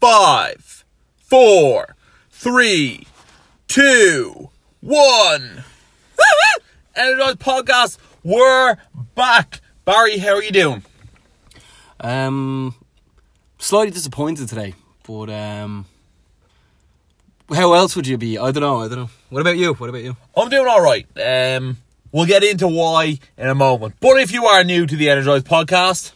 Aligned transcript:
five, 0.00 0.84
four, 1.18 1.94
three, 2.30 3.06
two, 3.68 4.50
one. 4.80 5.64
Energize 6.96 7.34
podcast. 7.36 7.98
We're 8.24 8.76
back. 9.14 9.60
Barry, 9.84 10.18
how 10.18 10.34
are 10.34 10.42
you 10.42 10.50
doing? 10.50 10.82
Um, 12.00 12.74
slightly 13.58 13.90
disappointed 13.90 14.48
today, 14.48 14.74
but 15.06 15.28
um, 15.30 15.84
how 17.52 17.74
else 17.74 17.94
would 17.94 18.06
you 18.06 18.16
be? 18.16 18.38
I 18.38 18.50
don't 18.52 18.62
know. 18.62 18.80
I 18.80 18.88
don't 18.88 18.98
know. 18.98 19.10
What 19.28 19.40
about 19.40 19.58
you? 19.58 19.74
What 19.74 19.90
about 19.90 20.02
you? 20.02 20.16
I'm 20.36 20.48
doing 20.48 20.66
all 20.66 20.80
right. 20.82 21.06
Um, 21.22 21.76
we'll 22.10 22.26
get 22.26 22.42
into 22.42 22.68
why 22.68 23.18
in 23.36 23.48
a 23.48 23.54
moment. 23.54 23.96
But 24.00 24.18
if 24.20 24.32
you 24.32 24.46
are 24.46 24.64
new 24.64 24.86
to 24.86 24.96
the 24.96 25.10
Energize 25.10 25.42
podcast, 25.42 26.12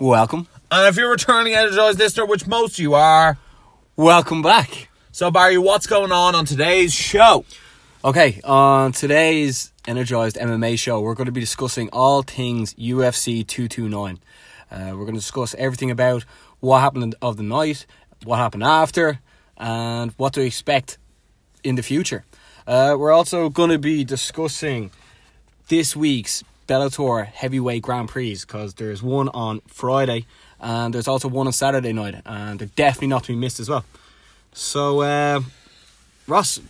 Welcome, 0.00 0.46
and 0.70 0.86
if 0.86 0.96
you're 0.96 1.10
returning 1.10 1.54
Energize 1.54 1.98
listener, 1.98 2.26
which 2.26 2.46
most 2.46 2.74
of 2.74 2.78
you 2.80 2.94
are, 2.94 3.38
welcome 3.96 4.42
back. 4.42 4.88
so 5.12 5.30
Barry, 5.30 5.56
what's 5.56 5.86
going 5.86 6.12
on 6.12 6.34
on 6.34 6.44
today's 6.44 6.92
show? 6.92 7.44
Okay, 8.04 8.40
on 8.44 8.92
today's 8.92 9.72
Energized 9.86 10.36
MMA 10.36 10.78
show, 10.78 11.00
we're 11.00 11.14
going 11.14 11.26
to 11.26 11.32
be 11.32 11.40
discussing 11.40 11.88
all 11.90 12.22
things 12.22 12.74
UFC 12.74 13.46
229. 13.46 14.18
Uh, 14.70 14.76
we're 14.90 15.04
going 15.04 15.14
to 15.14 15.20
discuss 15.20 15.54
everything 15.54 15.90
about 15.90 16.24
what 16.60 16.80
happened 16.80 17.14
of 17.22 17.38
the 17.38 17.42
night, 17.42 17.86
what 18.24 18.36
happened 18.36 18.62
after, 18.62 19.20
and 19.56 20.12
what 20.18 20.34
to 20.34 20.42
expect 20.42 20.98
in 21.64 21.76
the 21.76 21.82
future. 21.82 22.24
Uh, 22.66 22.94
we're 22.98 23.12
also 23.12 23.48
going 23.48 23.70
to 23.70 23.78
be 23.78 24.04
discussing 24.04 24.90
this 25.68 25.96
week's 25.96 26.44
Bellator 26.68 27.24
Heavyweight 27.24 27.82
Grand 27.82 28.10
Prix 28.10 28.36
because 28.42 28.74
there's 28.74 29.02
one 29.02 29.30
on 29.30 29.62
Friday 29.66 30.26
and 30.60 30.94
there's 30.94 31.08
also 31.08 31.28
one 31.28 31.46
on 31.46 31.52
Saturday 31.52 31.92
night, 31.92 32.16
and 32.24 32.58
they're 32.58 32.68
definitely 32.76 33.08
not 33.08 33.24
to 33.24 33.32
be 33.32 33.36
missed 33.36 33.60
as 33.60 33.68
well. 33.68 33.84
So, 34.52 35.02
uh, 35.02 35.40
Ross, 36.26 36.60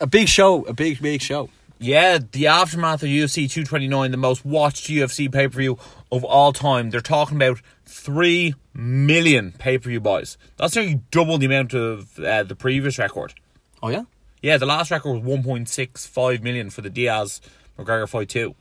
a 0.00 0.06
big 0.06 0.28
show, 0.28 0.64
a 0.64 0.72
big, 0.72 1.00
big 1.02 1.20
show. 1.20 1.50
Yeah, 1.78 2.18
the 2.32 2.46
aftermath 2.46 3.02
of 3.02 3.08
UFC 3.08 3.50
229, 3.50 4.10
the 4.10 4.16
most 4.16 4.44
watched 4.44 4.88
UFC 4.88 5.30
pay 5.30 5.48
per 5.48 5.58
view 5.58 5.78
of 6.10 6.24
all 6.24 6.52
time. 6.52 6.90
They're 6.90 7.00
talking 7.00 7.36
about 7.36 7.60
3 7.86 8.54
million 8.72 9.52
pay 9.52 9.78
per 9.78 9.88
view 9.88 10.00
buys. 10.00 10.38
That's 10.56 10.76
nearly 10.76 11.00
double 11.10 11.36
the 11.38 11.46
amount 11.46 11.74
of 11.74 12.18
uh, 12.18 12.44
the 12.44 12.54
previous 12.54 12.98
record. 12.98 13.34
Oh, 13.82 13.88
yeah? 13.88 14.04
Yeah, 14.40 14.56
the 14.56 14.66
last 14.66 14.90
record 14.90 15.22
was 15.22 15.38
1.65 15.44 16.42
million 16.42 16.70
for 16.70 16.80
the 16.80 16.90
Diaz 16.90 17.40
McGregor 17.78 18.08
fight 18.08 18.28
2. 18.28 18.54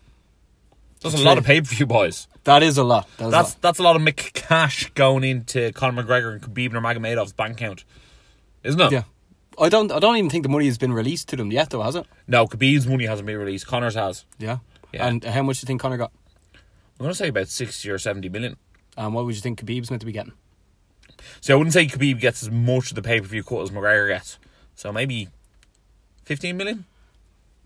That's 1.02 1.14
a 1.14 1.18
That's 1.18 1.26
lot 1.26 1.38
of 1.38 1.46
pay 1.46 1.62
per 1.62 1.66
view 1.68 1.86
buys. 1.86 2.28
That 2.46 2.62
is 2.64 2.78
a 2.78 2.84
lot. 2.84 3.08
That 3.18 3.26
is 3.28 3.32
That's 3.32 3.50
a 3.50 3.54
lot. 3.54 3.62
that's 3.62 3.80
a 3.80 3.84
lot 3.84 3.96
of 3.96 4.02
McCash 4.02 4.94
going 4.96 5.24
into 5.24 5.72
Conor 5.72 6.04
McGregor 6.04 6.34
and 6.34 6.42
Khabib 6.42 6.72
Nurmagomedov's 6.72 7.34
bank 7.34 7.54
account, 7.56 7.86
isn't 8.64 8.80
it? 8.82 8.92
Yeah. 8.92 9.04
I 9.60 9.70
don't, 9.70 9.92
I 9.92 10.00
don't 10.00 10.18
even 10.18 10.30
think 10.32 10.44
the 10.44 10.50
money 10.50 10.66
has 10.66 10.78
been 10.80 10.94
released 10.94 11.30
to 11.30 11.36
them 11.36 11.52
yet, 11.52 11.70
though, 11.70 11.84
has 11.84 11.96
it? 11.96 12.06
No, 12.28 12.48
Khabib's 12.48 12.88
money 12.88 13.06
hasn't 13.06 13.28
been 13.28 13.38
released. 13.38 13.68
Conor's 13.68 13.94
has. 13.96 14.26
Yeah. 14.40 14.58
Yeah. 14.92 15.08
And 15.08 15.24
uh, 15.26 15.32
how 15.32 15.44
much 15.44 15.60
do 15.60 15.66
you 15.66 15.68
think 15.68 15.80
Conor 15.82 15.98
got? 15.98 16.12
I'm 17.00 17.06
gonna 17.06 17.14
say 17.14 17.28
about 17.30 17.48
60 17.48 17.90
or 17.90 17.98
70 17.98 18.30
million. 18.30 18.58
And 18.98 19.14
what 19.14 19.26
would 19.26 19.36
you 19.36 19.42
think 19.42 19.60
Khabib's 19.62 19.90
meant 19.90 20.02
to 20.02 20.06
be 20.06 20.12
getting? 20.12 20.34
So 21.42 21.54
I 21.54 21.58
wouldn't 21.58 21.74
say 21.74 21.86
Khabib 21.86 22.20
gets 22.20 22.44
as 22.44 22.52
much 22.52 22.92
of 22.92 22.96
the 22.96 23.02
pay 23.02 23.22
per 23.22 23.28
view 23.28 23.44
cut 23.44 23.62
as 23.62 23.70
McGregor 23.72 24.10
gets. 24.10 24.38
So 24.76 24.92
maybe 24.92 25.30
15 26.26 26.58
million. 26.58 26.86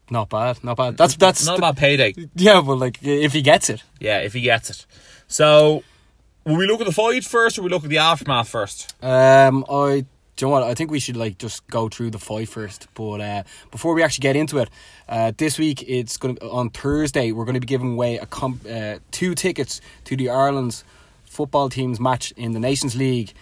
Not 0.10 0.30
bad, 0.30 0.64
not 0.64 0.78
bad. 0.78 0.98
That's 0.98 1.16
that's 1.16 1.46
not 1.46 1.58
a 1.58 1.62
bad 1.62 1.78
payday. 1.78 2.14
yeah, 2.36 2.62
but 2.62 2.76
like 2.76 3.00
if 3.02 3.34
he 3.34 3.42
gets 3.42 3.70
it, 3.70 3.84
Yeah, 4.00 4.20
if 4.20 4.34
he 4.34 4.42
gets 4.42 4.70
it. 4.70 4.86
So 5.28 5.84
will 6.46 6.56
we 6.56 6.66
look 6.68 6.80
at 6.80 6.88
the 6.88 6.94
fight 6.94 7.26
first, 7.26 7.60
or 7.60 7.64
we 7.64 7.70
look 7.70 7.84
at 7.84 7.90
the 7.90 7.98
aftermath 7.98 8.48
first? 8.50 8.94
um, 9.04 9.66
I 9.70 10.06
do 10.38 10.46
you 10.46 10.52
know 10.52 10.60
what? 10.60 10.64
I 10.64 10.76
think 10.76 10.92
we 10.92 11.00
should 11.00 11.18
like 11.18 11.40
just 11.40 11.66
go 11.68 11.90
through 11.90 12.12
the 12.12 12.20
fight 12.20 12.48
first. 12.48 12.88
But 12.94 13.22
uh, 13.22 13.44
before 13.72 13.96
we 13.96 14.04
actually 14.04 14.22
get 14.22 14.36
into 14.36 14.60
it, 14.60 14.70
uh, 15.10 15.32
this 15.36 15.58
week 15.58 15.84
it's 15.88 16.16
going 16.18 16.36
to 16.36 16.50
on 16.50 16.70
Thursday. 16.70 17.32
We're 17.32 17.46
going 17.46 17.56
to 17.56 17.60
be 17.60 17.66
giving 17.66 17.94
away 17.94 18.18
a 18.18 18.26
comp, 18.28 18.66
uh, 18.70 19.00
two 19.12 19.34
tickets 19.34 19.82
to 20.06 20.16
the 20.16 20.30
Ireland's 20.30 20.84
football 21.26 21.70
team's 21.70 22.00
match 22.00 22.32
in 22.38 22.52
the 22.54 22.60
Nations 22.60 22.96
League 22.96 23.34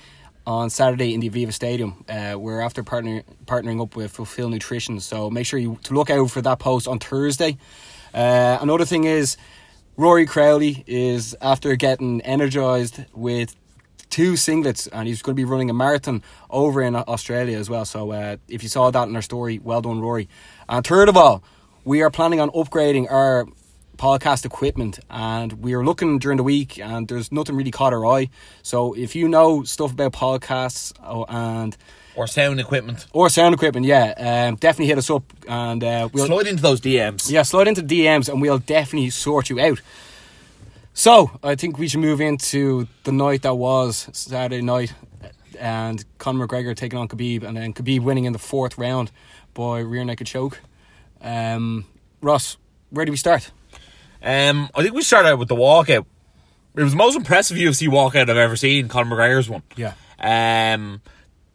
on 0.47 0.69
Saturday 0.69 1.13
in 1.13 1.19
the 1.19 1.29
Aviva 1.29 1.53
Stadium. 1.53 2.03
Uh, 2.07 2.35
we're 2.38 2.61
after 2.61 2.83
partner, 2.83 3.23
partnering 3.45 3.81
up 3.81 3.95
with 3.95 4.11
Fulfill 4.11 4.50
Nutrition, 4.50 5.00
so 5.00 5.29
make 5.29 5.45
sure 5.45 5.59
you 5.59 5.79
to 5.83 5.94
look 5.94 6.09
out 6.09 6.29
for 6.29 6.41
that 6.41 6.59
post 6.59 6.88
on 6.88 7.00
Thursday. 7.00 7.57
Uh, 8.13 8.57
another 8.61 8.85
thing 8.85 9.03
is 9.05 9.38
Rory 9.97 10.25
Crowley 10.25 10.84
is 10.88 11.35
after 11.41 11.75
getting 11.75 12.22
energized 12.22 13.03
with 13.13 13.55
two 14.09 14.34
singlets 14.34 14.88
and 14.94 15.07
he's 15.07 15.22
going 15.22 15.35
to 15.35 15.39
be 15.39 15.45
running 15.45 15.69
a 15.69 15.73
marathon 15.73 16.23
over 16.50 16.81
in 16.81 16.95
Australia 16.95 17.57
as 17.57 17.69
well. 17.69 17.85
So 17.85 18.11
uh, 18.11 18.38
if 18.47 18.63
you 18.63 18.69
saw 18.69 18.91
that 18.91 19.07
in 19.07 19.16
our 19.16 19.22
story, 19.22 19.59
well 19.59 19.81
done, 19.81 20.00
Rory. 20.00 20.29
And 20.69 20.85
third 20.85 21.09
of 21.09 21.17
all, 21.17 21.44
we 21.84 22.01
are 22.01 22.09
planning 22.09 22.39
on 22.39 22.50
upgrading 22.51 23.11
our 23.11 23.45
podcast 23.97 24.45
equipment 24.45 25.00
and 25.09 25.53
we 25.63 25.73
are 25.73 25.83
looking 25.83 26.19
during 26.19 26.38
the 26.38 26.44
week 26.44 26.78
and 26.79 27.07
there's 27.07 27.31
nothing 27.31 27.56
really 27.56 27.72
caught 27.72 27.94
our 27.94 28.06
eye. 28.06 28.29
So 28.63 28.94
if 28.94 29.16
you 29.16 29.28
know 29.28 29.63
stuff 29.63 29.91
about 29.91 30.13
podcasts 30.13 30.94
oh, 31.03 31.25
and 31.29 31.75
Or 32.16 32.28
sound 32.28 32.59
equipment? 32.59 33.07
or 33.13 33.29
sound 33.29 33.53
equipment, 33.55 33.85
yeah, 33.85 34.13
um, 34.50 34.55
definitely 34.55 34.88
hit 34.88 34.97
us 34.97 35.09
up 35.09 35.23
and 35.47 35.84
uh, 35.84 36.09
we'll 36.13 36.28
Slide 36.28 36.47
into 36.47 36.61
those 36.61 36.81
DMs. 36.81 37.29
yeah, 37.29 37.44
slide 37.44 37.67
into 37.67 37.81
DMs 37.81 38.29
and 38.29 38.41
we'll 38.41 38.59
definitely 38.59 39.09
sort 39.09 39.50
you 39.50 39.59
out. 39.59 39.81
So, 40.94 41.31
I 41.44 41.55
think 41.55 41.78
we 41.78 41.89
should 41.89 42.00
move 42.00 42.22
into 42.22 42.88
the 43.03 43.11
night 43.11 43.41
that 43.41 43.55
was 43.55 44.07
Saturday 44.13 44.61
night 44.61 44.94
and 45.59 46.03
Conor 46.19 46.47
McGregor 46.47 46.75
taking 46.75 46.97
on 47.00 47.07
Khabib 47.09 47.44
and 47.44 47.55
then 47.57 47.73
Khabib 47.73 48.00
winning 48.01 48.23
in 48.25 48.31
the 48.34 48.39
fourth 48.39 48.78
round 48.78 49.11
by 49.53 49.79
rear 49.79 50.05
naked 50.05 50.28
choke. 50.28 50.61
Um, 51.22 51.85
Ross, 52.22 52.55
where 52.91 53.05
do 53.05 53.11
we 53.11 53.17
start? 53.17 53.51
Um, 54.25 54.69
I 54.75 54.81
think 54.81 54.93
we 54.95 55.01
started 55.03 55.29
out 55.29 55.39
with 55.39 55.47
the 55.49 55.55
walkout. 55.55 56.05
It 56.75 56.83
was 56.83 56.91
the 56.91 56.97
most 56.97 57.15
impressive 57.15 57.57
UFC 57.57 57.87
walkout 57.87 58.29
I've 58.29 58.35
ever 58.37 58.55
seen. 58.55 58.87
Conor 58.89 59.15
McGregor's 59.15 59.49
one. 59.49 59.63
Yeah. 59.77 59.93
Um, 60.19 61.01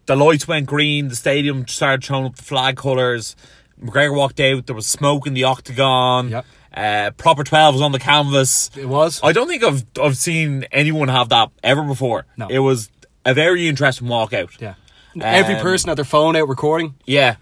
the 0.07 0.17
lights 0.17 0.47
went 0.49 0.67
green. 0.67 1.09
The 1.09 1.17
stadium 1.17 1.67
started 1.69 2.03
showing 2.05 2.25
up 2.27 2.37
the 2.37 2.43
flag 2.43 2.77
colours. 2.77 3.37
McGregor 3.83 4.17
walked 4.17 4.41
out. 4.41 4.67
There 4.67 4.75
was 4.77 4.87
smoke 4.87 5.27
in 5.27 5.35
the 5.35 5.45
octagon. 5.45 6.29
Yep. 6.31 6.47
Uh, 6.73 7.11
proper 7.17 7.43
twelve 7.43 7.75
was 7.75 7.83
on 7.83 7.91
the 7.93 7.99
canvas. 7.99 8.71
It 8.77 8.87
was? 8.89 9.21
I 9.25 9.33
don't 9.33 9.49
think 9.49 9.65
I've 9.65 9.85
I've 10.01 10.17
seen 10.17 10.65
anyone 10.71 11.09
have 11.09 11.31
that 11.31 11.51
ever 11.65 11.83
before. 11.83 12.27
No. 12.37 12.47
It 12.49 12.61
was 12.61 12.89
a 13.25 13.35
very 13.35 13.67
interesting 13.69 14.07
walkout. 14.07 14.59
Yeah. 14.61 14.75
Every 15.21 15.57
Um, 15.57 15.63
person 15.63 15.89
had 15.89 15.99
their 15.99 16.05
phone 16.05 16.37
out 16.37 16.47
recording. 16.49 16.95
Yeah. 17.07 17.37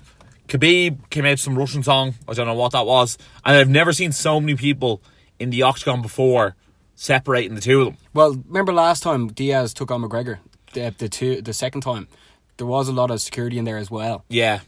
Khabib 0.48 1.10
came 1.10 1.26
out 1.26 1.32
with 1.32 1.40
some 1.40 1.58
Russian 1.58 1.82
song. 1.82 2.14
I 2.26 2.32
don't 2.32 2.46
know 2.46 2.54
what 2.54 2.72
that 2.72 2.86
was. 2.86 3.18
And 3.44 3.54
I've 3.56 3.68
never 3.68 3.92
seen 3.92 4.12
so 4.12 4.40
many 4.40 4.54
people 4.56 5.02
in 5.38 5.50
the 5.50 5.62
octagon 5.62 6.02
before 6.02 6.54
separating 6.94 7.54
the 7.54 7.60
two 7.60 7.80
of 7.80 7.86
them. 7.86 7.96
Well, 8.14 8.42
remember 8.46 8.72
last 8.72 9.02
time 9.02 9.28
Diaz 9.28 9.72
took 9.72 9.90
on 9.90 10.02
McGregor, 10.02 10.38
the, 10.72 10.94
the, 10.96 11.08
two, 11.08 11.42
the 11.42 11.52
second 11.52 11.82
time? 11.82 12.08
There 12.56 12.66
was 12.66 12.88
a 12.88 12.92
lot 12.92 13.10
of 13.10 13.20
security 13.20 13.56
in 13.58 13.64
there 13.64 13.78
as 13.78 13.90
well. 13.90 14.24
Yeah. 14.28 14.60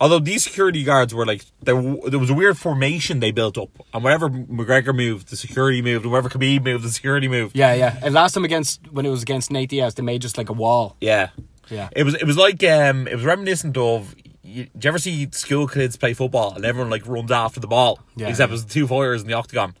Although 0.00 0.18
these 0.18 0.44
security 0.44 0.84
guards 0.84 1.14
were 1.14 1.24
like, 1.24 1.44
there, 1.62 1.80
there 2.08 2.18
was 2.18 2.30
a 2.30 2.34
weird 2.34 2.58
formation 2.58 3.20
they 3.20 3.30
built 3.30 3.56
up. 3.56 3.70
And 3.94 4.04
wherever 4.04 4.28
McGregor 4.28 4.94
moved, 4.94 5.28
the 5.28 5.36
security 5.36 5.80
moved. 5.82 6.04
And 6.04 6.12
wherever 6.12 6.28
Khabib 6.28 6.64
moved, 6.64 6.84
the 6.84 6.90
security 6.90 7.28
moved. 7.28 7.56
Yeah, 7.56 7.74
yeah. 7.74 7.98
And 8.02 8.12
last 8.12 8.34
time 8.34 8.44
against, 8.44 8.92
when 8.92 9.06
it 9.06 9.10
was 9.10 9.22
against 9.22 9.50
Nate 9.50 9.70
Diaz, 9.70 9.94
they 9.94 10.02
made 10.02 10.20
just 10.20 10.36
like 10.36 10.50
a 10.50 10.52
wall. 10.52 10.96
Yeah. 11.00 11.30
Yeah. 11.70 11.88
It 11.92 12.04
was 12.04 12.14
it 12.14 12.24
was 12.24 12.36
like 12.36 12.62
um 12.64 13.06
it 13.06 13.14
was 13.14 13.24
reminiscent 13.24 13.76
of 13.76 14.14
you, 14.42 14.64
do 14.64 14.86
you 14.86 14.88
ever 14.88 14.98
see 14.98 15.28
school 15.32 15.66
kids 15.66 15.96
play 15.96 16.14
football 16.14 16.54
and 16.54 16.64
everyone 16.64 16.90
like 16.90 17.06
runs 17.06 17.30
after 17.30 17.60
the 17.60 17.66
ball? 17.66 18.00
Yeah, 18.16 18.28
Except 18.28 18.48
yeah. 18.48 18.52
it 18.52 18.52
was 18.52 18.64
the 18.64 18.72
two 18.72 18.86
fires 18.86 19.22
in 19.22 19.28
the 19.28 19.34
octagon. 19.34 19.74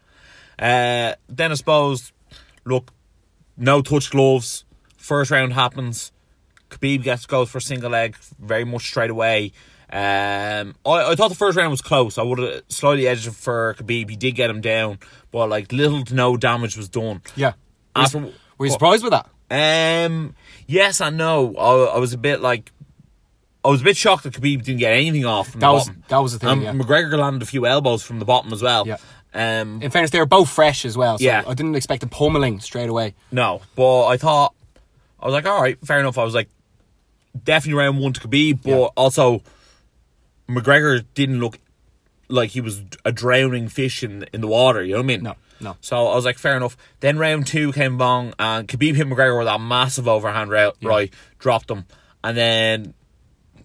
Uh 0.58 1.14
then 1.28 1.52
I 1.52 1.54
suppose 1.54 2.12
look, 2.64 2.92
no 3.56 3.82
touch 3.82 4.10
gloves. 4.10 4.64
First 4.96 5.30
round 5.30 5.52
happens. 5.52 6.12
Khabib 6.70 7.02
gets 7.02 7.24
goes 7.26 7.48
for 7.48 7.58
a 7.58 7.62
single 7.62 7.90
leg 7.90 8.16
very 8.38 8.64
much 8.64 8.86
straight 8.86 9.10
away. 9.10 9.52
Um, 9.90 10.74
I, 10.84 11.12
I 11.12 11.14
thought 11.14 11.28
the 11.28 11.34
first 11.34 11.56
round 11.56 11.70
was 11.70 11.80
close. 11.80 12.18
I 12.18 12.22
would 12.22 12.38
have 12.38 12.62
slightly 12.68 13.08
edged 13.08 13.32
for 13.34 13.74
Khabib. 13.78 14.10
He 14.10 14.16
did 14.16 14.34
get 14.34 14.50
him 14.50 14.60
down, 14.60 14.98
but 15.30 15.48
like 15.48 15.72
little 15.72 16.04
to 16.04 16.14
no 16.14 16.36
damage 16.36 16.76
was 16.76 16.90
done. 16.90 17.22
Yeah. 17.36 17.54
Were 17.96 18.04
you, 18.20 18.32
were 18.58 18.66
you 18.66 18.72
surprised 18.72 19.02
with 19.02 19.12
that? 19.12 19.28
um, 19.50 20.34
yes 20.66 21.00
and 21.00 21.16
no. 21.16 21.54
I, 21.56 21.94
I 21.94 21.98
was 21.98 22.12
a 22.12 22.18
bit 22.18 22.42
like, 22.42 22.70
I 23.64 23.68
was 23.68 23.80
a 23.80 23.84
bit 23.84 23.96
shocked 23.96 24.24
that 24.24 24.34
Khabib 24.34 24.62
didn't 24.62 24.80
get 24.80 24.92
anything 24.92 25.24
off. 25.24 25.48
From 25.48 25.60
That 25.60 25.68
the 25.68 25.72
was- 25.72 25.86
bottom. 25.88 26.02
that 26.08 26.18
was 26.18 26.32
the 26.34 26.38
thing, 26.38 26.48
Um, 26.50 26.62
yeah. 26.62 26.72
McGregor 26.72 27.18
landed 27.18 27.42
a 27.42 27.46
few 27.46 27.64
elbows 27.66 28.02
from 28.02 28.18
the 28.18 28.26
bottom 28.26 28.52
as 28.52 28.60
well. 28.62 28.86
Yeah. 28.86 28.98
Um, 29.34 29.82
In 29.82 29.90
fairness, 29.90 30.10
they 30.10 30.18
were 30.18 30.26
both 30.26 30.48
fresh 30.48 30.84
as 30.84 30.96
well. 30.96 31.18
So 31.18 31.24
Yeah. 31.24 31.42
I 31.46 31.54
didn't 31.54 31.74
expect 31.76 32.02
a 32.02 32.06
pummeling 32.06 32.60
straight 32.60 32.88
away. 32.88 33.14
no, 33.30 33.60
but 33.76 34.06
I 34.06 34.16
thought 34.16 34.54
I 35.20 35.26
was 35.26 35.32
like, 35.34 35.46
all 35.46 35.60
right, 35.60 35.78
fair 35.84 35.98
enough. 36.00 36.16
I 36.18 36.24
was 36.24 36.34
like, 36.34 36.48
definitely 37.44 37.78
round 37.78 37.98
one 38.00 38.12
to 38.14 38.20
Khabib, 38.20 38.62
but 38.62 38.70
Yeah. 38.70 38.86
also 38.96 39.42
McGregor 40.48 41.04
didn't 41.14 41.40
look 41.40 41.58
like 42.28 42.50
he 42.50 42.60
was 42.60 42.82
a 43.04 43.12
drowning 43.12 43.68
fish 43.68 44.02
in 44.02 44.24
in 44.32 44.40
the 44.40 44.46
water. 44.48 44.82
You 44.82 44.92
know 44.92 44.98
what 44.98 45.04
I 45.04 45.06
mean? 45.06 45.22
No, 45.22 45.34
no. 45.60 45.76
So 45.80 46.06
I 46.08 46.14
was 46.14 46.24
like, 46.24 46.38
fair 46.38 46.56
enough. 46.56 46.76
Then 47.00 47.18
round 47.18 47.46
two 47.46 47.72
came 47.72 47.94
along, 47.96 48.34
and 48.38 48.66
Khabib 48.68 48.94
hit 48.96 49.06
McGregor 49.06 49.36
with 49.38 49.46
that 49.46 49.60
massive 49.60 50.08
overhand 50.08 50.50
right, 50.50 50.72
right 50.82 51.12
dropped 51.38 51.70
him, 51.70 51.84
and 52.24 52.36
then 52.36 52.94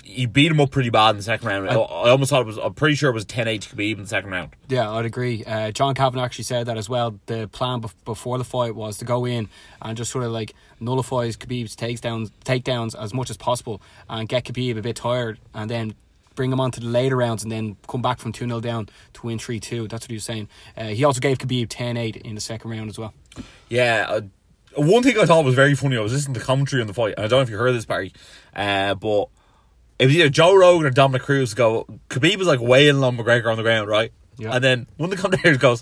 he 0.03 0.25
beat 0.25 0.51
him 0.51 0.59
up 0.59 0.69
pretty 0.69 0.89
bad 0.89 1.11
in 1.11 1.17
the 1.17 1.23
second 1.23 1.47
round. 1.47 1.69
I, 1.69 1.73
I 1.73 2.09
almost 2.09 2.29
thought 2.29 2.41
it 2.41 2.45
was. 2.45 2.57
I'm 2.57 2.73
pretty 2.73 2.95
sure 2.95 3.09
it 3.09 3.13
was 3.13 3.25
10-8 3.25 3.61
to 3.61 3.75
Khabib 3.75 3.93
in 3.93 4.01
the 4.01 4.07
second 4.07 4.31
round. 4.31 4.51
Yeah, 4.67 4.91
I'd 4.91 5.05
agree. 5.05 5.43
Uh, 5.45 5.71
John 5.71 5.95
Kavanagh 5.95 6.23
actually 6.23 6.43
said 6.43 6.65
that 6.65 6.77
as 6.77 6.89
well. 6.89 7.19
The 7.27 7.47
plan 7.47 7.81
bef- 7.81 7.93
before 8.03 8.37
the 8.37 8.43
fight 8.43 8.75
was 8.75 8.97
to 8.97 9.05
go 9.05 9.25
in 9.25 9.49
and 9.81 9.97
just 9.97 10.11
sort 10.11 10.25
of 10.25 10.31
like 10.31 10.53
nullifies 10.79 11.37
Khabib's 11.37 11.75
takedowns, 11.75 12.31
takedowns 12.43 13.01
as 13.01 13.13
much 13.13 13.29
as 13.29 13.37
possible 13.37 13.81
and 14.09 14.27
get 14.27 14.43
Khabib 14.43 14.77
a 14.77 14.81
bit 14.81 14.97
tired 14.97 15.39
and 15.53 15.69
then 15.69 15.95
bring 16.35 16.51
him 16.51 16.59
on 16.59 16.71
to 16.71 16.79
the 16.79 16.87
later 16.87 17.15
rounds 17.15 17.43
and 17.43 17.51
then 17.51 17.77
come 17.87 18.01
back 18.01 18.19
from 18.19 18.31
2 18.31 18.45
0 18.45 18.59
down 18.59 18.89
to 19.13 19.25
win 19.25 19.39
3 19.39 19.59
2. 19.59 19.87
That's 19.87 20.03
what 20.03 20.11
he 20.11 20.15
was 20.15 20.25
saying. 20.25 20.49
Uh, 20.75 20.87
he 20.87 21.03
also 21.03 21.21
gave 21.21 21.37
Khabib 21.37 21.67
10 21.69 21.95
8 21.95 22.17
in 22.17 22.35
the 22.35 22.41
second 22.41 22.71
round 22.71 22.89
as 22.89 22.99
well. 22.99 23.13
Yeah. 23.69 24.05
Uh, 24.09 24.21
one 24.75 25.03
thing 25.03 25.17
I 25.19 25.25
thought 25.25 25.45
was 25.45 25.55
very 25.55 25.75
funny. 25.75 25.97
I 25.97 26.01
was 26.01 26.13
listening 26.13 26.33
to 26.33 26.39
commentary 26.39 26.81
on 26.81 26.87
the 26.87 26.93
fight, 26.93 27.13
and 27.15 27.25
I 27.25 27.27
don't 27.27 27.39
know 27.39 27.43
if 27.43 27.49
you 27.49 27.57
heard 27.57 27.73
this, 27.75 27.85
Barry, 27.85 28.11
uh, 28.55 28.95
but 28.95 29.29
it 30.03 30.07
was 30.07 30.15
either 30.17 30.27
Joe 30.27 30.53
Rogan 30.53 30.85
or 30.85 30.89
Dominick 30.89 31.21
Cruz 31.21 31.53
go. 31.53 31.85
Khabib 32.09 32.35
was 32.35 32.45
like 32.45 32.59
wailing 32.59 33.05
on 33.05 33.15
McGregor 33.15 33.49
on 33.49 33.55
the 33.55 33.63
ground, 33.63 33.87
right? 33.87 34.11
Yeah. 34.37 34.53
And 34.53 34.61
then 34.61 34.87
one 34.97 35.09
of 35.09 35.15
the 35.15 35.21
commentators 35.21 35.57
goes, 35.57 35.81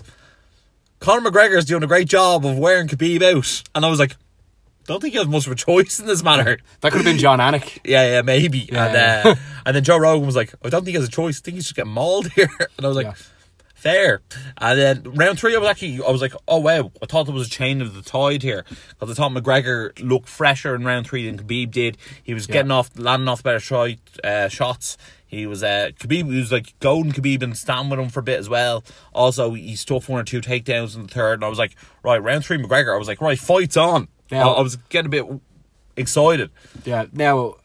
Conor 1.00 1.28
McGregor 1.28 1.58
is 1.58 1.64
doing 1.64 1.82
a 1.82 1.88
great 1.88 2.06
job 2.06 2.46
of 2.46 2.56
wearing 2.56 2.86
Khabib 2.86 3.20
out, 3.22 3.64
and 3.74 3.84
I 3.84 3.90
was 3.90 3.98
like, 3.98 4.14
don't 4.84 5.00
think 5.00 5.14
he 5.14 5.18
has 5.18 5.26
much 5.26 5.46
of 5.46 5.52
a 5.52 5.56
choice 5.56 5.98
in 5.98 6.06
this 6.06 6.22
matter. 6.22 6.58
That 6.82 6.92
could 6.92 6.98
have 6.98 7.04
been 7.04 7.18
Jon 7.18 7.40
Anik. 7.40 7.80
Yeah, 7.84 8.08
yeah, 8.08 8.22
maybe. 8.22 8.68
Yeah, 8.70 8.86
and 8.86 9.26
uh, 9.26 9.34
and 9.66 9.74
then 9.74 9.82
Joe 9.82 9.96
Rogan 9.96 10.24
was 10.24 10.36
like, 10.36 10.54
I 10.64 10.68
don't 10.68 10.84
think 10.84 10.94
he 10.94 11.00
has 11.00 11.08
a 11.08 11.10
choice. 11.10 11.40
I 11.40 11.42
think 11.42 11.56
he's 11.56 11.64
just 11.64 11.74
getting 11.74 11.90
mauled 11.90 12.30
here. 12.30 12.48
And 12.76 12.86
I 12.86 12.88
was 12.88 12.96
like, 12.96 13.06
Yeah. 13.06 13.14
Fair. 13.82 14.22
And 14.58 14.78
then 14.78 15.02
round 15.14 15.38
three, 15.38 15.54
I 15.54 15.58
was 15.58 15.68
actually, 15.68 15.96
I 16.06 16.10
was 16.10 16.20
like, 16.22 16.34
oh 16.48 16.58
wow, 16.58 16.92
I 17.02 17.06
thought 17.06 17.24
there 17.26 17.34
was 17.34 17.46
a 17.48 17.50
chain 17.50 17.82
of 17.82 17.94
the 17.94 18.02
tide 18.02 18.42
here 18.42 18.64
because 18.98 19.10
I 19.10 19.14
thought 19.14 19.32
McGregor 19.32 19.90
looked 20.02 20.28
fresher 20.28 20.74
in 20.74 20.84
round 20.84 21.06
three 21.06 21.28
than 21.28 21.38
Khabib 21.38 21.70
did. 21.72 21.98
He 22.22 22.32
was 22.34 22.48
Yeah. 22.48 22.52
getting 22.54 22.70
off, 22.70 22.90
landing 22.96 23.28
off 23.28 23.42
better 23.42 23.60
shot, 23.60 23.90
uh, 24.22 24.48
shots. 24.48 24.96
He 25.26 25.46
was 25.46 25.62
uh, 25.62 25.90
Khabib. 25.98 26.30
He 26.30 26.38
was 26.38 26.52
like 26.52 26.78
golden 26.80 27.10
Khabib 27.12 27.42
and 27.42 27.56
standing 27.56 27.90
with 27.90 27.98
him 27.98 28.08
for 28.10 28.20
a 28.20 28.22
bit 28.22 28.38
as 28.38 28.48
well. 28.48 28.84
Also, 29.14 29.52
he 29.54 29.74
stuffed 29.76 30.08
one 30.08 30.20
or 30.20 30.24
two 30.24 30.40
takedowns 30.42 30.94
in 30.94 31.02
the 31.02 31.08
third, 31.08 31.34
and 31.34 31.44
I 31.44 31.48
was 31.48 31.58
like, 31.58 31.74
right, 32.02 32.22
round 32.22 32.44
three, 32.44 32.58
McGregor. 32.58 32.94
I 32.94 32.98
was 32.98 33.08
like, 33.08 33.20
right, 33.20 33.38
fights 33.38 33.76
on. 33.76 34.08
Now- 34.30 34.52
I, 34.54 34.58
I 34.58 34.60
was 34.60 34.76
getting 34.90 35.06
a 35.06 35.08
bit 35.08 35.40
excited. 35.96 36.50
Yeah. 36.84 37.06
Now, 37.12 37.56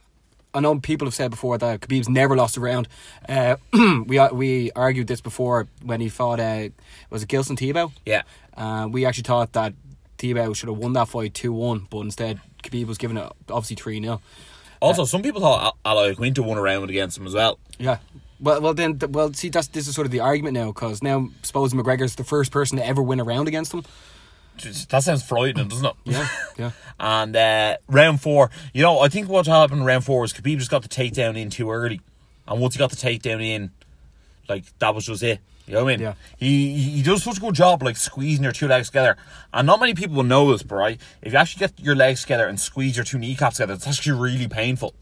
I 0.57 0.59
know 0.59 0.79
people 0.79 1.05
have 1.05 1.13
said 1.13 1.29
before 1.29 1.57
that 1.59 1.81
Khabib's 1.81 2.09
never 2.09 2.35
lost 2.35 2.57
a 2.57 2.59
round. 2.59 2.87
Uh, 3.29 3.57
we 4.07 4.19
we 4.31 4.71
argued 4.71 5.05
this 5.05 5.21
before 5.21 5.67
when 5.83 6.01
he 6.01 6.09
fought. 6.09 6.39
Uh, 6.39 6.69
was 7.11 7.21
it 7.21 7.29
Gleison 7.29 7.55
Tibau? 7.55 7.91
Yeah. 8.05 8.23
Uh, 8.55 8.87
we 8.91 9.05
actually 9.05 9.23
thought 9.23 9.53
that 9.53 9.73
Tibau 10.17 10.55
should 10.55 10.69
have 10.69 10.77
won 10.79 10.93
that 10.93 11.09
fight 11.09 11.35
two 11.35 11.53
one, 11.53 11.85
but 11.91 11.99
instead 11.99 12.41
Khabib 12.63 12.87
was 12.87 12.97
given 12.97 13.17
it 13.17 13.31
obviously 13.49 13.75
three 13.75 14.01
0 14.01 14.19
Also, 14.81 15.05
some 15.05 15.21
people 15.21 15.41
thought 15.41 15.77
Al- 15.85 15.95
Aloy 15.95 16.15
Quinto 16.15 16.41
won 16.41 16.57
a 16.57 16.61
round 16.61 16.89
against 16.89 17.19
him 17.19 17.27
as 17.27 17.35
well. 17.35 17.59
Yeah. 17.77 17.99
Well, 18.39 18.61
well, 18.61 18.73
then, 18.73 18.99
well, 19.09 19.33
see, 19.33 19.49
that's 19.49 19.67
this 19.67 19.87
is 19.87 19.93
sort 19.95 20.05
of 20.05 20.11
the 20.11 20.19
argument 20.21 20.55
now 20.55 20.67
because 20.67 21.03
now 21.03 21.29
suppose 21.43 21.73
McGregor's 21.73 22.15
the 22.15 22.23
first 22.23 22.51
person 22.51 22.77
to 22.77 22.85
ever 22.85 23.01
win 23.01 23.19
a 23.19 23.23
round 23.23 23.47
against 23.47 23.73
him. 23.73 23.83
That 24.89 25.03
sounds 25.03 25.23
frightening, 25.23 25.67
doesn't 25.67 25.85
it? 25.85 25.95
Yeah, 26.05 26.27
yeah. 26.57 26.71
And 26.99 27.35
uh, 27.35 27.77
round 27.87 28.21
four, 28.21 28.49
you 28.73 28.81
know, 28.81 28.99
I 29.01 29.07
think 29.07 29.29
what 29.29 29.45
happened 29.45 29.81
in 29.81 29.85
round 29.85 30.03
four 30.03 30.21
was 30.21 30.33
Khabib 30.33 30.57
just 30.57 30.71
got 30.71 30.81
the 30.81 30.89
takedown 30.89 31.37
in 31.37 31.51
too 31.51 31.69
early, 31.69 32.01
and 32.47 32.59
once 32.59 32.73
he 32.73 32.79
got 32.79 32.89
the 32.89 32.95
takedown 32.95 33.39
in, 33.43 33.69
like 34.49 34.65
that 34.79 34.95
was 34.95 35.05
just 35.05 35.21
it. 35.21 35.39
You 35.67 35.73
know 35.73 35.83
what 35.83 35.93
I 35.93 35.97
mean? 35.97 36.03
Yeah. 36.05 36.13
He 36.37 36.73
he 36.73 37.03
does 37.03 37.23
such 37.23 37.37
a 37.37 37.41
good 37.41 37.53
job 37.53 37.83
like 37.83 37.97
squeezing 37.97 38.43
your 38.43 38.53
two 38.53 38.67
legs 38.67 38.87
together, 38.87 39.17
and 39.53 39.67
not 39.67 39.79
many 39.79 39.93
people 39.93 40.15
will 40.15 40.23
know 40.23 40.51
this, 40.51 40.63
but 40.63 40.75
right, 40.75 40.99
if 41.21 41.33
you 41.33 41.37
actually 41.37 41.59
get 41.59 41.79
your 41.79 41.95
legs 41.95 42.21
together 42.21 42.47
and 42.47 42.59
squeeze 42.59 42.95
your 42.95 43.03
two 43.03 43.19
kneecaps 43.19 43.57
together, 43.57 43.73
it's 43.73 43.87
actually 43.87 44.19
really 44.19 44.47
painful. 44.47 44.95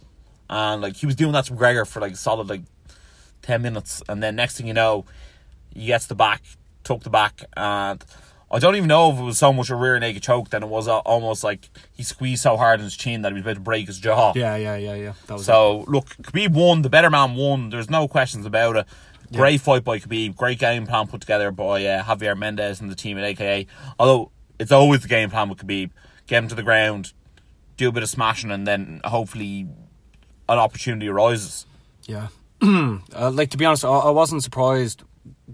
And 0.49 0.81
like 0.81 0.97
he 0.97 1.05
was 1.05 1.15
doing 1.15 1.31
that 1.33 1.45
to 1.45 1.53
McGregor 1.53 1.87
for 1.87 2.01
like 2.01 2.13
a 2.13 2.17
solid 2.17 2.49
like 2.49 2.63
ten 3.41 3.61
minutes, 3.61 4.01
and 4.09 4.21
then 4.23 4.35
next 4.35 4.57
thing 4.57 4.67
you 4.67 4.73
know, 4.73 5.05
he 5.73 5.85
gets 5.85 6.07
the 6.07 6.15
back, 6.15 6.41
took 6.83 7.03
the 7.03 7.09
back, 7.11 7.43
and 7.55 8.03
I 8.51 8.59
don't 8.59 8.75
even 8.75 8.87
know 8.87 9.11
if 9.11 9.19
it 9.19 9.23
was 9.23 9.37
so 9.37 9.51
much 9.51 9.69
a 9.69 9.75
rear 9.75 9.99
naked 9.99 10.21
choke 10.23 10.49
than 10.49 10.61
it 10.63 10.69
was 10.69 10.87
uh, 10.87 10.99
almost 10.99 11.43
like 11.43 11.69
he 11.93 12.03
squeezed 12.03 12.43
so 12.43 12.57
hard 12.57 12.79
in 12.79 12.83
his 12.83 12.95
chin 12.95 13.23
that 13.23 13.31
he 13.31 13.33
was 13.33 13.41
about 13.41 13.55
to 13.55 13.59
break 13.59 13.87
his 13.87 13.99
jaw. 13.99 14.33
Yeah, 14.35 14.55
yeah, 14.55 14.75
yeah, 14.75 14.93
yeah. 14.93 15.13
That 15.27 15.33
was 15.33 15.41
it. 15.41 15.45
So 15.45 15.83
look, 15.87 16.09
Khabib 16.21 16.53
won. 16.53 16.83
The 16.83 16.89
better 16.89 17.09
man 17.09 17.35
won. 17.35 17.69
There's 17.69 17.89
no 17.89 18.07
questions 18.07 18.45
about 18.45 18.75
it. 18.75 18.85
Great 19.33 19.61
fight 19.61 19.83
by 19.83 19.99
Khabib. 19.99 20.35
Great 20.35 20.59
game 20.59 20.85
plan 20.85 21.07
put 21.07 21.21
together 21.21 21.51
by 21.51 21.83
uh, 21.85 22.03
Javier 22.03 22.37
Mendez 22.37 22.79
and 22.79 22.89
the 22.89 22.95
team 22.95 23.17
at 23.17 23.23
AKA. 23.23 23.65
Although 23.99 24.31
it's 24.59 24.71
always 24.71 25.01
the 25.01 25.07
game 25.07 25.31
plan 25.31 25.49
with 25.49 25.57
Khabib: 25.57 25.89
get 26.27 26.43
him 26.43 26.47
to 26.49 26.55
the 26.55 26.63
ground, 26.63 27.13
do 27.77 27.89
a 27.89 27.91
bit 27.91 28.03
of 28.03 28.09
smashing, 28.09 28.51
and 28.51 28.67
then 28.67 29.01
hopefully 29.03 29.67
an 30.47 30.59
opportunity 30.59 31.07
arises. 31.09 31.65
Yeah. 32.05 32.27
uh, 32.61 33.31
like 33.31 33.49
to 33.49 33.57
be 33.57 33.65
honest, 33.65 33.83
I, 33.83 33.89
I 33.89 34.11
wasn't 34.11 34.43
surprised 34.43 35.03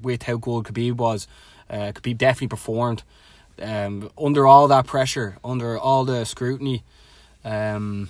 with 0.01 0.23
how 0.23 0.35
good 0.35 0.65
Khabib 0.65 0.97
was. 0.97 1.27
Uh, 1.71 1.93
be 2.01 2.13
definitely 2.13 2.49
performed 2.49 3.01
um, 3.61 4.09
under 4.21 4.45
all 4.45 4.67
that 4.67 4.85
pressure, 4.85 5.37
under 5.43 5.77
all 5.77 6.03
the 6.03 6.25
scrutiny, 6.25 6.83
um, 7.45 8.09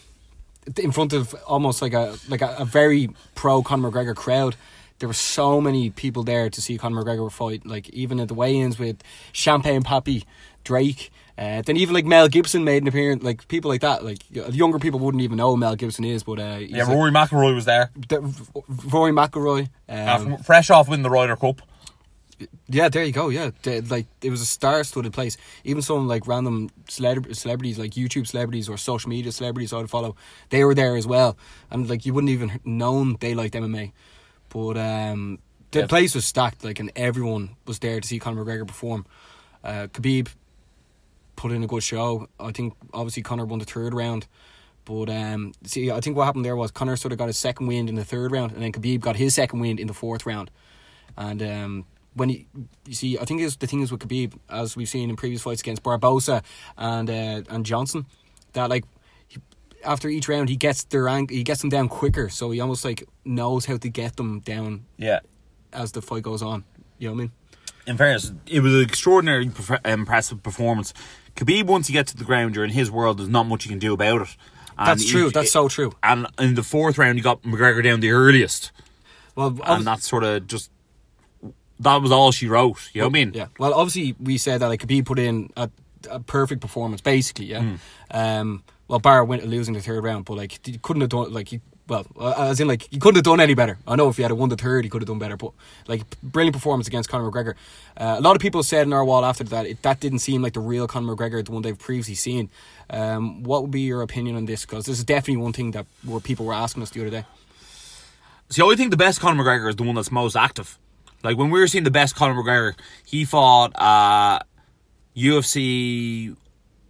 in 0.77 0.91
front 0.91 1.13
of 1.13 1.33
almost 1.45 1.81
like 1.81 1.93
a 1.93 2.17
like 2.27 2.41
a, 2.41 2.55
a 2.59 2.65
very 2.65 3.09
pro 3.35 3.61
Conor 3.61 3.91
McGregor 3.91 4.15
crowd. 4.15 4.55
There 4.99 5.07
were 5.07 5.13
so 5.13 5.59
many 5.59 5.89
people 5.89 6.23
there 6.23 6.49
to 6.49 6.61
see 6.61 6.77
Conor 6.77 7.03
McGregor 7.03 7.31
fight. 7.31 7.65
Like 7.65 7.89
even 7.89 8.19
at 8.19 8.27
the 8.27 8.33
weigh-ins 8.33 8.77
with 8.79 8.97
Champagne 9.31 9.83
Papi, 9.83 10.25
Drake. 10.63 11.11
Uh, 11.37 11.61
then 11.63 11.75
even 11.75 11.95
like 11.95 12.05
Mel 12.05 12.27
Gibson 12.27 12.63
made 12.63 12.83
an 12.83 12.87
appearance. 12.87 13.23
Like 13.23 13.47
people 13.47 13.69
like 13.69 13.81
that. 13.81 14.03
Like 14.03 14.19
younger 14.29 14.77
people 14.77 14.99
wouldn't 14.99 15.23
even 15.23 15.37
know 15.37 15.51
who 15.51 15.57
Mel 15.57 15.75
Gibson 15.75 16.05
is, 16.05 16.23
but 16.23 16.39
uh, 16.39 16.57
he's 16.57 16.71
Yeah, 16.71 16.91
Rory 16.91 17.11
McIlroy 17.11 17.55
was 17.55 17.65
there, 17.65 17.89
the, 18.09 18.21
Rory 18.91 19.11
McIlroy. 19.11 19.69
Um, 19.89 20.07
uh, 20.07 20.19
from- 20.19 20.37
fresh 20.43 20.69
off 20.69 20.87
winning 20.87 21.03
the 21.03 21.09
Ryder 21.09 21.35
Cup. 21.35 21.61
Yeah, 22.67 22.89
there 22.89 23.03
you 23.03 23.11
go. 23.11 23.29
Yeah, 23.29 23.51
The- 23.63 23.81
like 23.81 24.07
it 24.21 24.29
was 24.29 24.41
a 24.41 24.45
star-studded 24.45 25.13
place. 25.13 25.37
Even 25.63 25.81
some 25.81 26.07
like 26.07 26.27
random 26.27 26.69
celeb- 26.87 27.35
celebrities, 27.35 27.77
like 27.79 27.91
YouTube 27.91 28.27
celebrities 28.27 28.69
or 28.69 28.77
social 28.77 29.09
media 29.09 29.31
celebrities 29.31 29.73
I'd 29.73 29.89
follow, 29.89 30.15
they 30.49 30.63
were 30.63 30.75
there 30.75 30.95
as 30.95 31.05
well. 31.07 31.37
And 31.69 31.89
like 31.89 32.05
you 32.05 32.13
wouldn't 32.13 32.31
even 32.31 32.59
known 32.65 33.17
they 33.19 33.33
liked 33.33 33.53
MMA, 33.55 33.91
but 34.49 34.77
um, 34.77 35.39
the 35.71 35.79
Yeah. 35.81 35.87
place 35.87 36.15
was 36.15 36.25
stacked. 36.25 36.63
Like 36.63 36.79
and 36.79 36.91
everyone 36.95 37.55
was 37.65 37.79
there 37.79 37.99
to 37.99 38.07
see 38.07 38.19
Conor 38.19 38.43
McGregor 38.45 38.67
perform. 38.67 39.05
Uh, 39.63 39.87
Khabib 39.93 40.27
put 41.35 41.51
in 41.51 41.63
a 41.63 41.67
good 41.67 41.83
show. 41.83 42.27
I 42.39 42.51
think 42.51 42.73
obviously 42.93 43.23
Conor 43.23 43.45
won 43.45 43.59
the 43.59 43.65
third 43.65 43.93
round. 43.93 44.27
But 44.83 45.09
um, 45.11 45.53
see, 45.63 45.91
I 45.91 45.99
think 45.99 46.17
what 46.17 46.25
happened 46.25 46.43
there 46.43 46.55
was 46.55 46.71
Conor 46.71 46.95
sort 46.95 47.11
of 47.11 47.19
got 47.19 47.27
his 47.27 47.37
second 47.37 47.67
wind 47.67 47.87
in 47.87 47.95
the 47.95 48.03
third 48.03 48.31
round, 48.31 48.51
and 48.51 48.63
then 48.63 48.71
Khabib 48.71 48.99
got 48.99 49.15
his 49.15 49.35
second 49.35 49.59
wind 49.59 49.79
in 49.79 49.85
the 49.87 49.93
fourth 49.93 50.25
round. 50.25 50.49
And 51.15 51.41
um, 51.43 51.85
when 52.13 52.29
he, 52.29 52.47
you 52.85 52.93
see, 52.95 53.17
I 53.17 53.25
think 53.25 53.41
is 53.41 53.55
the 53.57 53.67
thing 53.67 53.81
is 53.81 53.91
with 53.91 54.01
Khabib, 54.01 54.33
as 54.49 54.75
we've 54.75 54.89
seen 54.89 55.09
in 55.09 55.15
previous 55.15 55.41
fights 55.41 55.61
against 55.61 55.83
Barbosa 55.83 56.43
and 56.77 57.09
uh, 57.09 57.41
and 57.49 57.65
Johnson, 57.65 58.05
that 58.53 58.69
like 58.69 58.83
he, 59.27 59.37
after 59.85 60.09
each 60.09 60.27
round 60.27 60.49
he 60.49 60.55
gets 60.57 60.83
their 60.85 61.07
ang- 61.07 61.29
he 61.29 61.43
gets 61.43 61.61
them 61.61 61.69
down 61.69 61.87
quicker, 61.89 62.29
so 62.29 62.51
he 62.51 62.59
almost 62.59 62.83
like 62.85 63.03
knows 63.25 63.65
how 63.65 63.77
to 63.77 63.89
get 63.89 64.15
them 64.17 64.39
down 64.41 64.85
Yeah. 64.97 65.19
as 65.73 65.91
the 65.93 66.01
fight 66.01 66.23
goes 66.23 66.41
on. 66.41 66.63
You 66.99 67.07
know 67.09 67.13
what 67.13 67.19
I 67.19 67.23
mean? 67.23 67.31
in 67.87 67.97
fairness, 67.97 68.31
it 68.45 68.59
was 68.59 68.75
an 68.75 68.81
extraordinary, 68.81 69.47
perf- 69.47 69.83
impressive 69.87 70.43
performance. 70.43 70.93
Khabib, 71.35 71.65
once 71.65 71.89
you 71.89 71.93
get 71.93 72.05
to 72.07 72.15
the 72.17 72.23
ground, 72.23 72.55
you're 72.55 72.63
in 72.63 72.69
his 72.71 72.91
world. 72.91 73.17
There's 73.17 73.27
not 73.29 73.47
much 73.47 73.65
you 73.65 73.69
can 73.69 73.79
do 73.79 73.93
about 73.93 74.21
it. 74.21 74.37
And 74.77 74.87
That's 74.87 75.05
true. 75.09 75.25
you- 75.25 75.31
That's 75.31 75.51
so 75.51 75.67
true. 75.67 75.91
And 76.03 76.27
in 76.37 76.53
the 76.55 76.61
fourth 76.63 76.97
round, 76.97 77.17
you 77.17 77.23
got 77.23 77.41
McGregor 77.41 77.83
down 77.83 77.99
the 77.99 78.11
earliest, 78.11 78.71
Well, 79.35 79.57
and 79.65 79.85
that's 79.85 80.07
sort 80.07 80.23
of 80.23 80.45
just 80.47 80.69
that 81.81 82.01
was 82.01 82.11
all 82.11 82.31
she 82.31 82.47
wrote. 82.47 82.77
You 82.93 83.01
know 83.01 83.07
what 83.07 83.11
I 83.11 83.13
mean? 83.13 83.33
Yeah. 83.33 83.47
Well, 83.59 83.73
obviously 83.73 84.15
we 84.19 84.37
said 84.37 84.61
that 84.61 84.67
like 84.67 84.81
Khabib 84.81 85.05
put 85.05 85.19
in 85.19 85.49
a, 85.57 85.69
a 86.09 86.19
perfect 86.19 86.61
performance, 86.61 87.01
basically. 87.01 87.45
Yeah. 87.45 87.61
Hmm. 87.61 87.75
Um. 88.11 88.63
Well, 88.87 88.99
Barra 88.99 89.23
went 89.23 89.45
losing 89.47 89.73
the 89.73 89.79
third 89.81 90.03
round, 90.03 90.25
but 90.25 90.35
like 90.35 90.59
he 90.65 90.77
couldn't 90.77 91.01
have 91.01 91.09
done 91.09 91.31
like 91.31 91.49
he. 91.49 91.61
Well, 91.87 92.05
uh, 92.17 92.49
as 92.49 92.59
in 92.59 92.67
like 92.67 92.87
he 92.91 92.99
couldn't 92.99 93.15
have 93.15 93.23
done 93.23 93.39
any 93.39 93.53
better. 93.53 93.77
I 93.87 93.95
know 93.95 94.07
if 94.09 94.17
he 94.17 94.23
had 94.23 94.31
won 94.33 94.49
the 94.49 94.55
third, 94.55 94.83
he 94.83 94.89
could 94.89 95.01
have 95.01 95.07
done 95.07 95.19
better. 95.19 95.37
But 95.37 95.51
like 95.87 96.03
brilliant 96.21 96.53
performance 96.53 96.87
against 96.87 97.09
Conor 97.09 97.29
McGregor. 97.29 97.55
Uh, 97.97 98.15
a 98.17 98.21
lot 98.21 98.35
of 98.35 98.41
people 98.41 98.63
said 98.63 98.87
in 98.87 98.93
our 98.93 99.03
wall 99.03 99.25
after 99.25 99.43
that 99.45 99.65
it, 99.65 99.81
that 99.81 99.99
didn't 99.99 100.19
seem 100.19 100.41
like 100.41 100.53
the 100.53 100.59
real 100.59 100.87
Conor 100.87 101.15
McGregor, 101.15 101.43
the 101.43 101.51
one 101.51 101.61
they've 101.63 101.77
previously 101.77 102.15
seen. 102.15 102.49
Um, 102.89 103.43
what 103.43 103.61
would 103.61 103.71
be 103.71 103.81
your 103.81 104.01
opinion 104.01 104.35
on 104.35 104.45
this? 104.45 104.61
Because 104.65 104.85
this 104.85 104.99
is 104.99 105.03
definitely 105.03 105.41
one 105.41 105.53
thing 105.53 105.71
that 105.71 105.85
where 106.03 106.19
people 106.19 106.45
were 106.45 106.53
asking 106.53 106.83
us 106.83 106.91
the 106.91 107.01
other 107.01 107.09
day. 107.09 107.25
See, 108.49 108.61
I 108.61 108.75
think 108.75 108.91
the 108.91 108.97
best 108.97 109.21
Conor 109.21 109.41
McGregor 109.41 109.69
is 109.69 109.77
the 109.77 109.83
one 109.83 109.95
that's 109.95 110.11
most 110.11 110.35
active. 110.35 110.77
Like 111.23 111.37
when 111.37 111.49
we 111.49 111.59
were 111.59 111.67
seeing 111.67 111.83
the 111.83 111.91
best 111.91 112.15
Conor 112.15 112.41
McGregor, 112.41 112.73
he 113.05 113.25
fought 113.25 113.73
uh 113.75 114.39
UFC 115.15 116.35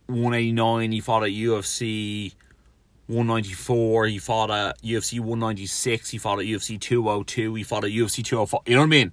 189. 0.08 0.92
He 0.92 1.00
fought 1.00 1.24
at 1.24 1.30
UFC 1.30 2.34
194. 3.08 4.08
He 4.08 4.18
fought 4.20 4.52
at 4.52 4.82
UFC 4.82 5.20
196. 5.20 6.10
He 6.10 6.18
fought 6.18 6.40
at 6.40 6.46
UFC 6.46 6.80
202. 6.80 7.56
He 7.56 7.64
fought 7.64 7.84
at 7.84 7.92
UFC 7.92 8.24
205. 8.24 8.62
You 8.66 8.76
know 8.76 8.82
what 8.82 8.86
I 8.86 8.90
mean? 8.90 9.12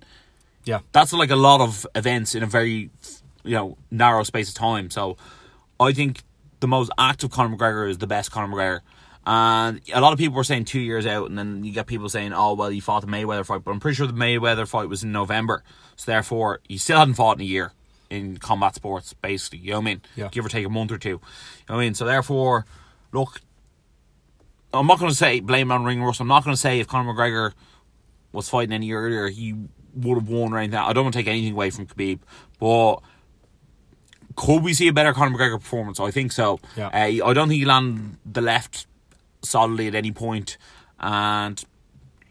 Yeah. 0.65 0.81
That's 0.93 1.13
like 1.13 1.31
a 1.31 1.37
lot 1.37 1.61
of 1.61 1.87
events 1.95 2.35
in 2.35 2.43
a 2.43 2.47
very, 2.47 2.91
you 3.45 3.55
know, 3.55 3.79
narrow 3.91 4.23
space 4.23 4.49
of 4.49 4.55
time. 4.55 4.91
So, 4.91 5.17
I 5.81 5.93
think 5.93 6.23
the 6.61 6.69
most 6.69 6.91
active 6.99 7.31
Conor 7.31 7.57
McGregor 7.57 7.89
is 7.89 7.99
the 7.99 8.07
best 8.07 8.31
Conor 8.31 8.55
McGregor, 8.55 8.81
And 9.31 9.83
a 9.93 10.01
lot 10.01 10.15
of 10.15 10.19
people 10.19 10.37
were 10.37 10.45
saying 10.45 10.65
two 10.65 10.81
years 10.81 11.05
out, 11.05 11.29
and 11.29 11.39
then 11.39 11.63
you 11.63 11.71
get 11.71 11.87
people 11.87 12.09
saying, 12.09 12.33
"Oh, 12.33 12.55
well, 12.55 12.71
he 12.71 12.81
fought 12.81 13.03
the 13.03 13.09
Mayweather 13.09 13.45
fight," 13.45 13.63
but 13.63 13.73
I'm 13.73 13.79
pretty 13.79 13.97
sure 13.97 14.07
the 14.07 14.15
Mayweather 14.15 14.67
fight 14.67 14.89
was 14.89 15.05
in 15.05 15.13
November, 15.13 15.63
so 15.97 16.11
therefore 16.11 16.61
he 16.67 16.79
still 16.79 16.97
hadn't 16.97 17.13
fought 17.13 17.37
in 17.37 17.43
a 17.43 17.45
year 17.45 17.73
in 18.09 18.39
combat 18.39 18.75
sports, 18.75 19.13
basically. 19.13 19.59
You 19.59 19.73
know 19.73 19.81
what 19.81 19.83
I 19.83 19.85
mean? 19.85 20.01
Yeah. 20.17 20.29
Give 20.33 20.47
or 20.47 20.49
take 20.49 20.65
a 20.65 20.71
month 20.71 20.93
or 20.93 20.97
two. 20.97 21.11
You 21.11 21.15
know 21.69 21.75
what 21.75 21.81
I 21.83 21.85
mean? 21.85 21.95
So 21.95 22.07
therefore, 22.07 22.65
look, 23.13 23.43
I'm 24.73 24.87
not 24.87 24.99
going 24.99 25.11
to 25.11 25.17
say 25.17 25.41
blame 25.41 25.71
on 25.71 25.85
ring 25.85 26.03
rust. 26.03 26.21
I'm 26.23 26.27
not 26.27 26.43
going 26.43 26.55
to 26.55 26.61
say 26.61 26.81
if 26.81 26.89
Conor 26.89 27.13
McGregor 27.13 27.53
was 28.33 28.49
fighting 28.49 28.73
any 28.73 28.93
earlier, 28.93 29.29
he 29.29 29.55
would 29.95 30.15
have 30.15 30.29
won 30.29 30.55
or 30.55 30.59
anything. 30.59 30.79
I 30.79 30.95
don't 30.95 31.05
want 31.05 31.13
to 31.13 31.19
take 31.19 31.29
anything 31.29 31.53
away 31.53 31.69
from 31.69 31.87
Khabib, 31.87 32.21
but 32.59 33.03
could 34.37 34.63
we 34.63 34.73
see 34.73 34.89
a 34.89 34.93
better 34.95 35.13
Conor 35.13 35.37
McGregor 35.37 35.61
performance? 35.61 36.01
I 36.01 36.11
think 36.11 36.33
so. 36.33 36.61
Yeah. 36.79 36.89
Uh, 36.89 37.27
I 37.27 37.35
don't 37.35 37.49
think 37.49 37.59
he 37.59 37.67
landed 37.67 38.17
the 38.25 38.41
left 38.41 38.87
solidly 39.49 39.87
at 39.89 39.95
any 39.95 40.13
point. 40.13 40.57
And 41.01 41.63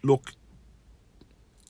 look, 0.02 0.32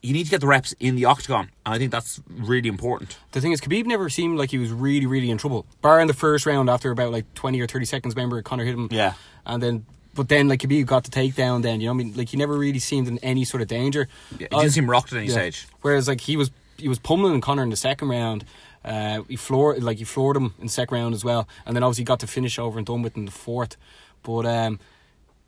you 0.03 0.13
need 0.13 0.25
to 0.25 0.31
get 0.31 0.41
the 0.41 0.47
reps 0.47 0.75
in 0.79 0.95
the 0.95 1.07
octagon, 1.07 1.51
and 1.67 1.75
I 1.75 1.79
think 1.79 1.91
that's 1.91 2.21
really 2.29 2.69
important. 2.69 3.19
The 3.33 3.41
thing 3.41 3.51
is, 3.53 3.61
Khabib 3.61 3.85
never 3.85 4.09
seemed 4.09 4.39
like 4.39 4.51
he 4.51 4.59
was 4.59 4.71
really, 4.71 5.07
really 5.07 5.31
in 5.31 5.39
trouble. 5.39 5.67
Bar 5.81 6.01
in 6.01 6.07
the 6.07 6.15
first 6.15 6.47
round, 6.47 6.71
after 6.71 6.91
about 6.93 7.11
like 7.11 7.33
twenty 7.35 7.61
or 7.61 7.67
thirty 7.67 7.85
seconds, 7.85 8.15
remember 8.15 8.41
Conor 8.43 8.65
hit 8.65 8.75
him. 8.75 8.89
Yeah. 8.93 9.15
And 9.45 9.61
then, 9.63 9.87
but 10.15 10.29
then 10.29 10.47
like 10.49 10.61
Khabib 10.61 10.87
got 10.87 11.03
the 11.05 11.11
takedown. 11.11 11.63
Then 11.63 11.81
you 11.81 11.89
know, 11.89 11.95
what 11.95 12.01
I 12.01 12.05
mean, 12.05 12.15
like 12.17 12.29
he 12.29 12.37
never 12.37 12.57
really 12.57 12.79
seemed 12.79 13.09
in 13.09 13.19
any 13.19 13.45
sort 13.45 13.61
of 13.61 13.69
danger. 13.69 14.07
Yeah, 14.39 14.47
he 14.51 14.57
Uh, 14.57 14.61
didn't 14.61 14.75
seem 14.75 14.89
rocked 14.89 15.13
at 15.13 15.19
any 15.19 15.27
yeah. 15.27 15.33
stage. 15.33 15.67
Whereas 15.83 16.07
like 16.07 16.21
he 16.21 16.37
was, 16.37 16.53
he 16.77 16.87
was 16.89 17.01
pummeling 17.01 17.41
Conor 17.41 17.65
in 17.65 17.71
the 17.71 17.77
second 17.77 18.09
round. 18.09 18.45
Uh, 18.85 19.23
he 19.29 19.35
floored 19.35 19.83
like 19.83 19.99
he 19.99 20.05
floored 20.05 20.37
him 20.37 20.55
in 20.61 20.67
the 20.67 20.73
second 20.73 20.97
round 20.97 21.15
as 21.15 21.25
well, 21.25 21.49
and 21.67 21.75
then 21.75 21.83
obviously 21.83 22.05
got 22.05 22.21
to 22.21 22.29
finish 22.29 22.57
over 22.59 22.79
and 22.79 22.87
done 22.87 23.03
with 23.03 23.17
in 23.17 23.25
the 23.25 23.33
fourth. 23.33 23.77
But 24.23 24.47
um, 24.47 24.79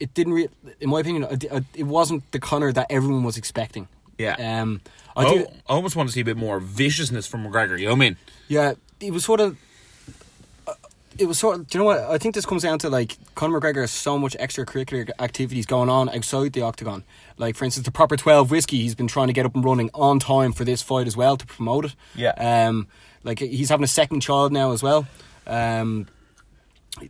it 0.00 0.12
didn't. 0.14 0.32
Re- 0.32 0.48
in 0.80 0.90
my 0.90 1.00
opinion, 1.00 1.24
it, 1.30 1.44
it 1.74 1.84
wasn't 1.84 2.30
the 2.32 2.40
Conor 2.40 2.72
that 2.72 2.86
everyone 2.90 3.22
was 3.22 3.36
expecting. 3.36 3.86
Yeah. 4.18 4.34
Um, 4.62 4.80
I 5.16 5.22
I, 5.24 5.30
think. 5.30 5.48
I 5.68 5.72
almost 5.74 5.94
want 5.96 6.08
to 6.08 6.12
see 6.12 6.20
a 6.20 6.24
bit 6.24 6.36
more 6.36 6.58
viciousness 6.60 7.26
from 7.26 7.46
McGregor. 7.46 7.78
You 7.78 7.86
know 7.86 7.92
what 7.92 7.96
I 7.96 7.98
mean? 8.00 8.16
Yeah, 8.48 8.72
it 9.00 9.12
was 9.12 9.24
sort 9.24 9.40
of. 9.40 9.56
uh, 10.66 10.74
It 11.18 11.26
was 11.26 11.38
sort 11.38 11.56
of. 11.56 11.66
Do 11.68 11.78
you 11.78 11.80
know 11.80 11.86
what? 11.86 11.98
I 12.00 12.18
think 12.18 12.34
this 12.34 12.46
comes 12.46 12.62
down 12.62 12.78
to 12.80 12.88
like 12.88 13.16
Conor 13.34 13.60
McGregor 13.60 13.80
has 13.82 13.90
so 13.90 14.18
much 14.18 14.36
extracurricular 14.38 15.10
activities 15.18 15.66
going 15.66 15.88
on 15.88 16.08
outside 16.08 16.52
the 16.52 16.62
octagon. 16.62 17.04
Like 17.38 17.56
for 17.56 17.64
instance, 17.64 17.84
the 17.86 17.92
proper 17.92 18.16
twelve 18.16 18.50
whiskey. 18.50 18.78
He's 18.82 18.94
been 18.94 19.08
trying 19.08 19.28
to 19.28 19.32
get 19.32 19.46
up 19.46 19.54
and 19.54 19.64
running 19.64 19.90
on 19.94 20.18
time 20.18 20.52
for 20.52 20.64
this 20.64 20.82
fight 20.82 21.06
as 21.06 21.16
well 21.16 21.36
to 21.36 21.46
promote 21.46 21.84
it. 21.86 21.94
Yeah. 22.14 22.32
Um, 22.68 22.88
like 23.24 23.38
he's 23.38 23.68
having 23.68 23.84
a 23.84 23.88
second 23.88 24.20
child 24.20 24.52
now 24.52 24.72
as 24.72 24.82
well. 24.82 25.06
Um, 25.46 26.06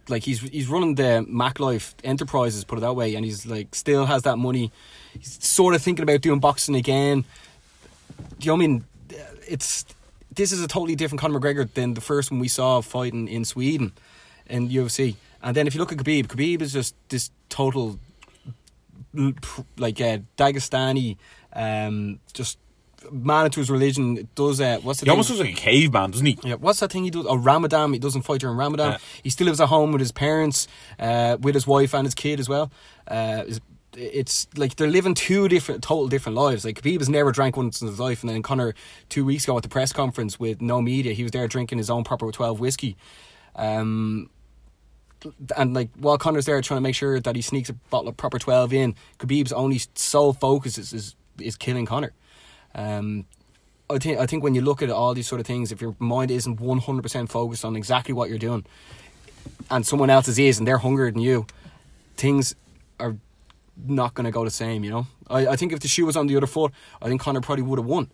like 0.09 0.23
he's 0.23 0.41
he's 0.41 0.69
running 0.69 0.95
the 0.95 1.25
MacLife 1.29 1.95
Enterprises, 2.05 2.65
put 2.65 2.79
it 2.79 2.83
that 2.83 2.95
way, 2.95 3.15
and 3.15 3.25
he's 3.25 3.47
like 3.47 3.75
still 3.75 4.07
has 4.07 4.23
that 4.23 4.37
money. 4.37 4.71
He's 5.19 5.43
sort 5.45 5.75
of 5.75 5.83
thinking 5.83 6.03
about 6.03 6.21
doing 6.21 6.41
boxing 6.41 6.75
again. 6.75 7.25
Do 8.39 8.47
you 8.47 8.51
know 8.51 8.55
I 8.55 8.67
mean? 8.67 8.85
It's 9.49 9.85
this 10.33 10.53
is 10.53 10.63
a 10.63 10.69
totally 10.69 10.95
different 10.95 11.21
Conor 11.21 11.41
McGregor 11.41 11.73
than 11.73 11.95
the 11.95 12.01
first 12.01 12.31
one 12.31 12.39
we 12.39 12.49
saw 12.49 12.81
fighting 12.81 13.27
in 13.27 13.45
Sweden 13.45 13.93
in 14.47 14.69
UFC. 14.69 15.17
And 15.43 15.57
then 15.57 15.67
if 15.67 15.75
you 15.75 15.81
look 15.81 15.93
at 15.93 15.99
Khabib, 15.99 16.27
Khabib 16.27 16.63
is 16.63 16.73
just 16.73 16.95
this 17.09 17.31
total 17.49 17.99
like 19.77 20.01
uh, 20.01 20.19
Dagestani, 20.37 21.17
um, 21.53 22.21
just 22.33 22.59
man 23.11 23.47
into 23.47 23.61
his 23.61 23.71
religion. 23.71 24.28
Does 24.35 24.61
uh, 24.61 24.78
what's 24.83 25.00
the 25.00 25.04
He 25.04 25.07
thing? 25.07 25.11
almost 25.11 25.30
looks 25.30 25.40
like 25.40 25.52
a 25.52 25.61
caveman, 25.61 26.11
doesn't 26.11 26.26
he? 26.26 26.38
Yeah, 26.42 26.54
what's 26.54 26.80
that 26.80 26.92
thing 26.92 27.04
he 27.04 27.11
does? 27.11 27.26
Oh, 27.28 27.37
Ramadan. 27.37 27.92
He 27.92 27.99
doesn't 27.99 28.23
fight 28.23 28.40
during 28.40 28.57
Ramadan. 28.57 28.92
Yeah. 28.92 28.99
He 29.23 29.30
still 29.30 29.47
lives 29.47 29.61
at 29.61 29.69
home 29.69 29.92
with 29.92 30.00
his 30.00 30.12
parents, 30.12 30.69
uh, 30.99 31.37
with 31.40 31.54
his 31.54 31.66
wife 31.66 31.95
and 31.95 32.07
his 32.07 32.14
kid 32.14 32.40
as 32.40 32.49
well. 32.49 32.71
Uh, 33.09 33.45
it's 33.97 34.47
like 34.57 34.76
they're 34.76 34.88
living 34.88 35.14
two 35.14 35.49
different, 35.49 35.83
total 35.83 36.07
different 36.07 36.37
lives. 36.37 36.64
Like 36.64 36.80
Khabib 36.80 36.99
has 36.99 37.09
never 37.09 37.33
drank 37.33 37.57
once 37.57 37.83
in 37.83 37.88
his 37.88 37.99
life, 37.99 38.23
and 38.23 38.30
then 38.30 38.42
Conor 38.42 38.75
two 39.09 39.25
weeks 39.25 39.45
ago 39.45 39.57
at 39.57 39.62
the 39.62 39.69
press 39.69 39.92
conference 39.92 40.38
with 40.38 40.62
no 40.62 40.80
media, 40.80 41.12
he 41.12 41.23
was 41.25 41.33
there 41.33 41.49
drinking 41.49 41.78
his 41.78 41.90
own 41.90 42.04
proper 42.04 42.30
twelve 42.30 42.61
whiskey. 42.61 42.97
Um, 43.57 44.30
and 45.57 45.75
like 45.75 45.90
while 45.99 46.19
Conor's 46.19 46.47
there 46.47 46.61
trying 46.62 46.78
to 46.78 46.83
make 46.83 46.95
sure 46.95 47.19
that 47.21 47.35
he 47.35 47.42
sneaks 47.42 47.69
a 47.69 47.73
bottle 47.73 48.09
of 48.09 48.16
proper 48.16 48.38
twelve 48.38 48.73
in, 48.73 48.95
Khabib's 49.19 49.52
only 49.52 49.80
sole 49.97 50.33
focus 50.33 50.78
is 50.78 50.92
is, 50.92 51.16
is 51.40 51.57
killing 51.57 51.85
Conor. 51.85 52.12
Um, 52.75 53.27
I 53.89 53.99
think 53.99 54.19
I 54.21 54.27
think 54.27 54.45
when 54.45 54.55
you 54.55 54.62
look 54.62 54.83
at 54.83 54.91
all 54.91 55.15
these 55.15 55.27
sort 55.27 55.41
of 55.41 55.47
things, 55.47 55.73
if 55.73 55.81
your 55.81 55.97
mind 55.99 56.31
isn't 56.31 56.61
one 56.61 56.79
hundred 56.79 57.03
percent 57.03 57.31
focused 57.31 57.65
on 57.65 57.77
exactly 57.77 58.15
what 58.15 58.29
you're 58.29 58.39
doing, 58.39 58.65
and 59.71 59.85
someone 59.85 60.11
else's 60.11 60.39
is, 60.39 60.59
and 60.59 60.67
they're 60.67 60.79
hungrier 60.79 61.11
than 61.11 61.21
you, 61.21 61.47
things 62.17 62.55
are 63.00 63.17
not 63.77 64.15
going 64.15 64.27
to 64.27 64.31
go 64.31 64.45
the 64.45 64.50
same. 64.50 64.85
You 64.85 64.91
know, 64.91 65.07
I, 65.29 65.49
I 65.49 65.57
think 65.57 65.73
if 65.73 65.81
the 65.81 65.89
shoe 65.89 66.07
was 66.07 66.17
on 66.17 66.29
the 66.29 66.37
other 66.37 66.47
foot, 66.47 66.73
I 67.03 67.09
think 67.09 67.21
Conor 67.21 67.41
probably 67.41 67.65
would 67.65 67.79
have 67.79 67.87
won. 67.87 68.11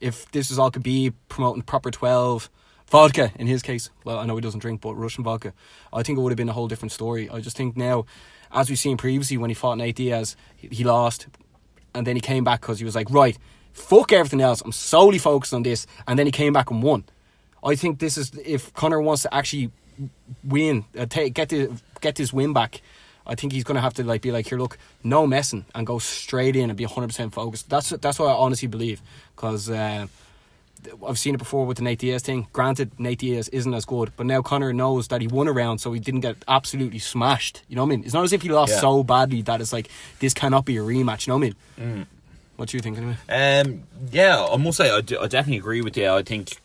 If 0.00 0.28
this 0.32 0.50
was 0.50 0.58
all 0.58 0.72
could 0.72 0.82
be 0.82 1.12
promoting 1.28 1.62
proper 1.62 1.92
twelve 1.92 2.50
vodka 2.90 3.30
in 3.36 3.46
his 3.46 3.62
case, 3.62 3.90
well, 4.04 4.18
I 4.18 4.26
know 4.26 4.34
he 4.34 4.40
doesn't 4.40 4.60
drink, 4.60 4.80
but 4.80 4.94
Russian 4.94 5.22
vodka, 5.22 5.52
I 5.92 6.02
think 6.02 6.18
it 6.18 6.22
would 6.22 6.32
have 6.32 6.36
been 6.36 6.48
a 6.48 6.52
whole 6.52 6.66
different 6.66 6.90
story. 6.90 7.30
I 7.30 7.40
just 7.40 7.56
think 7.56 7.76
now, 7.76 8.06
as 8.50 8.68
we've 8.68 8.78
seen 8.78 8.96
previously, 8.96 9.38
when 9.38 9.50
he 9.50 9.54
fought 9.54 9.78
Nate 9.78 9.94
Diaz, 9.94 10.36
he, 10.56 10.66
he 10.68 10.84
lost, 10.84 11.28
and 11.94 12.04
then 12.06 12.16
he 12.16 12.20
came 12.20 12.42
back 12.42 12.60
because 12.60 12.80
he 12.80 12.84
was 12.84 12.96
like, 12.96 13.08
right, 13.10 13.38
fuck 13.72 14.12
everything 14.12 14.40
else. 14.40 14.60
I'm 14.62 14.72
solely 14.72 15.18
focused 15.18 15.54
on 15.54 15.62
this, 15.62 15.86
and 16.06 16.18
then 16.18 16.26
he 16.26 16.32
came 16.32 16.52
back 16.52 16.70
and 16.70 16.82
won. 16.82 17.04
I 17.64 17.74
think 17.76 17.98
this 17.98 18.16
is 18.18 18.32
if 18.44 18.72
Conor 18.74 19.00
wants 19.00 19.22
to 19.22 19.34
actually 19.34 19.70
win, 20.44 20.84
uh, 20.98 21.06
take, 21.06 21.34
get 21.34 21.48
the 21.50 21.70
get 22.00 22.16
this 22.16 22.32
win 22.32 22.52
back. 22.52 22.80
I 23.24 23.36
think 23.36 23.52
he's 23.52 23.62
going 23.62 23.76
to 23.76 23.80
have 23.80 23.94
to 23.94 24.04
like 24.04 24.20
be 24.22 24.32
like 24.32 24.48
here, 24.48 24.58
look, 24.58 24.76
no 25.04 25.26
messing, 25.28 25.64
and 25.76 25.86
go 25.86 25.98
straight 26.00 26.56
in 26.56 26.70
and 26.70 26.76
be 26.76 26.84
100 26.84 27.06
percent 27.06 27.32
focused. 27.32 27.68
That's 27.70 27.90
that's 27.90 28.18
what 28.18 28.28
I 28.28 28.32
honestly 28.34 28.68
believe 28.68 29.00
because. 29.36 29.70
Uh, 29.70 30.06
I've 31.06 31.16
seen 31.16 31.36
it 31.36 31.38
before 31.38 31.64
with 31.64 31.76
the 31.76 31.84
Nate 31.84 32.00
Diaz 32.00 32.22
thing. 32.24 32.48
Granted, 32.52 32.98
Nate 32.98 33.20
Diaz 33.20 33.48
isn't 33.50 33.72
as 33.72 33.84
good, 33.84 34.10
but 34.16 34.26
now 34.26 34.42
Conor 34.42 34.72
knows 34.72 35.06
that 35.08 35.20
he 35.20 35.28
won 35.28 35.46
a 35.46 35.52
round, 35.52 35.80
so 35.80 35.92
he 35.92 36.00
didn't 36.00 36.22
get 36.22 36.34
absolutely 36.48 36.98
smashed. 36.98 37.62
You 37.68 37.76
know 37.76 37.82
what 37.84 37.92
I 37.92 37.96
mean? 37.98 38.04
It's 38.04 38.12
not 38.14 38.24
as 38.24 38.32
if 38.32 38.42
he 38.42 38.48
lost 38.48 38.72
Yeah. 38.72 38.80
so 38.80 39.04
badly 39.04 39.42
that 39.42 39.60
it's 39.60 39.72
like 39.72 39.88
this 40.18 40.34
cannot 40.34 40.64
be 40.64 40.76
a 40.78 40.80
rematch. 40.80 41.28
You 41.28 41.34
know 41.34 41.38
what 41.38 41.54
I 41.78 41.80
mean? 41.84 42.06
What 42.56 42.68
do 42.68 42.76
you 42.76 42.82
think 42.82 42.98
anyway? 42.98 43.16
Um, 43.28 43.82
yeah, 44.10 44.44
I 44.44 44.56
must 44.56 44.76
say 44.76 44.90
I, 44.90 45.00
d- 45.00 45.16
I 45.16 45.26
definitely 45.26 45.58
agree 45.58 45.80
with 45.82 45.96
you. 45.96 46.08
I 46.08 46.22
think 46.22 46.56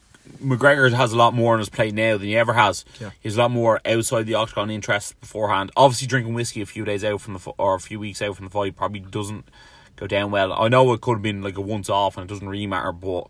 McGregor 0.44 0.92
has 0.94 1.14
a 1.14 1.18
lot 1.18 1.34
more 1.34 1.54
on 1.54 1.60
his 1.60 1.70
plate 1.70 1.94
now 1.94 2.18
than 2.18 2.28
he 2.28 2.38
ever 2.38 2.54
has. 2.54 2.86
Yeah. 3.00 3.12
He's 3.22 3.38
a 3.38 3.42
lot 3.42 3.52
more 3.52 3.80
outside 3.86 4.26
the 4.26 4.36
octagon 4.36 4.70
interests 4.70 5.14
beforehand. 5.14 5.72
Obviously, 5.78 6.08
drinking 6.08 6.34
whiskey 6.34 6.62
a 6.62 6.66
few 6.66 6.86
days 6.86 7.04
out 7.04 7.22
from 7.22 7.34
the 7.34 7.40
f- 7.40 7.56
or 7.58 7.76
a 7.76 7.80
few 7.80 8.00
weeks 8.00 8.22
out 8.22 8.36
from 8.36 8.46
the 8.46 8.52
fight 8.52 8.76
probably 8.76 9.00
doesn't 9.00 9.48
go 9.96 10.06
down 10.08 10.30
well. 10.32 10.54
I 10.54 10.68
know 10.68 10.92
it 10.94 11.02
could 11.02 11.14
have 11.14 11.22
been 11.24 11.42
like 11.42 11.58
a 11.58 11.62
once 11.62 11.90
off 11.90 12.18
and 12.18 12.30
it 12.30 12.34
doesn't 12.34 12.48
really 12.48 12.68
matter, 12.68 12.92
but 12.92 13.28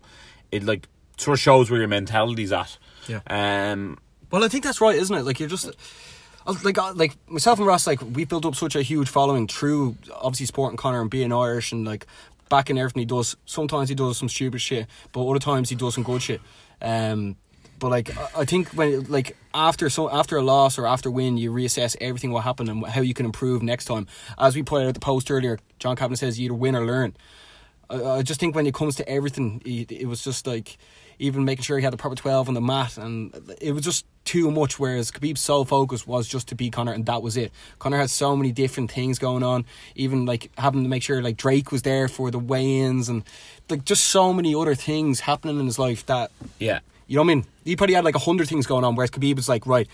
it 0.52 0.64
like 0.64 0.88
sort 1.16 1.38
of 1.38 1.40
shows 1.40 1.70
where 1.70 1.78
your 1.80 1.88
mentality's 1.88 2.52
at. 2.52 2.76
Yeah. 3.06 3.20
Um. 3.30 3.98
Well, 4.30 4.44
I 4.44 4.48
think 4.48 4.64
that's 4.64 4.80
right, 4.80 4.96
isn't 4.96 5.16
it? 5.16 5.22
Like 5.24 5.40
you're 5.40 5.48
just 5.48 5.70
I 6.46 6.50
was 6.50 6.64
like 6.64 6.76
uh, 6.76 6.92
like 6.94 7.16
myself 7.28 7.58
and 7.58 7.66
Ross, 7.66 7.86
like 7.86 8.00
we 8.02 8.24
built 8.24 8.44
up 8.44 8.54
such 8.54 8.76
a 8.76 8.82
huge 8.82 9.08
following 9.08 9.46
through 9.46 9.96
obviously 10.14 10.46
supporting 10.46 10.76
Conor 10.76 11.00
and 11.00 11.08
being 11.10 11.32
Irish 11.32 11.72
and 11.72 11.86
like 11.86 12.06
backing 12.48 12.78
everything 12.78 13.00
he 13.00 13.06
does. 13.06 13.36
Sometimes 13.46 13.88
he 13.88 13.94
does 13.94 14.18
some 14.18 14.28
stupid 14.28 14.60
shit, 14.60 14.86
but 15.12 15.26
other 15.26 15.38
times 15.38 15.68
he 15.68 15.76
does 15.76 15.94
some 15.94 16.04
good 16.04 16.22
shit. 16.22 16.40
Um, 16.80 17.36
but 17.78 17.90
like 17.90 18.10
I- 18.36 18.44
think 18.44 18.68
when 18.70 19.04
like 19.04 19.36
after 19.54 19.88
so 19.88 20.10
after 20.10 20.36
a 20.36 20.42
loss 20.42 20.78
or 20.78 20.86
after 20.86 21.10
win, 21.10 21.36
you 21.36 21.52
reassess 21.52 21.96
everything 22.00 22.32
what 22.32 22.44
happened 22.44 22.68
and 22.68 22.84
how 22.86 23.00
you 23.00 23.14
can 23.14 23.24
improve 23.26 23.62
next 23.62 23.84
time. 23.84 24.06
As 24.38 24.54
we 24.54 24.62
put 24.62 24.84
out 24.84 24.94
the 24.94 25.00
post 25.00 25.30
earlier, 25.30 25.58
John 25.78 25.96
Kavanagh 25.96 26.16
says 26.16 26.38
you 26.38 26.46
either 26.46 26.54
win 26.54 26.74
or 26.74 26.84
learn. 26.84 27.16
I, 27.90 28.02
I 28.02 28.22
just 28.22 28.40
think 28.40 28.54
when 28.54 28.66
it 28.66 28.74
comes 28.74 28.96
to 28.96 29.08
everything, 29.08 29.62
it, 29.64 29.92
it 29.92 30.06
was 30.06 30.24
just 30.24 30.46
like 30.46 30.76
even 31.18 31.44
making 31.44 31.62
sure 31.64 31.78
he 31.78 31.84
had 31.84 31.92
the 31.92 31.96
proper 31.96 32.14
twelve 32.14 32.48
on 32.48 32.54
the 32.54 32.60
mat, 32.60 32.96
and 32.98 33.32
it 33.60 33.72
was 33.72 33.82
just 33.82 34.04
too 34.24 34.50
much. 34.50 34.78
Whereas 34.78 35.10
Khabib's 35.10 35.40
sole 35.40 35.64
focus 35.64 36.06
was 36.06 36.28
just 36.28 36.48
to 36.48 36.54
beat 36.54 36.72
Conor, 36.72 36.92
and 36.92 37.06
that 37.06 37.22
was 37.22 37.36
it. 37.36 37.52
Conor 37.78 37.96
had 37.98 38.10
so 38.10 38.36
many 38.36 38.52
different 38.52 38.90
things 38.92 39.18
going 39.18 39.42
on, 39.42 39.64
even 39.94 40.26
like 40.26 40.50
having 40.58 40.82
to 40.82 40.88
make 40.88 41.02
sure 41.02 41.20
like 41.22 41.36
Drake 41.36 41.72
was 41.72 41.82
there 41.82 42.08
for 42.08 42.30
the 42.30 42.38
weigh-ins, 42.38 43.08
and 43.08 43.24
like 43.68 43.84
just 43.84 44.04
so 44.04 44.32
many 44.32 44.54
other 44.54 44.74
things 44.74 45.20
happening 45.20 45.58
in 45.58 45.66
his 45.66 45.78
life 45.78 46.06
that 46.06 46.30
Yeah. 46.58 46.80
you 47.06 47.16
know 47.16 47.22
what 47.22 47.32
I 47.32 47.34
mean. 47.34 47.44
He 47.64 47.74
probably 47.76 47.94
had 47.94 48.04
like 48.04 48.14
a 48.14 48.20
hundred 48.20 48.48
things 48.48 48.66
going 48.66 48.84
on, 48.84 48.94
whereas 48.94 49.10
Khabib 49.10 49.36
was 49.36 49.48
like 49.48 49.66
right. 49.66 49.88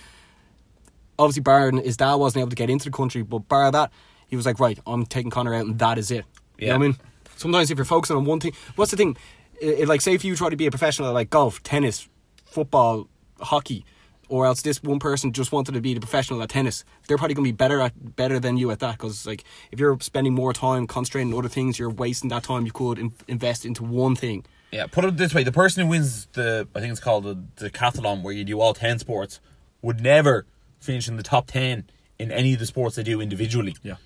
Obviously, 1.18 1.42
bar 1.42 1.70
his 1.70 1.96
dad 1.96 2.14
wasn't 2.16 2.40
able 2.40 2.50
to 2.50 2.56
get 2.56 2.68
into 2.70 2.86
the 2.86 2.90
country, 2.96 3.22
but 3.22 3.48
bar 3.48 3.70
that, 3.70 3.92
he 4.28 4.36
was 4.36 4.46
like, 4.46 4.58
right, 4.58 4.78
I'm 4.86 5.06
taking 5.06 5.30
Conor 5.30 5.54
out, 5.54 5.64
and 5.66 5.78
that 5.78 5.96
is 5.96 6.10
it. 6.10 6.24
You 6.58 6.66
know 6.66 6.72
Yeah. 6.72 6.76
what 6.78 6.84
I 6.84 6.86
mean? 6.88 6.96
Sometimes 7.36 7.70
if 7.70 7.78
you're 7.78 7.84
focusing 7.84 8.16
on 8.16 8.24
one 8.24 8.40
thing, 8.40 8.52
what's 8.76 8.90
the 8.90 8.96
thing? 8.96 9.16
It, 9.60 9.80
it- 9.80 9.88
like, 9.88 10.00
say 10.00 10.14
if 10.14 10.24
you 10.24 10.36
try 10.36 10.50
to 10.50 10.56
be 10.56 10.66
a 10.66 10.70
professional 10.70 11.08
at 11.08 11.12
like 11.14 11.30
golf, 11.30 11.62
tennis, 11.62 12.08
football, 12.44 13.08
hockey, 13.40 13.84
or 14.28 14.46
else 14.46 14.62
this 14.62 14.82
one 14.82 14.98
person 14.98 15.32
just 15.32 15.52
wanted 15.52 15.72
to 15.72 15.80
be 15.80 15.92
the 15.94 16.00
professional 16.00 16.42
at 16.42 16.48
tennis, 16.48 16.84
they're 17.06 17.18
probably 17.18 17.34
going 17.34 17.44
to 17.44 17.52
be 17.52 17.56
better 17.56 17.80
at 17.80 18.16
better 18.16 18.40
than 18.40 18.56
you 18.56 18.70
at 18.70 18.78
that. 18.80 18.92
Because 18.92 19.26
like, 19.26 19.44
if 19.70 19.78
you're 19.78 19.98
spending 20.00 20.34
more 20.34 20.52
time 20.52 20.86
concentrating 20.86 21.32
on 21.32 21.38
other 21.38 21.48
things, 21.48 21.78
you're 21.78 21.90
wasting 21.90 22.30
that 22.30 22.42
time 22.42 22.64
you 22.64 22.72
could 22.72 22.98
in, 22.98 23.12
invest 23.28 23.64
into 23.66 23.82
one 23.84 24.16
thing. 24.16 24.44
Yeah, 24.72 24.86
put 24.86 25.04
it 25.04 25.16
this 25.18 25.34
way: 25.34 25.44
the 25.44 25.52
person 25.52 25.84
who 25.84 25.90
wins 25.90 26.26
the, 26.32 26.66
I 26.74 26.80
think 26.80 26.90
it's 26.90 27.00
called 27.00 27.24
the, 27.24 27.38
the 27.56 27.70
decathlon, 27.70 28.22
where 28.22 28.32
you 28.34 28.44
do 28.44 28.60
all 28.60 28.74
ten 28.74 28.98
sports, 28.98 29.40
would 29.82 30.00
never 30.00 30.46
finish 30.80 31.06
in 31.06 31.16
the 31.16 31.22
top 31.22 31.46
ten 31.46 31.84
in 32.18 32.32
any 32.32 32.54
of 32.54 32.58
the 32.60 32.66
sports 32.66 32.96
they 32.96 33.02
do 33.02 33.20
individually. 33.20 33.76
Yeah. 33.82 33.96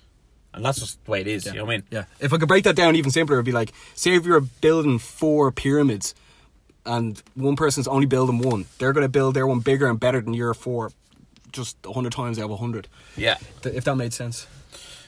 And 0.59 0.65
that's 0.65 0.79
just 0.79 1.03
the 1.05 1.11
way 1.11 1.21
it 1.21 1.27
is. 1.27 1.45
You 1.45 1.53
know 1.53 1.63
what 1.63 1.71
I 1.71 1.77
mean? 1.77 1.83
Yeah. 1.89 2.03
If 2.19 2.33
I 2.33 2.37
could 2.37 2.49
break 2.49 2.65
that 2.65 2.75
down 2.75 2.97
even 2.97 3.11
simpler, 3.11 3.37
it'd 3.37 3.45
be 3.45 3.53
like, 3.53 3.71
say 3.95 4.15
if 4.15 4.25
you're 4.25 4.41
building 4.41 4.99
four 4.99 5.53
pyramids 5.53 6.13
and 6.85 7.23
one 7.35 7.55
person's 7.55 7.87
only 7.87 8.05
building 8.05 8.39
one, 8.39 8.65
they're 8.77 8.91
going 8.91 9.05
to 9.05 9.09
build 9.09 9.35
their 9.35 9.47
one 9.47 9.61
bigger 9.61 9.87
and 9.87 9.97
better 9.97 10.19
than 10.19 10.33
your 10.33 10.53
four, 10.53 10.91
just 11.53 11.77
a 11.85 11.93
hundred 11.93 12.11
times 12.11 12.37
out 12.39 12.45
of 12.45 12.51
a 12.51 12.57
hundred. 12.57 12.89
Yeah. 13.15 13.37
If 13.63 13.85
that 13.85 13.95
made 13.95 14.13
sense. 14.13 14.47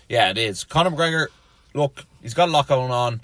Yeah, 0.08 0.29
it 0.29 0.38
is. 0.38 0.63
Conor 0.63 0.91
McGregor, 0.91 1.27
look, 1.74 2.05
he's 2.22 2.34
got 2.34 2.48
a 2.48 2.51
lot 2.51 2.70
going 2.70 2.91
on. 2.91 3.20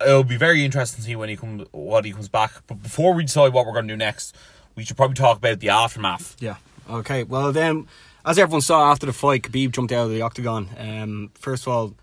It'll 0.00 0.22
be 0.22 0.36
very 0.36 0.64
interesting 0.64 0.98
to 0.98 1.02
see 1.02 1.16
when 1.16 1.30
he 1.30 1.36
comes, 1.36 1.66
what 1.72 2.04
he 2.04 2.12
comes 2.12 2.28
back. 2.28 2.52
But 2.68 2.80
before 2.80 3.12
we 3.12 3.24
decide 3.24 3.52
what 3.52 3.66
we're 3.66 3.72
going 3.72 3.88
to 3.88 3.94
do 3.94 3.98
next, 3.98 4.36
we 4.76 4.84
should 4.84 4.96
probably 4.96 5.16
talk 5.16 5.38
about 5.38 5.58
the 5.58 5.70
aftermath. 5.70 6.36
Yeah. 6.38 6.56
Okay. 6.88 7.24
Well, 7.24 7.50
then, 7.52 7.88
as 8.24 8.38
everyone 8.38 8.60
saw 8.60 8.90
after 8.90 9.06
the 9.06 9.12
fight, 9.12 9.42
Khabib 9.42 9.72
jumped 9.72 9.92
out 9.92 10.06
of 10.06 10.10
the 10.10 10.22
octagon. 10.22 10.68
Um, 10.78 11.30
first 11.34 11.66
of 11.66 11.72
all, 11.72 11.94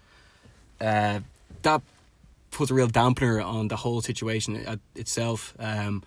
uh, 0.81 1.19
that 1.61 1.81
puts 2.51 2.71
a 2.71 2.73
real 2.73 2.87
dampener 2.87 3.43
on 3.43 3.67
the 3.67 3.75
whole 3.75 4.01
situation 4.01 4.55
at 4.65 4.79
itself. 4.95 5.53
Um, 5.59 6.03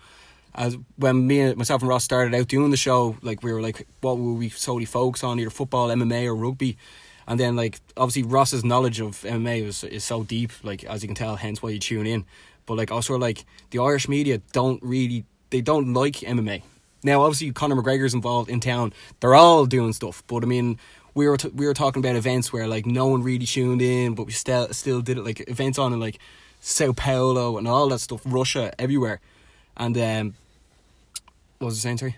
as 0.55 0.77
when 0.97 1.25
me 1.25 1.39
and 1.41 1.57
myself 1.57 1.81
and 1.81 1.89
Ross 1.89 2.03
started 2.03 2.35
out 2.35 2.47
doing 2.47 2.69
the 2.69 2.77
show, 2.77 3.17
like 3.21 3.43
we 3.43 3.51
were 3.51 3.61
like, 3.61 3.87
what 4.01 4.19
will 4.19 4.35
we 4.35 4.49
solely 4.49 4.85
focus 4.85 5.23
on, 5.23 5.39
either 5.39 5.49
football, 5.49 5.89
MMA, 5.89 6.25
or 6.25 6.35
rugby? 6.35 6.77
And 7.27 7.39
then 7.39 7.55
like 7.55 7.79
obviously 7.97 8.23
Ross's 8.23 8.63
knowledge 8.63 8.99
of 8.99 9.21
MMA 9.21 9.63
is 9.63 9.83
is 9.83 10.03
so 10.03 10.23
deep, 10.23 10.51
like 10.61 10.83
as 10.83 11.01
you 11.01 11.07
can 11.07 11.15
tell, 11.15 11.37
hence 11.37 11.63
why 11.63 11.69
you 11.69 11.79
tune 11.79 12.05
in. 12.05 12.25
But 12.65 12.75
like 12.77 12.91
also 12.91 13.17
like 13.17 13.45
the 13.71 13.79
Irish 13.79 14.07
media 14.07 14.41
don't 14.51 14.81
really 14.83 15.25
they 15.49 15.61
don't 15.61 15.93
like 15.93 16.15
MMA. 16.15 16.61
Now 17.03 17.21
obviously 17.21 17.51
Conor 17.51 17.75
McGregor's 17.75 18.13
involved 18.13 18.49
in 18.49 18.59
town. 18.59 18.93
They're 19.19 19.35
all 19.35 19.65
doing 19.65 19.93
stuff, 19.93 20.23
but 20.27 20.43
I 20.43 20.47
mean 20.47 20.79
we 21.13 21.27
were 21.27 21.37
t- 21.37 21.49
we 21.49 21.65
were 21.65 21.73
talking 21.73 22.03
about 22.03 22.15
events 22.15 22.51
where 22.51 22.67
like 22.67 22.85
no 22.85 23.07
one 23.07 23.23
really 23.23 23.45
tuned 23.45 23.81
in, 23.81 24.15
but 24.15 24.25
we 24.25 24.31
still 24.31 24.71
still 24.73 25.01
did 25.01 25.17
it 25.17 25.23
like 25.23 25.47
events 25.49 25.77
on 25.77 25.93
in 25.93 25.99
like 25.99 26.19
Sao 26.59 26.93
Paulo 26.93 27.57
and 27.57 27.67
all 27.67 27.89
that 27.89 27.99
stuff, 27.99 28.21
Russia, 28.25 28.73
everywhere. 28.79 29.19
And 29.75 29.97
um, 29.97 30.35
what 31.59 31.67
was 31.67 31.79
I 31.79 31.81
saying, 31.81 31.97
sorry? 31.97 32.17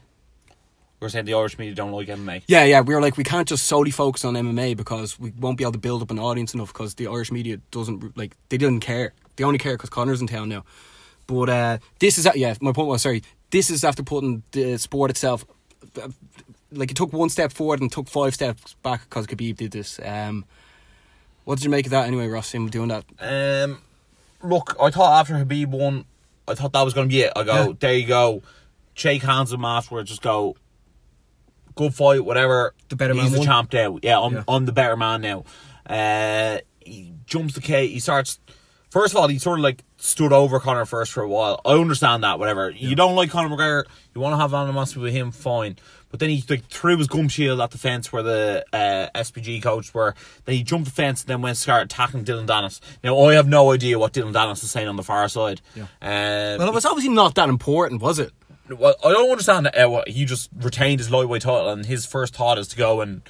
We're 1.00 1.10
saying 1.10 1.26
the 1.26 1.34
Irish 1.34 1.58
media 1.60 1.76
don't 1.76 1.92
like 1.92 2.08
MMA. 2.08 2.44
Yeah, 2.48 2.64
yeah, 2.64 2.82
we 2.82 2.96
were 2.96 3.02
like, 3.02 3.18
we 3.18 3.24
can't 3.24 3.48
just 3.48 3.66
solely 3.66 3.92
focus 3.92 4.24
on 4.24 4.34
MMA 4.34 4.78
because 4.78 5.20
we 5.20 5.32
won't 5.32 5.58
be 5.58 5.64
able 5.64 5.74
to 5.74 5.80
build 5.80 6.02
up 6.02 6.10
an 6.10 6.20
audience 6.20 6.54
enough 6.54 6.72
because 6.72 6.96
the 6.96 7.08
Irish 7.08 7.32
media 7.32 7.58
doesn't, 7.72 8.18
like, 8.18 8.36
they 8.50 8.58
didn't 8.58 8.80
care. 8.80 9.14
They 9.36 9.44
only 9.44 9.60
care 9.60 9.74
because 9.74 9.90
Conor's 9.90 10.22
in 10.22 10.28
town 10.28 10.50
now. 10.50 10.64
But 11.28 11.50
uh, 11.50 11.78
this 12.00 12.18
is, 12.18 12.28
yeah, 12.36 12.56
my 12.62 12.72
point 12.72 12.88
was, 12.88 13.02
sorry, 13.02 13.24
this 13.52 13.70
is 13.70 13.84
after 13.84 14.04
putting 14.04 14.44
the 14.52 14.78
sport 14.78 15.12
itself, 15.12 15.46
like, 16.72 16.92
it 16.92 16.98
took 16.98 17.14
one 17.14 17.30
step 17.30 17.52
forward 17.54 17.82
and 17.82 17.92
took 17.92 18.08
five 18.10 18.34
steps 18.34 18.74
back 18.84 19.02
because 19.10 19.28
Khabib 19.28 19.56
did 19.58 19.72
this. 19.72 20.00
Um, 20.04 20.46
what 21.46 21.56
did 21.58 21.64
you 21.64 21.70
make 21.70 21.86
of 21.86 21.92
that 21.92 22.08
anyway, 22.08 22.28
Ross, 22.28 22.52
him 22.52 22.70
doing 22.70 22.90
that? 22.90 23.06
Um, 23.20 23.82
look, 24.44 24.76
I 24.82 24.90
thought 24.90 25.20
after 25.20 25.36
Khabib 25.36 25.68
won, 25.68 26.06
I 26.48 26.56
thought 26.56 26.74
that 26.74 26.82
was 26.84 26.94
going 26.94 27.08
to 27.08 27.14
be 27.14 27.22
it. 27.22 27.34
I 27.36 27.44
go, 27.44 27.54
Yeah. 27.68 27.74
there 27.80 27.94
you 27.94 28.08
go. 28.08 28.42
Shake 28.94 29.22
hands 29.24 29.52
with 29.52 29.60
him 29.60 29.66
afterwards. 29.66 30.10
Just 30.10 30.22
go, 30.22 30.56
good 31.76 31.94
fight, 31.94 32.24
whatever. 32.26 32.74
The 32.90 32.96
better 32.96 33.14
He's 33.14 33.32
man 33.32 33.40
the 33.40 33.46
champ 33.46 33.74
now. 33.74 34.00
Yeah, 34.02 34.20
I'm, 34.20 34.34
Yeah. 34.34 34.44
I'm 34.48 34.66
the 34.66 34.72
better 34.72 34.98
man 34.98 35.22
now. 35.22 35.44
Uh, 35.88 36.60
he 36.80 37.12
jumps 37.26 37.54
the 37.54 37.62
cage. 37.62 37.92
He 37.92 38.00
starts. 38.00 38.40
First 38.96 39.14
of 39.14 39.18
all, 39.18 39.28
he 39.28 39.40
sort 39.40 39.60
of 39.60 39.64
like 39.64 39.84
stood 39.98 40.32
over 40.32 40.58
Conor 40.58 40.86
first 40.86 41.12
for 41.12 41.22
a 41.22 41.28
while. 41.28 41.60
I 41.66 41.74
understand 41.74 42.24
that, 42.24 42.40
whatever. 42.40 42.70
You 42.70 42.96
don't 42.96 43.14
like 43.14 43.30
Conor 43.30 43.50
McGregor, 43.50 43.84
you 44.16 44.22
want 44.22 44.32
to 44.32 44.38
have 44.38 44.54
animosity 44.54 45.02
with 45.02 45.12
him, 45.12 45.32
fine. 45.32 45.76
But 46.12 46.22
then 46.22 46.30
he 46.30 46.42
like 46.48 46.68
threw 46.70 46.96
his 46.98 47.08
gum 47.10 47.28
shield 47.28 47.60
at 47.60 47.72
the 47.72 47.78
fence 47.78 48.14
where 48.14 48.24
the 48.24 48.64
uh, 48.72 49.10
SBG 49.14 49.62
coach 49.62 49.94
were. 49.94 50.16
Then 50.46 50.56
he 50.56 50.64
jumped 50.64 50.86
the 50.86 50.94
fence 50.94 51.24
and 51.24 51.28
then 51.28 51.42
went 51.42 51.58
to 51.58 51.62
start 51.62 51.84
attacking 51.84 52.24
Dillon 52.24 52.48
Danis. 52.48 52.80
Now 53.04 53.20
I 53.20 53.34
have 53.34 53.50
no 53.50 53.74
idea 53.74 54.00
what 54.00 54.14
Dillon 54.14 54.34
Danis 54.34 54.64
is 54.64 54.72
saying 54.72 54.88
on 54.88 54.96
the 54.96 55.04
far 55.04 55.28
side. 55.28 55.60
Yeah. 55.76 55.88
Um, 56.02 56.60
Well, 56.60 56.70
it 56.70 56.74
was 56.74 56.86
obviously 56.86 57.14
not 57.14 57.36
that 57.36 57.50
important, 57.50 58.02
was 58.02 58.18
it? 58.18 58.32
well, 58.70 58.96
I 59.04 59.12
don't 59.12 59.30
understand 59.30 59.66
that 59.66 59.78
uh, 59.78 60.04
he 60.08 60.24
just 60.24 60.50
retained 60.58 61.02
his 61.02 61.12
lightweight 61.12 61.42
title, 61.42 61.68
and 61.68 61.86
his 61.86 62.06
first 62.06 62.34
thought 62.34 62.58
is 62.58 62.70
to 62.70 62.78
go 62.78 63.02
and 63.02 63.24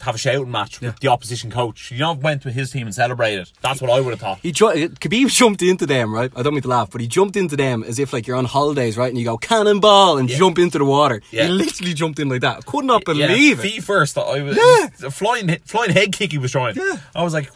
have 0.00 0.14
a 0.14 0.18
shouting 0.18 0.50
match 0.50 0.80
with 0.80 0.88
Yeah. 0.90 0.94
the 1.00 1.08
opposition 1.08 1.50
coach. 1.50 1.90
You 1.92 1.98
know, 1.98 2.12
went 2.14 2.44
with 2.44 2.54
his 2.54 2.70
team 2.72 2.86
and 2.86 2.94
celebrated. 2.94 3.50
That's 3.60 3.80
what 3.80 3.90
I 3.90 4.00
would 4.00 4.10
have 4.10 4.20
thought. 4.20 4.38
He 4.42 4.50
ju- 4.50 4.66
Khabib 4.88 5.28
jumped 5.28 5.62
into 5.62 5.86
them, 5.86 6.12
right? 6.12 6.32
I 6.34 6.42
don't 6.42 6.54
mean 6.54 6.62
to 6.62 6.68
laugh, 6.68 6.90
but 6.90 7.00
he 7.00 7.06
jumped 7.06 7.36
into 7.36 7.56
them 7.56 7.84
as 7.84 7.98
if 7.98 8.12
like 8.12 8.26
you're 8.26 8.36
on 8.36 8.46
holidays, 8.46 8.96
right? 8.96 9.08
And 9.10 9.18
you 9.18 9.24
go 9.24 9.36
cannonball 9.38 10.18
and 10.18 10.28
Yeah. 10.28 10.38
jump 10.38 10.58
into 10.58 10.78
the 10.78 10.84
water. 10.84 11.20
Yeah. 11.30 11.44
He 11.44 11.50
literally 11.52 11.94
jumped 11.94 12.18
in 12.18 12.28
like 12.28 12.40
that. 12.40 12.56
I 12.58 12.60
could 12.62 12.84
not 12.84 13.02
Yeah, 13.06 13.26
believe 13.28 13.58
it. 13.60 13.62
Feet 13.62 13.84
first. 13.84 14.18
I 14.18 14.40
was 14.42 14.56
Yeah. 14.56 15.06
a 15.06 15.10
flying 15.10 15.56
flying 15.66 15.90
head 15.90 16.12
kick. 16.12 16.32
He 16.32 16.38
was 16.38 16.50
trying. 16.50 16.74
Yeah. 16.74 16.96
I 17.14 17.22
was 17.22 17.34
like, 17.34 17.50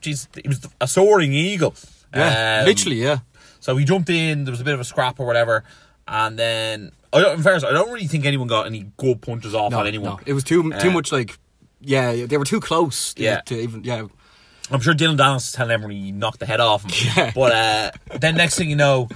jeez, 0.00 0.26
he 0.42 0.48
was 0.48 0.60
a 0.80 0.88
soaring 0.88 1.32
eagle. 1.34 1.74
Yeah, 2.14 2.60
Um, 2.60 2.66
literally, 2.66 3.02
yeah. 3.02 3.18
So 3.60 3.76
he 3.76 3.84
jumped 3.84 4.08
in. 4.10 4.44
There 4.44 4.52
was 4.52 4.60
a 4.60 4.64
bit 4.64 4.74
of 4.74 4.80
a 4.80 4.84
scrap 4.84 5.20
or 5.20 5.26
whatever, 5.26 5.62
and 6.08 6.38
then 6.38 6.92
I 7.12 7.20
don't. 7.20 7.36
In 7.36 7.42
fairness, 7.42 7.64
I 7.64 7.72
don't 7.72 7.90
really 7.92 8.06
think 8.06 8.24
anyone 8.24 8.48
got 8.48 8.66
any 8.66 8.86
good 8.96 9.20
punches 9.22 9.54
off 9.54 9.72
No, 9.72 9.80
on 9.80 9.86
anyone. 9.86 10.10
no, 10.14 10.20
it 10.24 10.32
was 10.32 10.44
too 10.44 10.62
too 10.80 10.88
Uh, 10.90 10.92
much 10.92 11.12
like, 11.12 11.38
yeah, 11.86 12.26
they 12.26 12.36
were 12.36 12.44
too 12.44 12.60
close. 12.60 13.14
to- 13.14 13.22
Yeah. 13.22 13.40
to 13.42 13.54
even 13.58 13.84
yeah. 13.84 14.06
I'm 14.70 14.80
sure 14.80 14.94
Dillon 14.94 15.20
is 15.36 15.52
telling 15.52 15.70
everyone 15.70 15.92
he 15.94 16.10
knocked 16.10 16.40
the 16.40 16.46
head 16.46 16.58
off 16.60 16.82
him. 16.84 16.90
Yeah. 17.16 17.30
But 17.34 17.52
uh, 17.52 17.90
then 18.18 18.34
next 18.34 18.56
thing 18.58 18.68
you 18.68 18.74
know, 18.76 19.08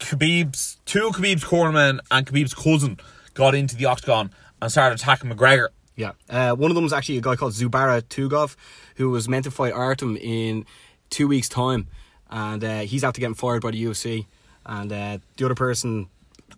Khabib's 0.00 0.78
two 0.84 1.06
of 1.08 1.14
Khabib's 1.14 1.44
cornermen 1.44 2.00
and 2.10 2.26
Khabib's 2.26 2.54
cousin 2.54 2.98
got 3.34 3.54
into 3.54 3.76
the 3.76 3.84
octagon 3.86 4.30
and 4.60 4.70
started 4.70 4.98
attacking 4.98 5.30
McGregor. 5.30 5.68
Yeah, 5.96 6.12
uh, 6.30 6.52
one 6.54 6.70
of 6.70 6.76
them 6.76 6.84
was 6.84 6.92
actually 6.92 7.18
a 7.18 7.20
guy 7.20 7.34
called 7.34 7.52
Zubaira 7.54 8.02
Tukhugov, 8.02 8.54
who 8.96 9.10
was 9.10 9.28
meant 9.28 9.44
to 9.44 9.50
fight 9.50 9.72
Artem 9.72 10.16
in 10.16 10.64
two 11.10 11.26
weeks' 11.26 11.48
time, 11.48 11.88
and 12.30 12.62
uh, 12.62 12.80
he's 12.80 13.02
after 13.02 13.20
getting 13.20 13.34
fired 13.34 13.62
by 13.62 13.72
the 13.72 13.84
UFC. 13.84 14.26
And 14.64 14.92
uh, 14.92 15.18
the 15.36 15.44
other 15.46 15.56
person, 15.56 16.08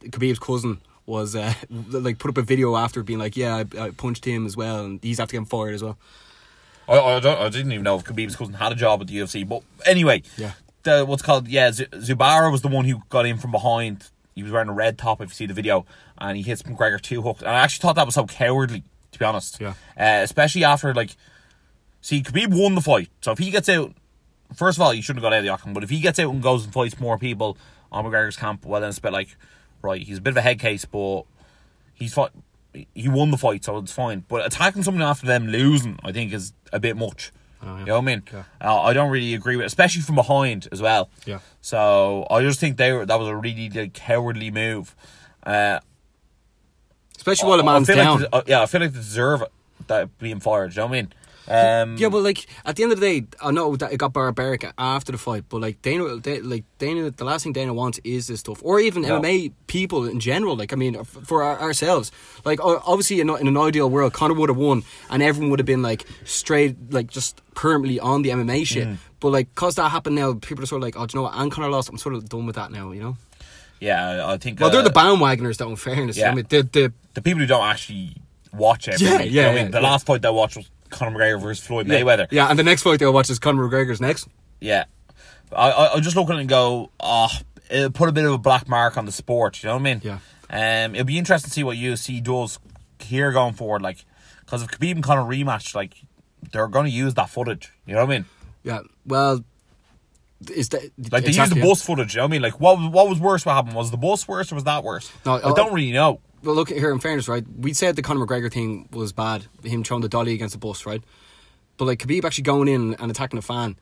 Khabib's 0.02 0.38
cousin, 0.38 0.80
was 1.06 1.34
uh, 1.36 1.54
like 1.70 2.18
put 2.18 2.28
up 2.30 2.38
a 2.38 2.42
video 2.42 2.76
after 2.76 3.02
being 3.02 3.18
like, 3.18 3.36
"Yeah, 3.36 3.56
I, 3.56 3.80
I 3.80 3.90
punched 3.90 4.24
him 4.24 4.46
as 4.46 4.56
well," 4.56 4.84
and 4.84 5.00
he's 5.02 5.20
after 5.20 5.32
getting 5.32 5.46
fired 5.46 5.74
as 5.74 5.82
well. 5.82 5.98
I, 6.88 6.98
I, 6.98 7.20
don't, 7.20 7.38
I 7.40 7.48
didn't 7.48 7.72
even 7.72 7.84
know 7.84 7.96
if 7.96 8.04
Khabib's 8.04 8.34
cousin 8.36 8.54
had 8.54 8.72
a 8.72 8.74
job 8.74 9.00
at 9.00 9.06
the 9.06 9.16
UFC. 9.16 9.48
But 9.48 9.62
anyway, 9.86 10.22
Yeah. 10.36 10.52
the 10.82 11.04
what's 11.04 11.22
called 11.22 11.46
yeah, 11.46 11.70
Z- 11.70 11.86
Zubaira 11.92 12.50
was 12.50 12.62
the 12.62 12.68
one 12.68 12.84
who 12.84 13.02
got 13.08 13.26
in 13.26 13.38
from 13.38 13.52
behind. 13.52 14.10
He 14.34 14.42
was 14.42 14.50
wearing 14.52 14.68
a 14.68 14.72
red 14.72 14.98
top. 14.98 15.20
If 15.20 15.28
you 15.30 15.34
see 15.34 15.46
the 15.46 15.54
video, 15.54 15.86
and 16.18 16.36
he 16.36 16.42
hits 16.42 16.62
McGregor 16.62 17.00
two 17.00 17.22
hooks. 17.22 17.42
And 17.42 17.50
I 17.50 17.60
actually 17.60 17.82
thought 17.82 17.96
that 17.96 18.06
was 18.06 18.14
so 18.14 18.26
cowardly, 18.26 18.82
to 19.12 19.18
be 19.18 19.24
honest. 19.24 19.60
Yeah. 19.60 19.74
Uh, 19.98 20.22
especially 20.22 20.64
after 20.64 20.92
like, 20.94 21.10
see, 22.00 22.22
Khabib 22.22 22.48
won 22.60 22.74
the 22.74 22.80
fight. 22.80 23.08
So 23.20 23.32
if 23.32 23.38
he 23.38 23.50
gets 23.50 23.68
out, 23.68 23.92
first 24.54 24.78
of 24.78 24.82
all, 24.82 24.90
he 24.92 25.00
shouldn't 25.00 25.22
have 25.24 25.30
got 25.30 25.34
out 25.34 25.38
of 25.40 25.44
the 25.44 25.50
octagon. 25.50 25.74
But 25.74 25.84
if 25.84 25.90
he 25.90 26.00
gets 26.00 26.18
out 26.18 26.30
and 26.32 26.42
goes 26.42 26.64
and 26.64 26.72
fights 26.72 26.98
more 26.98 27.18
people 27.18 27.56
on 27.92 28.04
McGregor's 28.04 28.36
camp, 28.36 28.64
well, 28.64 28.80
then 28.80 28.88
it's 28.90 28.98
a 28.98 29.02
bit 29.02 29.12
like, 29.12 29.36
right, 29.82 30.02
he's 30.02 30.18
a 30.18 30.20
bit 30.20 30.30
of 30.32 30.36
a 30.36 30.42
head 30.42 30.58
case, 30.58 30.84
but 30.84 31.24
he's 31.94 32.14
fought. 32.14 32.32
He 32.94 33.08
won 33.08 33.32
the 33.32 33.36
fight, 33.36 33.64
so 33.64 33.78
it's 33.78 33.92
fine. 33.92 34.24
But 34.28 34.46
attacking 34.46 34.84
someone 34.84 35.02
after 35.02 35.26
them 35.26 35.48
losing, 35.48 35.98
I 36.04 36.12
think, 36.12 36.32
is 36.32 36.52
a 36.72 36.78
bit 36.78 36.96
much. 36.96 37.32
Oh, 37.62 37.66
yeah. 37.66 37.78
You 37.80 37.86
know 37.86 37.94
what 37.94 38.02
I 38.02 38.04
mean? 38.04 38.22
Yeah. 38.32 38.44
Uh, 38.60 38.82
I 38.82 38.92
don't 38.92 39.10
really 39.10 39.34
agree 39.34 39.56
with, 39.56 39.66
especially 39.66 40.02
from 40.02 40.14
behind 40.14 40.68
as 40.70 40.80
well. 40.80 41.10
Yeah. 41.26 41.40
So 41.60 42.26
I 42.30 42.42
just 42.42 42.60
think 42.60 42.76
they 42.76 42.92
were, 42.92 43.04
that 43.04 43.18
was 43.18 43.28
a 43.28 43.36
really 43.36 43.68
like, 43.68 43.92
cowardly 43.92 44.50
move. 44.50 44.94
Uh, 45.42 45.80
Especially 47.16 47.48
while 47.48 47.60
a 47.60 47.64
man's 47.64 47.88
down. 47.88 48.20
Like 48.20 48.28
uh, 48.32 48.42
yeah, 48.46 48.62
I 48.62 48.66
feel 48.66 48.80
like 48.80 48.92
they 48.92 48.98
deserve 48.98 49.42
it, 49.42 49.52
that 49.88 50.16
being 50.18 50.40
fired. 50.40 50.74
You 50.74 50.82
know 50.82 50.86
what 50.86 50.92
I 50.92 51.02
mean? 51.02 51.12
Um, 51.48 51.96
Yeah, 51.96 52.08
but 52.10 52.22
like 52.22 52.46
at 52.64 52.76
the 52.76 52.82
end 52.84 52.92
of 52.92 53.00
the 53.00 53.06
day, 53.20 53.26
I 53.42 53.50
know 53.50 53.74
that 53.76 53.92
it 53.92 53.96
got 53.96 54.12
barbaric 54.12 54.64
after 54.78 55.10
the 55.12 55.18
fight, 55.18 55.44
but 55.48 55.60
like 55.60 55.82
Dana, 55.82 56.16
they, 56.16 56.40
like 56.40 56.64
Dana, 56.78 57.10
the 57.10 57.24
last 57.24 57.42
thing 57.44 57.52
Dana 57.52 57.74
wants 57.74 57.98
is 58.04 58.26
this 58.28 58.40
stuff, 58.40 58.60
or 58.62 58.78
even 58.80 59.02
No. 59.02 59.20
MMA 59.20 59.52
people 59.66 60.06
in 60.06 60.20
general. 60.20 60.56
Like 60.56 60.72
I 60.72 60.76
mean, 60.76 61.02
for 61.04 61.42
our, 61.42 61.58
ourselves, 61.60 62.12
like 62.44 62.60
obviously 62.62 63.20
in, 63.20 63.30
in 63.30 63.48
an 63.48 63.56
ideal 63.56 63.90
world, 63.90 64.12
Conor 64.12 64.34
would 64.34 64.48
have 64.48 64.58
won, 64.58 64.82
and 65.10 65.22
everyone 65.22 65.50
would 65.50 65.58
have 65.58 65.66
been 65.66 65.82
like 65.82 66.04
straight, 66.24 66.76
like 66.92 67.10
just 67.10 67.40
permanently 67.54 67.98
on 67.98 68.22
the 68.22 68.30
MMA 68.30 68.66
shit. 68.66 68.86
Mm. 68.88 68.96
But 69.18 69.30
like, 69.32 69.54
cause 69.54 69.74
that 69.74 69.90
happened 69.90 70.16
now, 70.16 70.34
people 70.34 70.62
are 70.62 70.66
sort 70.66 70.80
of 70.82 70.84
like, 70.84 70.96
oh, 70.98 71.06
do 71.06 71.16
you 71.16 71.18
know 71.18 71.30
what? 71.30 71.34
And 71.36 71.50
Conor 71.52 71.68
lost. 71.68 71.88
I'm 71.90 71.98
sort 71.98 72.14
of 72.14 72.28
done 72.28 72.46
with 72.46 72.56
that 72.56 72.70
now. 72.70 72.92
You 72.92 73.02
know. 73.02 73.16
yeah, 73.80 74.26
I 74.26 74.36
think. 74.38 74.60
Well, 74.60 74.68
uh, 74.68 74.72
they're 74.72 74.82
the 74.82 74.90
bandwagoners, 74.90 75.56
though. 75.56 75.68
In 75.70 75.76
fairness, 75.76 76.16
yeah. 76.16 76.30
I 76.30 76.34
mean, 76.34 76.46
the 76.48 76.62
the 76.62 76.92
the 77.14 77.22
people 77.22 77.40
who 77.40 77.46
don't 77.46 77.66
actually 77.66 78.16
watch 78.52 78.88
every 78.88 79.06
Yeah, 79.06 79.18
week, 79.18 79.26
you 79.32 79.36
know 79.36 79.42
yeah, 79.42 79.48
I 79.48 79.54
mean? 79.54 79.64
yeah, 79.66 79.70
The 79.72 79.80
yeah. 79.80 79.90
last 79.90 80.06
fight 80.06 80.22
they 80.22 80.30
watched 80.30 80.56
was 80.56 80.70
Conor 80.90 81.18
McGregor 81.18 81.40
versus 81.40 81.64
Floyd 81.64 81.86
Mayweather. 81.86 82.26
yeah, 82.30 82.48
and 82.48 82.58
the 82.58 82.62
next 82.62 82.82
fight 82.82 82.98
they'll 82.98 83.12
watch 83.12 83.30
is 83.30 83.38
Conor 83.38 83.68
McGregor's 83.68 84.00
next. 84.00 84.28
Yeah. 84.60 84.84
I, 85.54 85.70
I, 85.70 85.94
I 85.94 86.00
just 86.00 86.16
look 86.16 86.28
at 86.30 86.36
it 86.36 86.40
and 86.40 86.48
go, 86.48 86.90
oh, 87.00 87.28
it'll 87.70 87.90
put 87.90 88.08
a 88.08 88.12
bit 88.12 88.24
of 88.24 88.32
a 88.32 88.38
black 88.38 88.68
mark 88.68 88.96
on 88.96 89.06
the 89.06 89.12
sport, 89.12 89.62
you 89.62 89.68
know 89.68 89.74
what 89.74 89.80
I 89.80 89.84
mean? 89.84 90.00
Yeah. 90.04 90.18
Um, 90.84 90.94
it'll 90.94 91.06
be 91.06 91.18
interesting 91.18 91.48
to 91.48 91.52
see 91.54 91.64
what 91.64 91.76
UFC 91.76 92.22
does 92.22 92.58
here 92.98 93.32
going 93.32 93.54
forward, 93.54 93.82
like, 93.82 94.04
because 94.44 94.62
if 94.62 94.68
Khabib 94.70 94.92
and 94.92 95.02
Conor 95.02 95.22
rematch, 95.22 95.74
like, 95.74 95.94
they're 96.52 96.68
going 96.68 96.86
to 96.86 96.90
use 96.92 97.14
that 97.14 97.30
footage, 97.30 97.72
you 97.86 97.94
know 97.94 98.04
what 98.04 98.12
I 98.12 98.16
mean? 98.18 98.24
Yeah. 98.64 98.80
Well, 99.06 99.44
is 100.52 100.70
that 100.70 100.82
Like, 101.10 101.22
they 101.24 101.28
exactly, 101.30 101.56
use 101.58 101.64
the 101.66 101.68
bus 101.68 101.82
footage, 101.82 102.14
you 102.14 102.18
know 102.18 102.24
what 102.24 102.30
I 102.30 102.32
mean? 102.32 102.42
Like, 102.42 102.60
what, 102.60 102.92
what 102.92 103.08
was 103.08 103.18
worse 103.20 103.44
what 103.44 103.54
happened? 103.54 103.74
Was 103.74 103.90
the 103.90 103.96
bus 103.96 104.26
worse 104.26 104.50
or 104.50 104.54
was 104.56 104.64
that 104.64 104.82
worse? 104.84 105.10
No, 105.26 105.34
I 105.36 105.50
I- 105.50 105.54
don't 105.54 105.72
really 105.72 105.92
know. 105.92 106.20
Well, 106.42 106.54
look 106.54 106.70
here. 106.70 106.90
In 106.90 107.00
fairness, 107.00 107.28
right, 107.28 107.44
we 107.58 107.72
said 107.74 107.96
the 107.96 108.02
Conor 108.02 108.26
McGregor 108.26 108.52
thing 108.52 108.88
was 108.92 109.12
bad. 109.12 109.46
Him 109.62 109.84
throwing 109.84 110.02
the 110.02 110.08
dolly 110.08 110.32
against 110.32 110.52
the 110.52 110.58
bus, 110.58 110.86
right? 110.86 111.02
But 111.76 111.84
like 111.86 111.98
Khabib 112.00 112.24
actually 112.24 112.44
going 112.44 112.68
in 112.68 112.94
and 112.94 113.10
attacking 113.10 113.38
a 113.38 113.42
fan. 113.42 113.76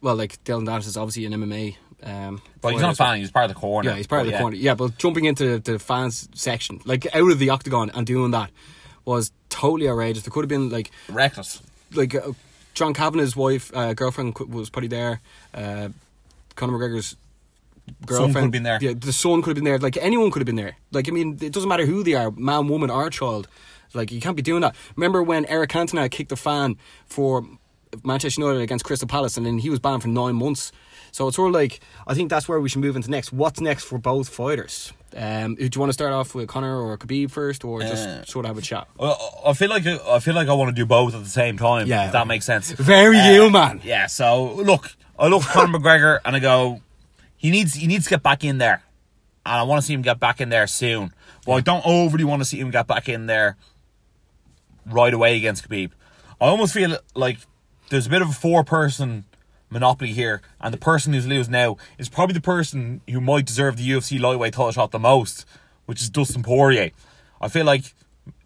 Well, 0.00 0.16
like 0.16 0.42
Dillon 0.44 0.66
Danis 0.66 0.86
is 0.86 0.96
obviously 0.96 1.26
an 1.26 1.32
MMA. 1.32 1.76
Um, 2.02 2.40
But 2.60 2.72
he's 2.72 2.80
not 2.82 2.92
a 2.94 2.96
fan. 2.96 3.18
He's 3.18 3.30
part 3.30 3.44
of 3.44 3.50
the 3.50 3.60
corner. 3.60 3.90
Yeah, 3.90 3.96
he's 3.96 4.06
part 4.06 4.22
of 4.22 4.26
the 4.26 4.32
yeah. 4.32 4.40
corner. 4.40 4.56
Yeah, 4.56 4.74
but 4.74 4.96
jumping 4.98 5.26
into 5.26 5.58
the 5.58 5.78
fans 5.78 6.28
section, 6.34 6.80
like 6.84 7.06
out 7.14 7.30
of 7.30 7.38
the 7.38 7.50
octagon 7.50 7.90
and 7.90 8.06
doing 8.06 8.30
that, 8.30 8.50
was 9.04 9.32
totally 9.48 9.88
outrageous. 9.88 10.22
There 10.22 10.30
could 10.30 10.44
have 10.44 10.48
been 10.48 10.70
like 10.70 10.90
Reckless. 11.08 11.60
like 11.92 12.14
uh, 12.14 12.32
John 12.74 12.94
Kavanagh's 12.94 13.36
wife, 13.36 13.70
uh, 13.74 13.94
girlfriend 13.94 14.38
was 14.38 14.70
probably 14.70 14.88
there. 14.88 15.20
Uh, 15.52 15.90
Conor 16.56 16.78
McGregor's 16.78 17.16
girlfriend 18.06 18.34
could 18.34 18.42
have 18.42 18.50
been 18.50 18.62
there. 18.62 18.78
Yeah, 18.80 18.92
the 18.96 19.12
son 19.12 19.42
could 19.42 19.50
have 19.50 19.54
been 19.56 19.64
there. 19.64 19.78
Like 19.78 19.96
anyone 19.96 20.30
could 20.30 20.40
have 20.40 20.46
been 20.46 20.56
there. 20.56 20.76
Like 20.92 21.08
I 21.08 21.12
mean, 21.12 21.38
it 21.40 21.52
doesn't 21.52 21.68
matter 21.68 21.86
who 21.86 22.02
they 22.02 22.14
are, 22.14 22.30
man, 22.30 22.68
woman, 22.68 22.90
or 22.90 23.10
child. 23.10 23.48
Like 23.94 24.12
you 24.12 24.20
can't 24.20 24.36
be 24.36 24.42
doing 24.42 24.60
that. 24.62 24.74
Remember 24.96 25.22
when 25.22 25.44
Eric 25.46 25.70
Cantona 25.70 26.10
kicked 26.10 26.28
the 26.30 26.36
fan 26.36 26.76
for 27.06 27.44
Manchester 28.04 28.40
United 28.40 28.60
against 28.62 28.84
Crystal 28.84 29.08
Palace, 29.08 29.36
and 29.36 29.44
then 29.44 29.58
he 29.58 29.68
was 29.70 29.80
banned 29.80 30.02
for 30.02 30.08
nine 30.08 30.36
months. 30.36 30.70
So 31.12 31.26
it's 31.26 31.34
sort 31.36 31.48
of 31.48 31.54
like 31.54 31.80
I 32.06 32.14
think 32.14 32.30
that's 32.30 32.48
where 32.48 32.60
we 32.60 32.68
should 32.68 32.80
move 32.80 32.94
into 32.94 33.10
next. 33.10 33.32
What's 33.32 33.60
next 33.60 33.84
for 33.84 33.98
both 33.98 34.28
fighters? 34.28 34.92
Um, 35.16 35.56
do 35.56 35.64
you 35.64 35.80
want 35.80 35.88
to 35.88 35.92
start 35.92 36.12
off 36.12 36.36
with 36.36 36.46
Conor 36.46 36.80
or 36.80 36.96
Khabib 36.96 37.32
first, 37.32 37.64
or 37.64 37.80
just 37.80 38.06
Uh, 38.08 38.24
sort 38.24 38.44
of 38.44 38.50
have 38.50 38.58
a 38.58 38.62
chat? 38.62 38.86
I 39.00 39.52
feel 39.54 39.68
like 39.68 39.84
I 39.84 40.20
feel 40.20 40.34
like 40.34 40.46
I 40.46 40.52
want 40.52 40.68
to 40.68 40.80
do 40.80 40.86
both 40.86 41.16
at 41.16 41.24
the 41.24 41.28
same 41.28 41.56
time. 41.58 41.88
Yeah. 41.88 42.06
if 42.06 42.12
that 42.12 42.28
makes 42.28 42.44
sense. 42.44 42.70
Very 42.70 43.18
Uh, 43.18 43.30
you, 43.32 43.50
man. 43.50 43.80
Yeah. 43.82 44.06
So 44.06 44.52
look, 44.54 44.94
I 45.18 45.26
look 45.26 45.42
Conor 45.42 45.76
McGregor 45.80 46.20
and 46.24 46.36
I 46.36 46.38
go, 46.38 46.80
he 47.40 47.50
needs 47.50 47.72
he 47.72 47.86
needs 47.86 48.04
to 48.04 48.10
get 48.10 48.22
back 48.22 48.44
in 48.44 48.58
there, 48.58 48.82
and 49.46 49.54
I 49.54 49.62
want 49.62 49.80
to 49.80 49.86
see 49.86 49.94
him 49.94 50.02
get 50.02 50.20
back 50.20 50.42
in 50.42 50.50
there 50.50 50.66
soon. 50.66 51.14
But 51.46 51.52
I 51.52 51.60
don't 51.62 51.86
overly 51.86 52.24
want 52.24 52.42
to 52.42 52.44
see 52.44 52.60
him 52.60 52.70
get 52.70 52.86
back 52.86 53.08
in 53.08 53.24
there 53.24 53.56
right 54.84 55.14
away 55.14 55.38
against 55.38 55.66
Khabib. 55.66 55.92
I 56.38 56.48
almost 56.48 56.74
feel 56.74 56.98
like 57.14 57.38
there's 57.88 58.06
a 58.06 58.10
bit 58.10 58.20
of 58.20 58.28
a 58.28 58.32
four 58.32 58.62
person 58.62 59.24
monopoly 59.70 60.12
here, 60.12 60.42
and 60.60 60.74
the 60.74 60.78
person 60.78 61.14
who's 61.14 61.26
losing 61.26 61.52
now 61.52 61.78
is 61.96 62.10
probably 62.10 62.34
the 62.34 62.42
person 62.42 63.00
who 63.08 63.22
might 63.22 63.46
deserve 63.46 63.78
the 63.78 63.88
UFC 63.88 64.20
lightweight 64.20 64.52
title 64.52 64.72
shot 64.72 64.90
the 64.90 64.98
most, 64.98 65.46
which 65.86 66.02
is 66.02 66.10
Dustin 66.10 66.42
Poirier. 66.42 66.90
I 67.40 67.48
feel 67.48 67.64
like 67.64 67.94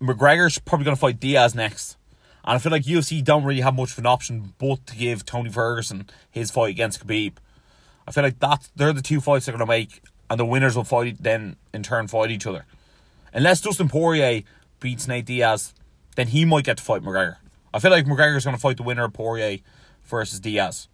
McGregor's 0.00 0.60
probably 0.60 0.84
going 0.84 0.96
to 0.96 1.00
fight 1.00 1.18
Diaz 1.18 1.52
next. 1.52 1.96
And 2.44 2.54
I 2.54 2.58
feel 2.58 2.70
like 2.70 2.84
UFC 2.84 3.24
don't 3.24 3.42
really 3.42 3.62
have 3.62 3.74
much 3.74 3.92
of 3.92 3.98
an 3.98 4.06
option 4.06 4.52
but 4.58 4.86
to 4.86 4.96
give 4.96 5.24
Tony 5.24 5.50
Ferguson 5.50 6.08
his 6.30 6.52
fight 6.52 6.70
against 6.70 7.04
Khabib. 7.04 7.32
I 8.06 8.12
feel 8.12 8.24
like 8.24 8.38
that 8.40 8.68
they're 8.76 8.92
the 8.92 9.02
two 9.02 9.20
fights 9.20 9.46
they're 9.46 9.56
going 9.56 9.66
to 9.66 9.70
make, 9.70 10.02
and 10.30 10.38
the 10.38 10.44
winners 10.44 10.76
will 10.76 10.84
fight 10.84 11.16
then 11.20 11.56
in 11.72 11.82
turn 11.82 12.08
fight 12.08 12.30
each 12.30 12.46
other. 12.46 12.66
Unless 13.32 13.62
Dustin 13.62 13.88
Poirier 13.88 14.42
beats 14.80 15.08
Nate 15.08 15.24
Diaz, 15.24 15.74
then 16.16 16.28
he 16.28 16.44
might 16.44 16.64
get 16.64 16.76
to 16.76 16.82
fight 16.82 17.02
McGregor. 17.02 17.36
I 17.72 17.78
feel 17.80 17.90
like 17.90 18.06
McGregor's 18.06 18.44
going 18.44 18.56
to 18.56 18.60
fight 18.60 18.76
the 18.76 18.82
winner 18.84 19.04
of 19.04 19.12
Poirier 19.12 19.58
versus 20.04 20.38
Diaz, 20.38 20.88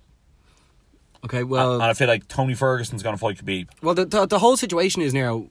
Okay, 1.25 1.45
well, 1.45 1.75
and 1.75 1.83
I 1.83 1.93
feel 1.93 2.09
like 2.09 2.29
Tony 2.29 2.55
Ferguson's 2.55 3.03
going 3.03 3.15
to 3.15 3.21
fight 3.21 3.37
Khabib. 3.37 3.69
Well, 3.83 3.95
the, 3.95 4.07
the 4.07 4.27
the 4.27 4.39
whole 4.39 4.57
situation 4.57 5.03
is 5.03 5.13
now. 5.13 5.47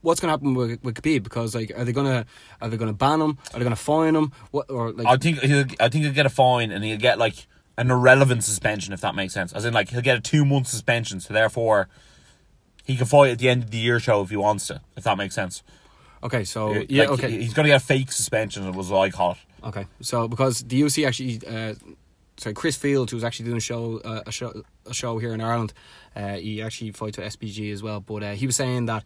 What's 0.00 0.20
going 0.20 0.28
to 0.28 0.32
happen 0.32 0.54
with, 0.54 0.82
with 0.82 0.96
Khabib? 0.96 1.22
Because 1.22 1.54
like, 1.54 1.72
are 1.76 1.84
they 1.84 1.92
gonna 1.92 2.26
are 2.60 2.68
they 2.68 2.76
gonna 2.76 2.92
ban 2.92 3.20
him? 3.20 3.38
Are 3.52 3.58
they 3.58 3.64
gonna 3.64 3.76
fine 3.76 4.16
him? 4.16 4.32
What 4.50 4.68
or 4.68 4.92
like? 4.92 5.06
I 5.06 5.16
think 5.16 5.40
he'll, 5.40 5.64
I 5.78 5.88
think 5.88 6.04
he'll 6.04 6.12
get 6.12 6.26
a 6.26 6.30
fine 6.30 6.72
and 6.72 6.82
he'll 6.82 6.98
get 6.98 7.18
like 7.18 7.46
an 7.86 7.90
irrelevant 7.90 8.44
suspension 8.44 8.92
if 8.92 9.00
that 9.00 9.14
makes 9.14 9.32
sense. 9.34 9.52
As 9.52 9.64
in, 9.64 9.74
like 9.74 9.90
he'll 9.90 10.00
get 10.00 10.18
a 10.18 10.20
two 10.20 10.44
month 10.44 10.66
suspension, 10.66 11.20
so 11.20 11.32
therefore 11.34 11.88
he 12.84 12.96
can 12.96 13.06
fight 13.06 13.30
at 13.30 13.38
the 13.38 13.48
end 13.48 13.62
of 13.64 13.70
the 13.70 13.78
year 13.78 14.00
show 14.00 14.22
if 14.22 14.30
he 14.30 14.36
wants 14.36 14.66
to. 14.68 14.80
If 14.96 15.04
that 15.04 15.16
makes 15.18 15.34
sense. 15.34 15.62
okay, 16.22 16.44
so 16.44 16.70
Like, 16.70 16.86
yeah, 16.90 17.04
okay, 17.08 17.30
He's 17.30 17.54
gonna 17.54 17.68
get 17.68 17.82
a 17.82 17.84
fake 17.84 18.10
suspension. 18.12 18.66
It 18.66 18.74
was 18.74 18.90
what 18.90 19.00
I 19.00 19.10
call 19.10 19.32
it. 19.32 19.38
okay. 19.66 19.86
So 20.00 20.28
because 20.28 20.62
the 20.62 20.80
UFC 20.80 21.06
actually, 21.06 21.40
uh, 21.46 21.74
sorry, 22.36 22.54
Chris 22.54 22.76
Fields, 22.76 23.12
who 23.12 23.16
was 23.16 23.24
actually 23.24 23.46
doing 23.46 23.58
a 23.58 23.60
show, 23.60 24.00
uh, 24.04 24.22
a 24.26 24.32
show, 24.32 24.62
a 24.86 24.94
show 24.94 25.18
here 25.18 25.32
in 25.34 25.40
Ireland, 25.40 25.72
uh, 26.16 26.34
he 26.34 26.62
actually 26.62 26.90
fights 26.92 27.18
with 27.18 27.26
SBG 27.26 27.72
as 27.72 27.82
well. 27.82 28.00
But 28.00 28.22
uh, 28.22 28.32
he 28.32 28.46
was 28.46 28.56
saying 28.56 28.86
that 28.86 29.04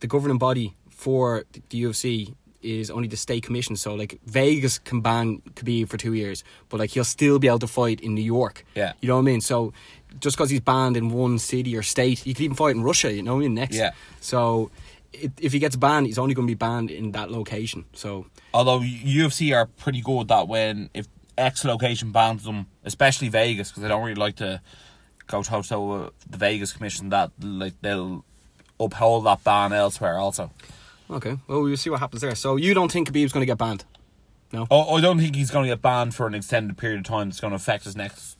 the 0.00 0.06
governing 0.06 0.38
body 0.38 0.74
for 0.90 1.44
the 1.70 1.82
UFC 1.82 2.34
is 2.62 2.90
only 2.90 3.08
the 3.08 3.16
state 3.16 3.42
commission. 3.42 3.76
So 3.76 3.94
like 3.94 4.18
Vegas 4.26 4.78
can 4.78 5.00
ban 5.00 5.42
Khabib 5.54 5.88
for 5.88 5.96
two 5.96 6.14
years, 6.14 6.44
but 6.68 6.80
like 6.80 6.90
he'll 6.90 7.04
still 7.04 7.38
be 7.38 7.48
able 7.48 7.58
to 7.60 7.66
fight 7.66 8.00
in 8.00 8.14
New 8.14 8.22
York. 8.22 8.64
Yeah. 8.74 8.92
you 9.00 9.08
know 9.08 9.16
what 9.16 9.22
I 9.22 9.24
mean. 9.24 9.40
So 9.40 9.72
just 10.20 10.36
because 10.36 10.50
he's 10.50 10.60
banned 10.60 10.96
in 10.96 11.10
one 11.10 11.38
city 11.38 11.76
or 11.76 11.82
state, 11.82 12.20
he 12.20 12.34
could 12.34 12.44
even 12.44 12.56
fight 12.56 12.74
in 12.76 12.82
Russia. 12.82 13.12
You 13.12 13.22
know 13.22 13.34
what 13.34 13.40
I 13.40 13.44
mean? 13.44 13.54
Next. 13.54 13.76
Yeah. 13.76 13.92
So 14.20 14.70
it, 15.12 15.32
if 15.40 15.52
he 15.52 15.58
gets 15.58 15.76
banned, 15.76 16.06
he's 16.06 16.18
only 16.18 16.34
going 16.34 16.46
to 16.46 16.50
be 16.50 16.58
banned 16.58 16.90
in 16.90 17.12
that 17.12 17.30
location. 17.30 17.84
So 17.92 18.26
Although 18.54 18.80
UFC 18.80 19.54
are 19.54 19.66
pretty 19.66 20.00
good 20.02 20.28
that 20.28 20.48
when 20.48 20.90
if 20.94 21.06
X 21.38 21.64
location 21.64 22.12
bans 22.12 22.44
them, 22.44 22.66
especially 22.84 23.28
Vegas, 23.28 23.70
because 23.70 23.82
they 23.82 23.88
don't 23.88 24.02
really 24.02 24.14
like 24.14 24.36
to 24.36 24.60
go 25.26 25.42
toe 25.42 25.62
to 25.62 25.68
toe 25.68 25.86
with 25.86 26.08
uh, 26.08 26.10
the 26.28 26.36
Vegas 26.36 26.72
commission, 26.72 27.08
that 27.08 27.30
like 27.40 27.74
they'll 27.80 28.24
uphold 28.78 29.24
that 29.26 29.42
ban 29.44 29.72
elsewhere 29.72 30.18
also. 30.18 30.50
Okay, 31.10 31.38
well 31.46 31.62
we'll 31.62 31.76
see 31.76 31.90
what 31.90 32.00
happens 32.00 32.22
there. 32.22 32.34
So 32.34 32.56
you 32.56 32.74
don't 32.74 32.90
think 32.90 33.08
Khabib's 33.08 33.32
going 33.32 33.42
to 33.42 33.46
get 33.46 33.58
banned? 33.58 33.84
No. 34.52 34.66
I, 34.70 34.76
I 34.76 35.00
don't 35.00 35.18
think 35.18 35.34
he's 35.34 35.50
going 35.50 35.64
to 35.64 35.70
get 35.70 35.80
banned 35.82 36.14
for 36.14 36.26
an 36.26 36.34
extended 36.34 36.76
period 36.76 36.98
of 37.00 37.04
time 37.04 37.28
that's 37.30 37.40
going 37.40 37.52
to 37.52 37.56
affect 37.56 37.84
his 37.84 37.96
next. 37.96 38.36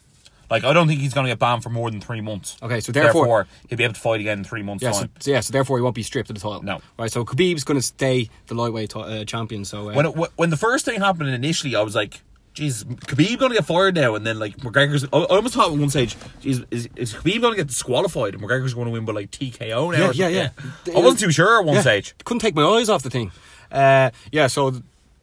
Like, 0.50 0.64
I 0.64 0.74
don't 0.74 0.86
think 0.86 1.00
he's 1.00 1.14
going 1.14 1.24
to 1.24 1.30
get 1.30 1.38
banned 1.38 1.62
for 1.62 1.70
more 1.70 1.90
than 1.90 2.02
three 2.02 2.20
months. 2.20 2.58
Okay, 2.62 2.80
so 2.80 2.92
therefore- 2.92 3.46
he'll 3.70 3.78
be 3.78 3.84
able 3.84 3.94
to 3.94 4.00
fight 4.00 4.20
again 4.20 4.40
in 4.40 4.44
three 4.44 4.62
months' 4.62 4.82
Yeah, 4.84 4.92
time. 4.92 5.10
so 5.18 5.30
yeah, 5.30 5.40
so 5.40 5.50
therefore 5.50 5.78
he 5.78 5.82
won't 5.82 5.94
be 5.94 6.02
stripped 6.02 6.28
of 6.28 6.34
the 6.34 6.40
title. 6.42 6.62
No. 6.62 6.80
Right, 6.98 7.10
so 7.10 7.24
Khabib's 7.24 7.64
going 7.64 7.78
to 7.78 7.82
stay 7.82 8.28
the 8.48 8.54
lightweight 8.54 8.90
ti- 8.90 9.00
uh, 9.00 9.24
champion. 9.24 9.64
So 9.64 9.88
uh, 9.88 9.94
When 9.94 10.04
it, 10.04 10.10
when 10.36 10.50
the 10.50 10.58
first 10.58 10.84
thing 10.84 11.00
happened 11.00 11.30
initially, 11.30 11.74
I 11.74 11.80
was 11.80 11.94
like, 11.94 12.20
"Jeez, 12.54 12.84
Khabib 12.84 13.38
going 13.38 13.50
to 13.52 13.56
get 13.58 13.64
fired 13.66 13.94
now?" 13.94 14.14
And 14.14 14.26
then 14.26 14.38
like 14.38 14.56
McGregor's, 14.58 15.04
I, 15.12 15.18
I 15.18 15.36
almost 15.36 15.54
thought 15.54 15.72
at 15.72 15.78
one 15.78 15.90
stage, 15.90 16.16
"Jeez, 16.42 16.64
is, 16.70 16.88
is 16.96 17.14
Khabib 17.14 17.40
going 17.40 17.54
to 17.54 17.56
get 17.56 17.68
disqualified 17.68 18.34
and 18.34 18.42
McGregor's 18.42 18.74
going 18.74 18.86
to 18.86 18.92
win 18.92 19.04
by 19.04 19.12
like 19.12 19.30
TKO 19.30 19.92
now?" 19.92 20.10
Yeah, 20.10 20.28
yeah, 20.28 20.50
yeah. 20.86 20.94
I 20.96 21.00
wasn't 21.00 21.20
too 21.20 21.30
sure 21.32 21.58
at 21.60 21.64
one 21.64 21.76
yeah, 21.76 21.80
stage. 21.82 22.14
couldn't 22.24 22.40
take 22.40 22.54
my 22.54 22.64
eyes 22.64 22.88
off 22.88 23.02
the 23.02 23.10
thing. 23.10 23.30
Uh, 23.70 24.10
yeah, 24.30 24.48
so 24.48 24.72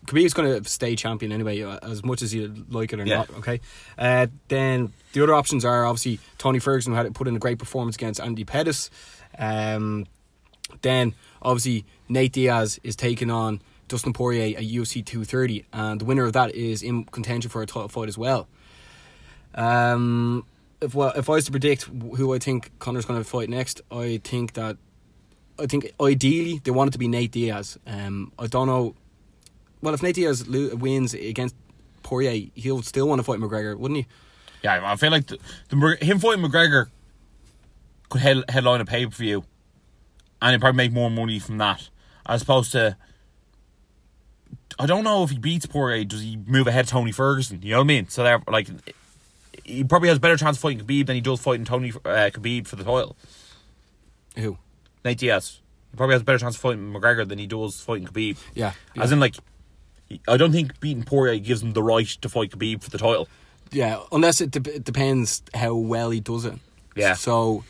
Khabib's 0.05 0.33
going 0.33 0.63
to 0.63 0.67
stay 0.69 0.95
champion 0.95 1.31
anyway, 1.31 1.61
uh, 1.61 1.77
as 1.83 2.03
much 2.03 2.21
as 2.23 2.33
you 2.33 2.65
like 2.69 2.93
it 2.93 2.99
or 2.99 3.05
Yeah. 3.05 3.17
not. 3.17 3.29
Okay. 3.37 3.61
Uh, 3.97 4.27
then 4.47 4.91
the 5.13 5.21
other 5.21 5.35
options 5.35 5.63
are 5.63 5.85
obviously 5.85 6.19
Tony 6.39 6.57
Ferguson 6.59 6.93
who 6.93 6.97
had 6.97 7.13
put 7.13 7.27
in 7.27 7.35
a 7.35 7.39
great 7.39 7.59
performance 7.59 7.95
against 7.95 8.19
Andy 8.19 8.43
Pettis. 8.43 8.89
Um, 9.37 10.07
then 10.81 11.13
obviously 11.41 11.85
Nate 12.07 12.33
Diaz 12.33 12.79
is 12.83 12.95
taking 12.95 13.29
on 13.29 13.61
Dustin 13.89 14.13
Poirier 14.13 14.57
at 14.57 14.63
UFC 14.63 15.05
230, 15.05 15.65
and 15.73 15.99
the 15.99 16.05
winner 16.05 16.23
of 16.23 16.33
that 16.33 16.55
is 16.55 16.81
in 16.81 17.03
contention 17.05 17.49
for 17.49 17.61
a 17.61 17.65
title 17.65 17.89
fight 17.89 18.07
as 18.07 18.17
well. 18.17 18.47
Um, 19.55 20.45
if 20.79 20.95
well, 20.95 21.11
if 21.15 21.29
I 21.29 21.33
was 21.33 21.45
to 21.45 21.51
predict 21.51 21.83
who 21.83 22.33
I 22.33 22.39
think 22.39 22.71
Conor's 22.79 23.05
going 23.05 23.19
to 23.19 23.27
fight 23.27 23.49
next, 23.49 23.81
I 23.91 24.21
think 24.23 24.53
that 24.53 24.77
I 25.59 25.65
think 25.65 25.91
ideally 25.99 26.61
they 26.63 26.71
want 26.71 26.89
it 26.89 26.91
to 26.91 26.99
be 26.99 27.07
Nate 27.07 27.31
Diaz. 27.31 27.77
Um, 27.85 28.31
I 28.39 28.47
don't 28.47 28.67
know. 28.67 28.95
Well, 29.81 29.93
if 29.93 30.03
Nate 30.03 30.15
Diaz 30.15 30.47
wins 30.47 31.13
against 31.13 31.55
Poirier, 32.03 32.49
he'll 32.53 32.81
still 32.81 33.07
want 33.07 33.19
to 33.19 33.23
fight 33.23 33.39
McGregor, 33.39 33.77
wouldn't 33.77 33.99
he? 33.99 34.07
Yeah, 34.63 34.81
I 34.83 34.95
feel 34.97 35.11
like 35.11 35.27
the, 35.27 35.39
the, 35.69 35.97
him 36.01 36.19
fighting 36.19 36.43
McGregor 36.43 36.87
could 38.09 38.21
head, 38.21 38.43
headline 38.49 38.81
a 38.81 38.85
pay 38.85 39.05
per 39.05 39.11
view, 39.11 39.43
and 40.41 40.51
he'd 40.51 40.61
probably 40.61 40.77
make 40.77 40.91
more 40.91 41.09
money 41.09 41.39
from 41.39 41.57
that 41.57 41.89
as 42.25 42.43
opposed 42.43 42.71
to. 42.73 42.95
I 44.79 44.85
don't 44.85 45.03
know 45.03 45.23
if 45.23 45.29
he 45.29 45.37
beats 45.37 45.65
Poirier, 45.65 46.05
does 46.05 46.21
he 46.21 46.37
move 46.47 46.65
ahead 46.65 46.85
of 46.85 46.89
Tony 46.89 47.11
Ferguson? 47.11 47.61
You 47.61 47.71
know 47.71 47.79
what 47.79 47.83
I 47.83 47.87
mean? 47.87 48.07
So 48.07 48.23
there, 48.23 48.41
like, 48.47 48.69
he 49.65 49.83
probably 49.83 50.07
has 50.07 50.17
a 50.17 50.21
better 50.21 50.37
chance 50.37 50.55
of 50.57 50.61
fighting 50.61 50.85
Khabib 50.85 51.07
than 51.07 51.15
he 51.15 51.21
does 51.21 51.41
fighting 51.41 51.65
Tony 51.65 51.91
uh, 51.91 52.29
Khabib 52.31 52.65
for 52.65 52.77
the 52.77 52.85
title. 52.85 53.17
Who? 54.37 54.57
Nate 55.03 55.17
Diaz. 55.17 55.59
He 55.91 55.97
probably 55.97 56.13
has 56.13 56.21
a 56.21 56.25
better 56.25 56.39
chance 56.39 56.55
of 56.55 56.61
fighting 56.61 56.93
McGregor 56.93 57.27
than 57.27 57.39
he 57.39 57.45
does 57.45 57.81
fighting 57.81 58.07
Khabib. 58.07 58.37
Yeah, 58.55 58.73
yeah. 58.95 59.03
As 59.03 59.11
in, 59.11 59.19
like, 59.19 59.35
I 60.27 60.37
don't 60.37 60.51
think 60.51 60.79
beating 60.79 61.03
Poirier 61.03 61.39
gives 61.39 61.61
him 61.61 61.73
the 61.73 61.83
right 61.83 62.07
to 62.07 62.29
fight 62.29 62.51
Khabib 62.51 62.81
for 62.81 62.89
the 62.89 62.97
title. 62.97 63.27
Yeah, 63.71 63.99
unless 64.11 64.39
it, 64.39 64.51
de- 64.51 64.75
it 64.75 64.83
depends 64.85 65.43
how 65.53 65.75
well 65.75 66.09
he 66.09 66.21
does 66.21 66.45
it. 66.45 66.55
Yeah. 66.95 67.13
So, 67.15 67.63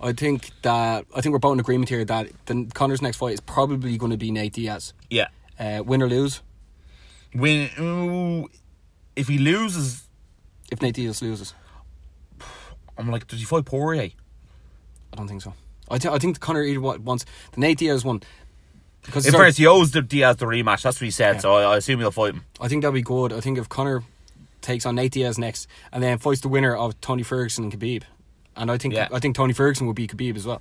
I 0.00 0.12
think 0.12 0.50
that 0.62 1.06
I 1.14 1.20
think 1.20 1.32
we're 1.32 1.38
both 1.38 1.54
in 1.54 1.60
agreement 1.60 1.88
here 1.88 2.04
that 2.04 2.28
the 2.46 2.68
Conor's 2.74 3.02
next 3.02 3.16
fight 3.16 3.34
is 3.34 3.40
probably 3.40 3.96
going 3.96 4.12
to 4.12 4.18
be 4.18 4.30
Nate 4.30 4.52
Diaz. 4.52 4.92
Yeah. 5.10 5.28
Uh, 5.58 5.82
win 5.84 6.02
or 6.02 6.08
lose, 6.08 6.40
When 7.32 7.70
ooh, 7.78 8.48
if 9.16 9.28
he 9.28 9.38
loses, 9.38 10.02
if 10.70 10.82
Nate 10.82 10.94
Diaz 10.94 11.22
loses, 11.22 11.54
I'm 12.98 13.10
like, 13.10 13.26
does 13.26 13.38
he 13.38 13.44
fight 13.44 13.64
Poirier? 13.64 14.10
I 15.12 15.16
don't 15.16 15.28
think 15.28 15.42
so. 15.42 15.54
I, 15.90 15.98
th- 15.98 16.12
I 16.12 16.18
think 16.18 16.38
Conor 16.40 16.62
either 16.62 16.80
wa- 16.80 16.98
wants 16.98 17.24
the 17.52 17.60
Nate 17.60 17.78
Diaz 17.78 18.04
one 18.04 18.22
because 19.04 19.26
In 19.26 19.32
fairness, 19.32 19.56
he 19.56 19.66
owes 19.66 19.90
the 19.92 20.02
Diaz 20.02 20.36
the 20.36 20.46
rematch. 20.46 20.82
That's 20.82 21.00
what 21.00 21.04
he 21.06 21.10
said. 21.10 21.36
Yeah. 21.36 21.40
So 21.40 21.54
I, 21.54 21.74
I 21.74 21.76
assume 21.78 22.00
he'll 22.00 22.10
fight 22.10 22.34
him. 22.34 22.44
I 22.60 22.68
think 22.68 22.82
that'd 22.82 22.94
be 22.94 23.02
good. 23.02 23.32
I 23.32 23.40
think 23.40 23.58
if 23.58 23.68
Conor 23.68 24.02
takes 24.60 24.84
on 24.86 24.94
Nate 24.96 25.12
Diaz 25.12 25.38
next 25.38 25.66
and 25.92 26.02
then 26.02 26.18
fights 26.18 26.40
the 26.42 26.48
winner 26.48 26.76
of 26.76 27.00
Tony 27.00 27.22
Ferguson 27.22 27.64
and 27.64 27.72
Khabib, 27.72 28.02
and 28.56 28.70
I 28.70 28.76
think 28.78 28.94
Yeah. 28.94 29.08
I 29.12 29.18
think 29.18 29.34
Tony 29.36 29.52
Ferguson 29.52 29.86
will 29.86 29.94
be 29.94 30.06
Khabib 30.06 30.36
as 30.36 30.46
well. 30.46 30.60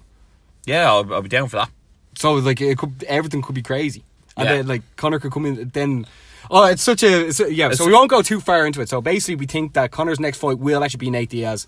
Yeah, 0.66 0.90
I'll, 0.92 1.14
I'll 1.14 1.22
be 1.22 1.30
down 1.30 1.48
for 1.50 1.58
that. 1.58 1.70
So 2.18 2.34
like 2.36 2.60
it 2.62 2.78
could 2.78 3.04
everything 3.08 3.42
could 3.42 3.56
be 3.56 3.62
crazy. 3.62 4.04
And 4.40 4.48
Yeah. 4.50 4.56
then 4.58 4.68
like 4.68 4.82
Conor 4.96 5.20
could 5.20 5.32
come 5.32 5.46
in. 5.46 5.70
Then 5.74 6.06
oh, 6.50 6.66
it's 6.66 6.82
such 6.84 7.04
a 7.04 7.28
it's 7.28 7.40
yeah. 7.40 7.66
It's- 7.66 7.78
so 7.78 7.86
we 7.86 7.94
won't 7.94 8.10
go 8.10 8.22
too 8.22 8.40
far 8.40 8.66
into 8.66 8.82
it. 8.82 8.90
So 8.90 9.02
basically, 9.02 9.36
we 9.36 9.46
think 9.46 9.74
that 9.74 9.92
Conor's 9.92 10.20
next 10.20 10.38
fight 10.40 10.60
will 10.60 10.84
actually 10.84 10.98
be 11.00 11.10
Nate 11.10 11.30
Diaz, 11.30 11.68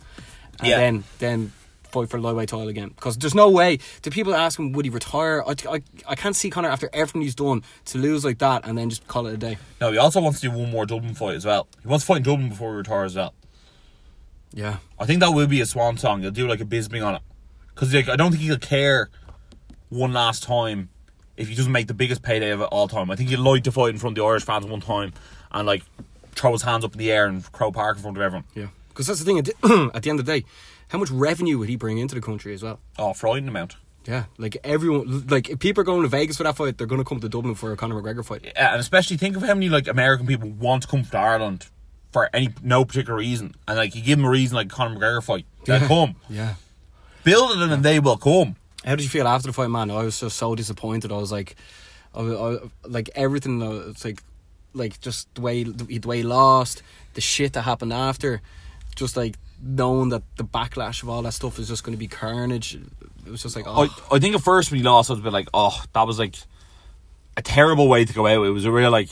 and 0.60 0.67
Yeah. 0.69 0.77
then 0.77 1.03
then 1.19 1.51
fight 1.91 2.10
for 2.10 2.21
lightweight 2.21 2.47
title 2.47 2.69
again. 2.69 2.88
Because 2.95 3.17
there's 3.17 3.36
no 3.36 3.49
way. 3.49 3.77
Do 4.01 4.10
people 4.12 4.34
ask 4.34 4.57
him 4.57 4.71
would 4.71 4.86
he 4.86 4.89
retire? 4.91 5.43
I, 5.45 5.55
I, 5.69 5.81
I 6.07 6.15
can't 6.15 6.36
see 6.36 6.49
Conor 6.49 6.69
after 6.69 6.89
everything 6.93 7.21
he's 7.21 7.36
done 7.36 7.63
to 7.86 7.97
lose 7.97 8.23
like 8.23 8.38
that 8.38 8.65
and 8.65 8.77
then 8.77 8.89
just 8.89 9.05
call 9.10 9.27
it 9.27 9.34
a 9.34 9.38
day. 9.38 9.57
No, 9.81 9.91
he 9.91 9.97
also 9.97 10.21
wants 10.21 10.39
to 10.39 10.49
do 10.49 10.57
one 10.57 10.71
more 10.71 10.86
Dublin 10.86 11.13
fight 11.15 11.36
as 11.36 11.45
well. 11.45 11.67
He 11.81 11.89
wants 11.89 12.05
to 12.05 12.07
fight 12.07 12.17
in 12.17 12.23
Dublin 12.23 12.47
before 12.49 12.71
he 12.71 12.77
retires 12.77 13.12
as 13.12 13.15
well. 13.17 13.34
Yeah. 14.53 14.77
I 14.97 15.05
think 15.05 15.19
that 15.19 15.31
will 15.31 15.47
be 15.47 15.60
a 15.60 15.65
swan 15.65 15.97
song. 15.97 16.21
He'll 16.21 16.31
do 16.31 16.47
like 16.47 16.62
a 16.62 16.65
Bisping 16.65 17.05
on 17.05 17.15
it. 17.15 17.21
Because 17.75 17.93
like, 17.93 18.07
I 18.07 18.15
don't 18.15 18.31
think 18.31 18.43
he'll 18.43 18.57
care 18.57 19.10
one 19.89 20.13
last 20.13 20.43
time 20.43 20.88
if 21.41 21.49
he 21.49 21.56
doesn't 21.56 21.71
make 21.71 21.88
the 21.88 21.93
biggest 21.93 22.21
payday 22.23 22.49
of 22.51 22.62
all 22.62 22.88
time. 22.88 23.12
I 23.12 23.15
think 23.15 23.30
he'd 23.30 23.38
like 23.39 23.63
to 23.65 23.71
fight 23.71 23.89
in 23.89 23.97
front 23.97 24.17
of 24.17 24.21
the 24.23 24.27
Irish 24.27 24.43
fans 24.43 24.65
one 24.65 24.82
time 24.82 25.13
and 25.51 25.65
like 25.67 25.84
throw 26.34 26.51
his 26.54 26.62
hands 26.62 26.86
up 26.86 26.93
in 26.93 26.99
the 26.99 27.12
air 27.12 27.25
and 27.25 27.49
Croke 27.51 27.73
Park 27.73 27.97
in 27.97 28.04
front 28.04 28.17
of 28.17 28.23
everyone. 28.23 28.45
Yeah. 28.56 28.67
Because 28.89 29.08
that's 29.08 29.19
the 29.19 29.25
thing. 29.25 29.39
At 29.39 29.45
the, 29.45 29.91
at 29.95 30.04
the 30.04 30.10
end 30.10 30.19
of 30.19 30.25
the 30.25 30.39
day, 30.39 30.45
how 30.89 30.97
much 30.97 31.10
revenue 31.12 31.58
would 31.58 31.69
he 31.69 31.75
bring 31.75 31.97
into 31.97 32.15
the 32.15 32.21
country 32.21 32.54
as 32.54 32.62
well? 32.63 32.80
Oh, 32.99 33.13
frightening 33.13 33.47
amount. 33.49 33.75
Yeah, 34.06 34.25
like 34.39 34.58
everyone, 34.63 35.27
like 35.27 35.47
if 35.49 35.60
people 35.60 35.82
are 35.82 35.84
going 35.84 36.01
to 36.01 36.08
Vegas 36.08 36.36
for 36.38 36.43
that 36.43 36.56
fight, 36.58 36.77
they're 36.80 36.88
going 36.88 36.99
to 37.01 37.06
come 37.08 37.19
to 37.19 37.30
Dublin 37.30 37.54
for 37.54 37.71
a 37.71 37.77
Conor 37.77 38.01
McGregor 38.01 38.25
fight. 38.25 38.41
Yeah, 38.43 38.71
and 38.71 38.80
especially 38.80 39.15
think 39.17 39.36
of 39.38 39.43
how 39.43 39.54
many 39.54 39.69
like 39.69 39.88
American 39.88 40.25
people 40.25 40.49
want 40.49 40.82
to 40.82 40.88
come 40.88 41.04
to 41.06 41.17
Ireland 41.19 41.67
for 42.12 42.27
any 42.34 42.49
no 42.63 42.84
particular 42.84 43.19
reason, 43.19 43.54
and 43.67 43.77
like 43.77 43.93
you 43.93 44.01
give 44.01 44.17
them 44.17 44.25
a 44.25 44.30
reason 44.32 44.56
like 44.56 44.69
Conor 44.69 44.97
McGregor 44.99 45.23
fight, 45.23 45.45
they'll 45.65 45.82
Yeah. 45.82 45.88
come, 45.88 46.15
Yeah. 46.32 46.56
build 47.23 47.51
it, 47.51 47.69
and 47.71 47.84
they 47.86 47.99
will 47.99 48.17
come. 48.17 48.56
How 48.86 48.96
did 48.96 49.04
you 49.04 49.10
feel 49.10 49.28
after 49.28 49.48
the 49.48 49.54
fight, 49.54 49.70
man? 49.70 49.91
I 49.91 50.04
was 50.04 50.20
just 50.20 50.38
so 50.38 50.56
disappointed. 50.56 51.12
I 51.12 51.17
was 51.17 51.32
like, 51.32 51.56
I, 52.15 52.22
I, 52.22 52.58
like 52.86 53.10
everything. 53.15 53.62
It's 53.89 54.04
like, 54.04 54.22
like 54.74 55.00
just 55.02 55.34
the 55.36 55.41
way 55.41 55.63
the 55.63 56.00
way 56.08 56.17
he 56.17 56.24
lost, 56.24 56.82
the 57.13 57.22
shit 57.22 57.54
that 57.54 57.62
happened 57.63 57.94
after, 57.94 58.41
just 58.96 59.15
like 59.17 59.36
knowing 59.63 60.10
that 60.10 60.24
the 60.38 60.44
backlash 60.44 61.04
of 61.04 61.10
all 61.10 61.22
that 61.22 61.34
stuff 61.34 61.60
is 61.60 61.67
just 61.67 61.84
going 61.84 61.94
to 61.94 62.00
be 62.00 62.08
carnage. 62.08 62.76
It 63.26 63.30
was 63.30 63.44
just 63.44 63.56
like, 63.56 63.65
oh, 63.67 63.84
I, 64.12 64.15
I 64.15 64.20
think 64.20 64.36
at 64.36 64.41
first 64.41 64.72
when 64.72 64.80
he 64.80 64.84
lost, 64.84 65.10
I 65.10 65.13
was 65.13 65.20
a 65.20 65.24
bit 65.24 65.34
like, 65.34 65.48
oh, 65.54 65.84
that 65.94 66.08
was 66.08 66.17
like 66.17 66.36
a 67.38 67.41
terrible 67.44 67.88
way 67.88 68.04
to 68.04 68.13
go 68.13 68.26
out. 68.26 68.44
It 68.46 68.50
was 68.50 68.65
a 68.65 68.72
real 68.72 68.89
like, 68.89 69.10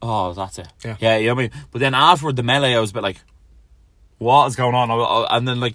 oh, 0.00 0.32
that's 0.34 0.58
it. 0.58 0.68
Yeah. 0.84 0.96
yeah, 1.00 1.16
you 1.16 1.26
know 1.28 1.34
what 1.34 1.40
I 1.40 1.48
mean. 1.48 1.64
But 1.72 1.78
then 1.80 1.94
afterward, 1.94 2.36
the 2.36 2.42
melee, 2.42 2.74
I 2.74 2.80
was 2.80 2.90
a 2.90 2.94
bit 2.94 3.02
like, 3.02 3.20
what 4.18 4.46
is 4.46 4.54
going 4.56 4.74
on? 4.74 4.90
I, 4.90 4.94
I- 4.94 5.36
and 5.36 5.48
then 5.48 5.58
like, 5.58 5.74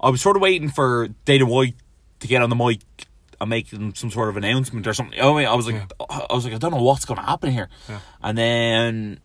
I 0.00 0.10
was 0.10 0.20
sort 0.22 0.36
of 0.36 0.42
waiting 0.42 0.68
for 0.70 1.08
Dana 1.24 1.44
White 1.46 1.74
to 2.20 2.26
get 2.28 2.42
on 2.42 2.50
the 2.50 2.56
mic 2.56 2.80
and 3.40 3.48
make 3.50 3.68
some 3.68 4.10
sort 4.10 4.28
of 4.28 4.36
announcement 4.36 4.86
or 4.86 4.92
something. 4.94 5.18
Know 5.18 5.34
I 5.34 5.40
mean? 5.40 5.48
I 5.48 5.54
was 5.54 5.66
like, 5.66 5.90
I 6.10 6.26
was 6.34 6.44
like, 6.44 6.54
I 6.54 6.58
don't 6.58 6.72
know 6.72 6.82
what's 6.82 7.04
going 7.06 7.18
to 7.18 7.24
happen 7.26 7.50
here. 7.50 7.68
Yeah. 7.88 8.00
And 8.22 8.36
then 8.36 9.20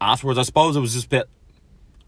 afterwards, 0.00 0.38
I 0.38 0.42
suppose 0.42 0.76
it 0.76 0.80
was 0.80 0.92
just 0.94 1.06
a 1.06 1.08
bit 1.08 1.28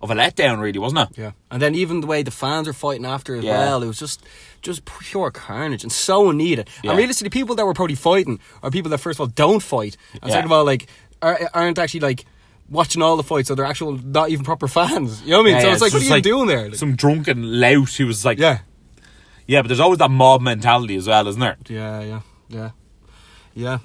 of 0.00 0.10
a 0.10 0.14
letdown, 0.14 0.60
really, 0.60 0.78
wasn't 0.78 1.10
it? 1.10 1.18
Yeah, 1.18 1.32
and 1.50 1.60
then 1.60 1.74
even 1.74 2.00
the 2.02 2.06
way 2.06 2.22
the 2.22 2.30
fans 2.30 2.68
are 2.68 2.72
fighting 2.72 3.04
after 3.04 3.34
as 3.34 3.42
Yeah. 3.44 3.58
well, 3.58 3.82
it 3.82 3.86
was 3.88 3.98
just 3.98 4.22
just 4.62 4.84
pure 4.84 5.30
carnage 5.32 5.82
and 5.82 5.90
so 5.90 6.30
unneeded. 6.30 6.68
Yeah. 6.84 6.90
And 6.90 6.98
realistically, 6.98 7.30
people 7.30 7.54
that 7.56 7.64
were 7.66 7.74
probably 7.74 7.94
fighting 7.96 8.38
are 8.62 8.70
people 8.70 8.90
that 8.90 8.98
first 8.98 9.16
of 9.16 9.22
all 9.22 9.26
don't 9.26 9.60
fight, 9.62 9.96
and 10.14 10.24
Yeah. 10.24 10.30
second 10.36 10.46
of 10.46 10.52
all, 10.52 10.64
like 10.64 10.86
are, 11.20 11.50
aren't 11.52 11.78
actually 11.80 12.00
like 12.00 12.26
watching 12.70 13.02
all 13.02 13.16
the 13.16 13.22
fights, 13.24 13.48
so 13.48 13.56
they're 13.56 13.64
actual 13.64 13.92
not 13.98 14.30
even 14.30 14.44
proper 14.44 14.68
fans. 14.78 15.20
You 15.22 15.30
know 15.32 15.38
what 15.38 15.42
I 15.42 15.44
mean? 15.46 15.54
Yeah, 15.54 15.60
so 15.62 15.66
yeah, 15.66 15.72
it's 15.72 15.82
like, 15.82 15.92
what 15.94 16.02
are 16.12 16.16
you 16.16 16.22
doing 16.22 16.46
there? 16.46 16.66
Like, 16.68 16.74
Some 16.76 16.94
drunken 16.94 17.60
lout 17.60 17.90
who 17.94 18.06
was 18.06 18.24
like, 18.24 18.38
yeah, 18.38 18.58
Yeah, 19.48 19.62
but 19.62 19.68
there's 19.68 19.80
always 19.80 19.98
that 19.98 20.10
mob 20.10 20.42
mentality 20.42 20.94
as 20.94 21.08
well, 21.08 21.26
isn't 21.26 21.40
there? 21.40 21.56
yeah, 21.68 22.00
yeah, 22.02 22.20
yeah, 22.48 22.70
yeah. 23.54 23.78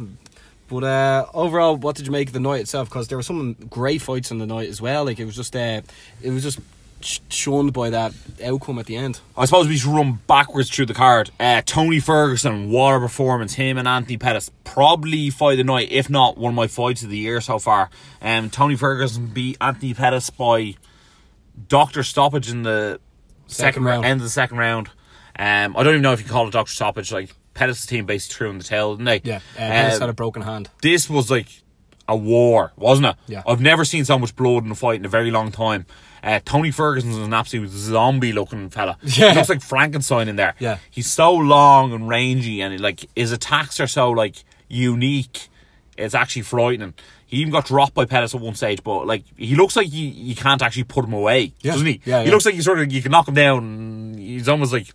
But 0.68 0.84
uh, 0.84 1.26
overall, 1.34 1.76
what 1.78 1.96
did 1.96 2.06
you 2.06 2.12
make 2.12 2.28
of 2.28 2.34
the 2.34 2.40
night 2.40 2.62
itself? 2.62 2.90
Because 2.90 3.08
there 3.08 3.18
were 3.18 3.24
some 3.24 3.54
great 3.70 4.02
fights 4.02 4.30
in 4.30 4.38
the 4.40 4.46
night 4.46 4.68
as 4.70 4.82
well. 4.82 5.06
Like 5.06 5.20
it 5.20 5.26
was 5.26 5.36
just, 5.36 5.56
uh, 5.56 5.82
it 6.22 6.32
was 6.32 6.44
just 6.44 6.60
sh- 7.02 7.20
shunned 7.30 7.72
by 7.74 7.92
that 7.92 8.14
outcome 8.44 8.78
at 8.80 8.88
the 8.88 8.96
end. 8.98 9.20
I 9.38 9.46
suppose 9.46 9.68
we 9.68 9.78
should 9.78 9.92
run 9.92 10.20
backwards 10.28 10.70
through 10.70 10.88
the 10.88 10.94
card. 10.94 11.32
Uh, 11.40 11.62
Tony 11.66 12.00
Ferguson, 12.00 12.70
what 12.72 12.96
a 12.96 13.00
performance. 13.00 13.54
Him 13.54 13.78
and 13.78 13.88
Anthony 13.88 14.18
Pettis. 14.18 14.52
Probably 14.66 15.30
fight 15.30 15.56
the 15.58 15.64
night, 15.64 15.90
if 15.92 16.10
not 16.10 16.38
one 16.38 16.50
of 16.54 16.56
my 16.56 16.68
fights 16.68 17.04
of 17.04 17.10
the 17.10 17.18
year 17.18 17.40
so 17.40 17.58
far. 17.60 17.90
Um, 18.22 18.50
Tony 18.50 18.76
Ferguson 18.76 19.28
beat 19.28 19.58
Anthony 19.62 19.94
Pettis 19.94 20.30
by 20.30 20.76
doctor 21.70 22.04
stoppage 22.04 22.50
in 22.50 22.64
the 22.64 23.00
Second 23.48 23.66
second, 23.74 23.84
round. 23.84 24.06
end 24.06 24.20
of 24.22 24.24
the 24.24 24.30
second 24.30 24.58
round. 24.58 24.90
Um, 25.38 25.76
I 25.76 25.84
don't 25.84 25.94
even 25.94 26.02
know 26.02 26.14
if 26.14 26.22
you 26.22 26.28
call 26.28 26.48
it 26.48 26.52
doctor 26.52 26.72
stoppage. 26.72 27.12
Like 27.12 27.34
Pettis' 27.54 27.86
team 27.86 28.06
basically 28.06 28.36
threw 28.36 28.50
in 28.52 28.58
the 28.58 28.64
tail, 28.64 28.96
didn't 28.96 29.06
they? 29.06 29.22
Yeah, 29.24 29.38
uh, 29.56 29.58
Pettis 29.58 29.96
Um, 29.96 30.02
had 30.02 30.10
a 30.10 30.14
broken 30.14 30.42
hand. 30.44 30.70
this 30.82 31.10
was 31.10 31.30
like 31.32 31.48
a 32.08 32.16
war, 32.16 32.72
wasn't 32.76 33.08
it? 33.08 33.16
Yeah. 33.28 33.44
I've 33.48 33.62
never 33.62 33.86
seen 33.86 34.06
so 34.06 34.20
much 34.20 34.36
blood 34.36 34.66
in 34.66 34.72
a 34.72 34.76
fight 34.76 35.00
in 35.00 35.06
a 35.06 35.10
very 35.10 35.32
long 35.32 35.52
time. 35.52 35.86
Uh, 36.22 36.40
Tony 36.46 36.72
Ferguson's 36.72 37.18
an 37.18 37.34
absolute 37.34 37.70
zombie 37.70 38.32
looking 38.32 38.70
fella. 38.70 38.98
Yeah. 39.04 39.32
He 39.32 39.36
looks 39.36 39.50
like 39.50 39.62
Frankenstein 39.62 40.28
in 40.30 40.36
there. 40.36 40.56
Yeah. 40.60 40.78
He's 40.90 41.08
so 41.12 41.34
long 41.34 41.92
and 41.94 42.08
rangy 42.08 42.62
and 42.62 42.80
like 42.80 43.06
his 43.16 43.32
attacks 43.32 43.80
are 43.80 43.88
so 43.88 44.10
like 44.12 44.36
unique. 44.70 45.48
It's 45.98 46.16
actually 46.16 46.42
frightening. 46.44 46.94
He 47.28 47.38
even 47.38 47.52
got 47.52 47.66
dropped 47.66 47.94
by 47.94 48.06
Pettis 48.06 48.34
at 48.36 48.42
one 48.42 48.56
stage, 48.56 48.84
but 48.84 49.06
like 49.08 49.24
he 49.38 49.56
looks 49.56 49.76
like 49.76 49.92
you, 49.92 50.08
you 50.08 50.36
can't 50.36 50.62
actually 50.62 50.84
put 50.86 51.06
him 51.06 51.14
away, 51.14 51.54
Yeah. 51.62 51.72
doesn't 51.74 51.88
he? 51.88 52.02
Yeah, 52.06 52.20
he 52.22 52.26
yeah. 52.28 52.32
looks 52.32 52.46
like 52.46 52.56
you 52.56 52.62
sort 52.62 52.80
of 52.80 52.92
you 52.92 53.02
can 53.02 53.12
knock 53.12 53.28
him 53.28 53.34
down. 53.34 54.16
He's 54.18 54.48
almost 54.50 54.72
like 54.74 54.94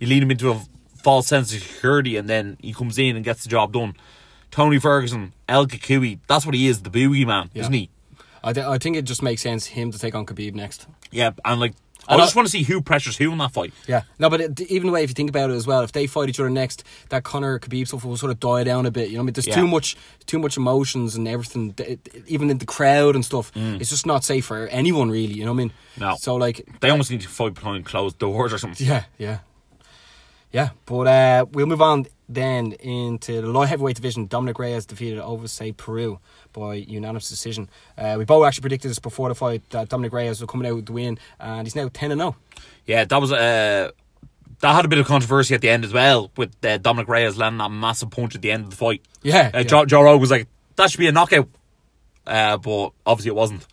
you 0.00 0.06
lead 0.08 0.22
him 0.22 0.30
into 0.32 0.50
a 0.50 0.60
false 0.96 1.28
sense 1.28 1.54
of 1.54 1.62
security, 1.62 2.16
and 2.16 2.28
then 2.28 2.56
he 2.60 2.72
comes 2.72 2.98
in 2.98 3.14
and 3.16 3.24
gets 3.24 3.42
the 3.44 3.48
job 3.48 3.72
done. 3.72 3.94
Tony 4.50 4.78
Ferguson, 4.80 5.32
El 5.48 5.66
Cucuy, 5.66 6.18
that's 6.26 6.44
what 6.44 6.54
he 6.56 6.66
is, 6.66 6.82
the 6.82 6.90
boogie 6.90 7.24
man, 7.26 7.50
Yeah. 7.54 7.62
isn't 7.62 7.72
he? 7.72 7.90
I, 8.42 8.52
th- 8.52 8.66
I 8.66 8.78
think 8.78 8.96
it 8.96 9.02
just 9.04 9.22
makes 9.22 9.42
sense 9.42 9.66
him 9.66 9.92
to 9.92 9.98
take 9.98 10.14
on 10.14 10.26
Khabib 10.26 10.54
next. 10.54 10.86
Yeah, 11.12 11.30
and 11.44 11.60
like 11.60 11.74
I 12.08 12.16
just 12.16 12.34
want 12.34 12.46
to 12.48 12.50
see 12.50 12.62
who 12.64 12.80
pressures 12.80 13.16
who 13.18 13.30
in 13.30 13.38
that 13.38 13.52
fight. 13.52 13.72
Yeah, 13.86 14.02
no, 14.18 14.30
but 14.30 14.40
it, 14.40 14.60
even 14.62 14.86
the 14.88 14.92
way 14.92 15.04
if 15.04 15.10
you 15.10 15.14
think 15.14 15.28
about 15.28 15.50
it 15.50 15.52
as 15.54 15.66
well, 15.66 15.82
if 15.82 15.92
they 15.92 16.06
fight 16.06 16.30
each 16.30 16.40
other 16.40 16.48
next, 16.50 16.82
that 17.10 17.22
Conor 17.22 17.58
Khabib 17.60 17.86
stuff 17.86 18.04
will 18.04 18.16
sort 18.16 18.32
of 18.32 18.40
die 18.40 18.64
down 18.64 18.86
a 18.86 18.90
bit. 18.90 19.10
You 19.10 19.16
know, 19.16 19.20
I 19.20 19.24
mean, 19.26 19.34
there's 19.34 19.46
Yeah. 19.46 19.54
too 19.56 19.68
much, 19.68 19.96
too 20.26 20.38
much 20.38 20.56
emotions 20.56 21.14
and 21.14 21.28
everything, 21.28 21.74
even 22.26 22.48
in 22.50 22.56
the 22.58 22.64
crowd 22.66 23.14
and 23.14 23.24
stuff. 23.24 23.52
It's 23.54 23.90
just 23.90 24.06
not 24.06 24.24
safe 24.24 24.46
for 24.46 24.66
anyone, 24.68 25.10
really. 25.10 25.34
You 25.34 25.44
know 25.44 25.52
what 25.52 25.56
I 25.60 25.64
mean? 25.64 25.72
Mm. 25.96 26.00
No. 26.00 26.16
So 26.16 26.34
like, 26.36 26.66
They 26.80 26.88
almost 26.90 27.10
need 27.10 27.20
to 27.20 27.28
fight 27.28 27.54
behind 27.54 27.84
closed 27.84 28.18
doors 28.18 28.52
or 28.52 28.58
something. 28.58 28.84
yeah, 28.86 29.04
yeah, 29.18 29.38
yeah. 30.52 30.70
But 30.86 31.06
uh, 31.06 31.46
we'll 31.52 31.66
move 31.66 31.82
on 31.82 32.06
then 32.28 32.72
into 32.72 33.40
the 33.40 33.48
light 33.48 33.68
heavyweight 33.68 33.96
division. 33.96 34.26
Dominic 34.26 34.58
Reyes 34.58 34.86
defeated 34.86 35.18
Ovince 35.18 35.50
St. 35.50 35.76
Preux 35.76 36.18
by 36.52 36.74
unanimous 36.74 37.28
decision. 37.28 37.68
Uh, 37.98 38.16
we 38.18 38.24
both 38.24 38.46
actually 38.46 38.62
predicted 38.62 38.90
this 38.90 38.98
before 38.98 39.28
the 39.28 39.34
fight 39.34 39.68
that 39.70 39.88
Dominic 39.88 40.12
Reyes 40.12 40.40
was 40.40 40.50
coming 40.50 40.68
out 40.68 40.76
with 40.76 40.86
the 40.86 40.92
win, 40.92 41.18
and 41.38 41.66
he's 41.66 41.74
now 41.74 41.88
ten 41.92 42.12
and 42.12 42.20
oh. 42.22 42.24
zero. 42.24 42.36
Yeah, 42.86 43.04
that 43.04 43.20
was 43.20 43.32
uh, 43.32 43.90
that 44.60 44.74
had 44.74 44.84
a 44.84 44.88
bit 44.88 44.98
of 44.98 45.06
controversy 45.06 45.54
at 45.54 45.60
the 45.60 45.70
end 45.70 45.84
as 45.84 45.92
well 45.92 46.30
with 46.36 46.52
uh, 46.64 46.78
Dominic 46.78 47.08
Reyes 47.08 47.36
landing 47.36 47.58
that 47.58 47.70
massive 47.70 48.10
punch 48.10 48.34
at 48.34 48.42
the 48.42 48.50
end 48.50 48.64
of 48.64 48.70
the 48.70 48.76
fight. 48.76 49.02
Yeah, 49.22 49.50
Uh, 49.52 49.58
yeah. 49.58 49.62
Joe, 49.64 49.84
Joe 49.86 50.02
Rogan 50.02 50.20
was 50.20 50.30
like, 50.30 50.48
that 50.76 50.90
should 50.90 51.00
be 51.00 51.08
a 51.08 51.12
knockout. 51.12 51.48
Uh, 52.26 52.58
but 52.58 52.90
obviously 53.06 53.30
it 53.30 53.34
wasn't. 53.34 53.66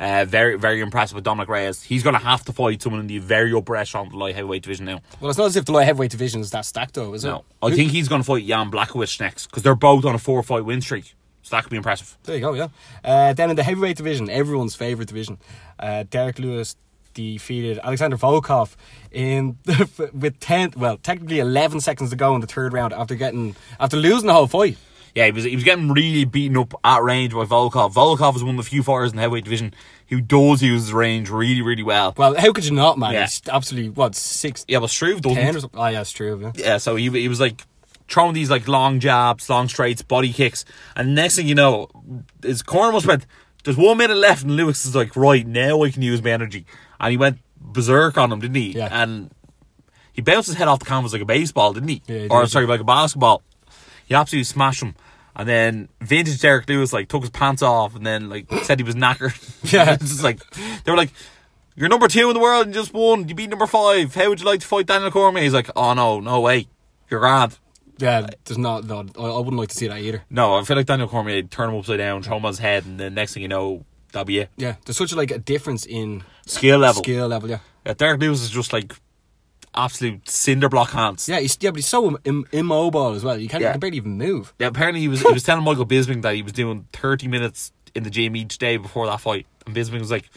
Uh, 0.00 0.24
very, 0.24 0.56
very 0.58 0.80
impressive 0.80 1.14
with 1.14 1.24
Dominic 1.24 1.50
Reyes. 1.50 1.82
He's 1.82 2.02
going 2.02 2.14
to 2.14 2.24
have 2.24 2.42
to 2.46 2.54
fight 2.54 2.80
someone 2.80 3.02
in 3.02 3.06
the 3.06 3.18
very 3.18 3.52
upper 3.52 3.76
echelon 3.76 4.06
of 4.06 4.12
the 4.12 4.18
light 4.18 4.34
heavyweight 4.34 4.62
division 4.62 4.86
now. 4.86 5.00
Well, 5.20 5.28
it's 5.28 5.38
not 5.38 5.44
as 5.48 5.56
if 5.56 5.66
the 5.66 5.72
light 5.72 5.84
heavyweight 5.84 6.10
division 6.10 6.40
is 6.40 6.50
that 6.52 6.64
stacked, 6.64 6.94
though, 6.94 7.12
is 7.12 7.22
it? 7.22 7.28
No, 7.28 7.44
I 7.62 7.70
think 7.74 7.90
he's 7.90 8.08
going 8.08 8.22
to 8.22 8.26
fight 8.26 8.46
Jan 8.46 8.70
Blachowicz 8.70 9.20
next 9.20 9.48
because 9.48 9.62
they're 9.62 9.74
both 9.74 10.06
on 10.06 10.14
a 10.14 10.18
four 10.18 10.42
fight 10.42 10.64
win 10.64 10.80
streak. 10.80 11.14
So 11.42 11.54
that 11.54 11.64
could 11.64 11.70
be 11.70 11.76
impressive. 11.76 12.16
There 12.22 12.34
you 12.34 12.40
go, 12.40 12.54
yeah. 12.54 12.68
Uh, 13.04 13.34
then 13.34 13.50
in 13.50 13.56
the 13.56 13.62
heavyweight 13.62 13.98
division, 13.98 14.30
everyone's 14.30 14.74
favourite 14.74 15.08
division, 15.08 15.36
uh, 15.78 16.04
Derrick 16.08 16.38
Lewis 16.38 16.76
defeated 17.12 17.78
Alexander 17.82 18.16
Volkov 18.16 18.76
in 19.10 19.58
with 20.14 20.38
ten, 20.40 20.72
well, 20.76 20.96
technically 20.96 21.40
eleven 21.40 21.80
seconds 21.80 22.08
to 22.08 22.16
go 22.16 22.34
in 22.34 22.40
the 22.40 22.46
third 22.46 22.72
round 22.72 22.92
after 22.94 23.14
getting 23.16 23.54
after 23.78 23.96
losing 23.96 24.28
the 24.28 24.32
whole 24.32 24.46
fight. 24.46 24.78
Yeah, 25.14 25.26
he 25.26 25.32
was 25.32 25.44
he 25.44 25.54
was 25.54 25.64
getting 25.64 25.90
really 25.90 26.24
beaten 26.24 26.56
up 26.56 26.74
at 26.84 27.02
range 27.02 27.32
by 27.32 27.44
Volkov. 27.44 27.92
Volkov 27.94 28.36
is 28.36 28.44
one 28.44 28.58
of 28.58 28.64
the 28.64 28.68
few 28.70 28.82
fighters 28.82 29.10
in 29.10 29.16
the 29.16 29.22
heavyweight 29.22 29.44
division 29.44 29.74
who 30.08 30.20
does 30.20 30.62
use 30.62 30.82
his 30.82 30.92
range 30.92 31.30
really, 31.30 31.62
really 31.62 31.82
well. 31.82 32.14
Well, 32.16 32.34
how 32.36 32.52
could 32.52 32.64
you 32.64 32.72
not, 32.74 32.98
man? 32.98 33.12
Yeah. 33.12 33.22
He's 33.22 33.42
absolutely 33.48 33.90
what 33.90 34.14
six 34.14 34.64
Yeah, 34.68 34.80
but 34.80 34.90
Struve 34.90 35.20
doesn't. 35.20 35.36
ten 35.36 35.56
or 35.56 35.60
something. 35.60 35.80
Oh 35.80 35.86
yeah, 35.86 36.00
it's 36.00 36.12
true. 36.12 36.40
Yeah. 36.40 36.52
Yeah, 36.54 36.76
so 36.78 36.96
he, 36.96 37.08
he 37.10 37.28
was 37.28 37.40
like 37.40 37.62
throwing 38.08 38.34
these 38.34 38.50
like 38.50 38.66
long 38.68 39.00
jabs, 39.00 39.48
long 39.48 39.68
straights, 39.68 40.02
body 40.02 40.32
kicks, 40.32 40.64
and 40.96 41.14
next 41.14 41.36
thing 41.36 41.46
you 41.46 41.54
know, 41.54 41.88
his 42.42 42.62
corner 42.62 42.92
must 42.92 43.06
went. 43.06 43.26
There's 43.62 43.76
one 43.76 43.98
minute 43.98 44.16
left, 44.16 44.42
and 44.42 44.56
Lewis 44.56 44.86
is 44.86 44.94
like, 44.94 45.14
right 45.16 45.46
now 45.46 45.82
I 45.82 45.90
can 45.90 46.00
use 46.02 46.22
my 46.22 46.30
energy, 46.30 46.64
and 46.98 47.10
he 47.10 47.16
went 47.18 47.40
berserk 47.60 48.16
on 48.16 48.32
him, 48.32 48.40
didn't 48.40 48.56
he? 48.56 48.70
Yeah. 48.72 48.88
And 48.90 49.30
he 50.12 50.22
bounced 50.22 50.48
his 50.48 50.56
head 50.56 50.66
off 50.66 50.78
the 50.78 50.86
canvas 50.86 51.12
like 51.12 51.20
a 51.22 51.26
baseball, 51.26 51.72
didn't 51.74 51.90
he? 51.90 52.02
Yeah, 52.06 52.18
he 52.20 52.28
or 52.28 52.42
did. 52.42 52.50
sorry, 52.50 52.66
like 52.66 52.80
a 52.80 52.84
basketball. 52.84 53.42
He 54.10 54.14
absolutely 54.16 54.44
smashed 54.44 54.82
him. 54.82 54.94
And 55.36 55.48
then 55.48 55.88
vintage 56.00 56.40
Derrick 56.40 56.68
Lewis 56.68 56.92
like 56.92 57.08
took 57.08 57.22
his 57.22 57.30
pants 57.30 57.62
off 57.62 57.94
and 57.94 58.04
then 58.04 58.28
like 58.28 58.52
said 58.64 58.78
he 58.80 58.82
was 58.84 58.96
knackered. 58.96 59.32
Yeah. 59.72 59.92
it's 59.94 60.02
just 60.10 60.24
like 60.24 60.40
they 60.50 60.90
were 60.90 60.96
like, 60.98 61.12
You're 61.76 61.88
number 61.88 62.08
two 62.08 62.28
in 62.28 62.34
the 62.34 62.40
world 62.40 62.66
and 62.66 62.74
just 62.74 62.92
won. 62.92 63.28
You 63.28 63.34
beat 63.36 63.48
number 63.48 63.66
five. 63.68 64.12
How 64.14 64.28
would 64.28 64.40
you 64.40 64.46
like 64.46 64.60
to 64.60 64.66
fight 64.66 64.86
Daniel 64.86 65.12
Cormier? 65.12 65.42
He's 65.44 65.54
like, 65.54 65.70
Oh 65.76 65.94
no, 65.94 66.18
no 66.20 66.40
way. 66.40 66.66
You're 67.08 67.20
grand. 67.20 67.56
Yeah, 67.98 68.26
there's 68.44 68.58
not. 68.58 68.84
No, 68.84 69.06
I, 69.18 69.22
I 69.22 69.36
wouldn't 69.38 69.56
like 69.58 69.68
to 69.68 69.74
see 69.76 69.86
that 69.86 69.98
either. 70.00 70.24
No, 70.28 70.56
I 70.58 70.64
feel 70.64 70.76
like 70.76 70.86
Daniel 70.86 71.06
Cormier 71.08 71.42
turn 71.42 71.70
him 71.70 71.76
upside 71.76 71.98
down, 71.98 72.22
throw 72.24 72.38
him 72.38 72.44
on 72.44 72.50
his 72.50 72.58
head, 72.58 72.84
and 72.86 72.98
then 72.98 73.14
next 73.14 73.34
thing 73.34 73.42
you 73.42 73.48
know, 73.48 73.84
that'll 74.10 74.24
be 74.24 74.40
it. 74.40 74.48
Yeah, 74.56 74.74
there's 74.84 74.96
such 74.96 75.12
like 75.14 75.30
a 75.30 75.38
difference 75.38 75.86
in 75.86 76.24
Skill 76.46 76.78
level. 76.80 77.02
skill 77.04 77.28
level. 77.28 77.48
Yeah, 77.48 77.58
Yeah, 77.86 77.92
Derrick 77.94 78.20
Lewis 78.20 78.42
is 78.42 78.50
just 78.50 78.72
like 78.72 78.92
absolute 79.74 80.28
cinder 80.28 80.68
block 80.68 80.90
hands. 80.90 81.28
yeah, 81.28 81.40
he's 81.40 81.56
yeah, 81.60 81.70
but 81.70 81.76
he's 81.76 81.86
so 81.86 82.18
Im- 82.24 82.46
immobile 82.52 83.10
as 83.12 83.22
well. 83.24 83.38
You 83.38 83.48
can't, 83.48 83.62
Yeah. 83.62 83.72
can 83.72 83.80
barely 83.80 83.96
even 83.98 84.18
move. 84.18 84.52
Yeah, 84.58 84.66
apparently 84.68 85.00
he 85.00 85.08
was 85.08 85.22
he 85.22 85.32
was 85.32 85.42
telling 85.42 85.64
Michael 85.64 85.86
Bisping 85.86 86.22
that 86.22 86.34
he 86.34 86.42
was 86.42 86.52
doing 86.52 86.86
thirty 86.92 87.28
minutes 87.28 87.72
in 87.94 88.02
the 88.02 88.10
gym 88.10 88.36
each 88.36 88.58
day 88.58 88.76
before 88.76 89.06
that 89.06 89.20
fight, 89.20 89.46
and 89.66 89.74
Bisping 89.74 90.00
was 90.00 90.10
like, 90.10 90.28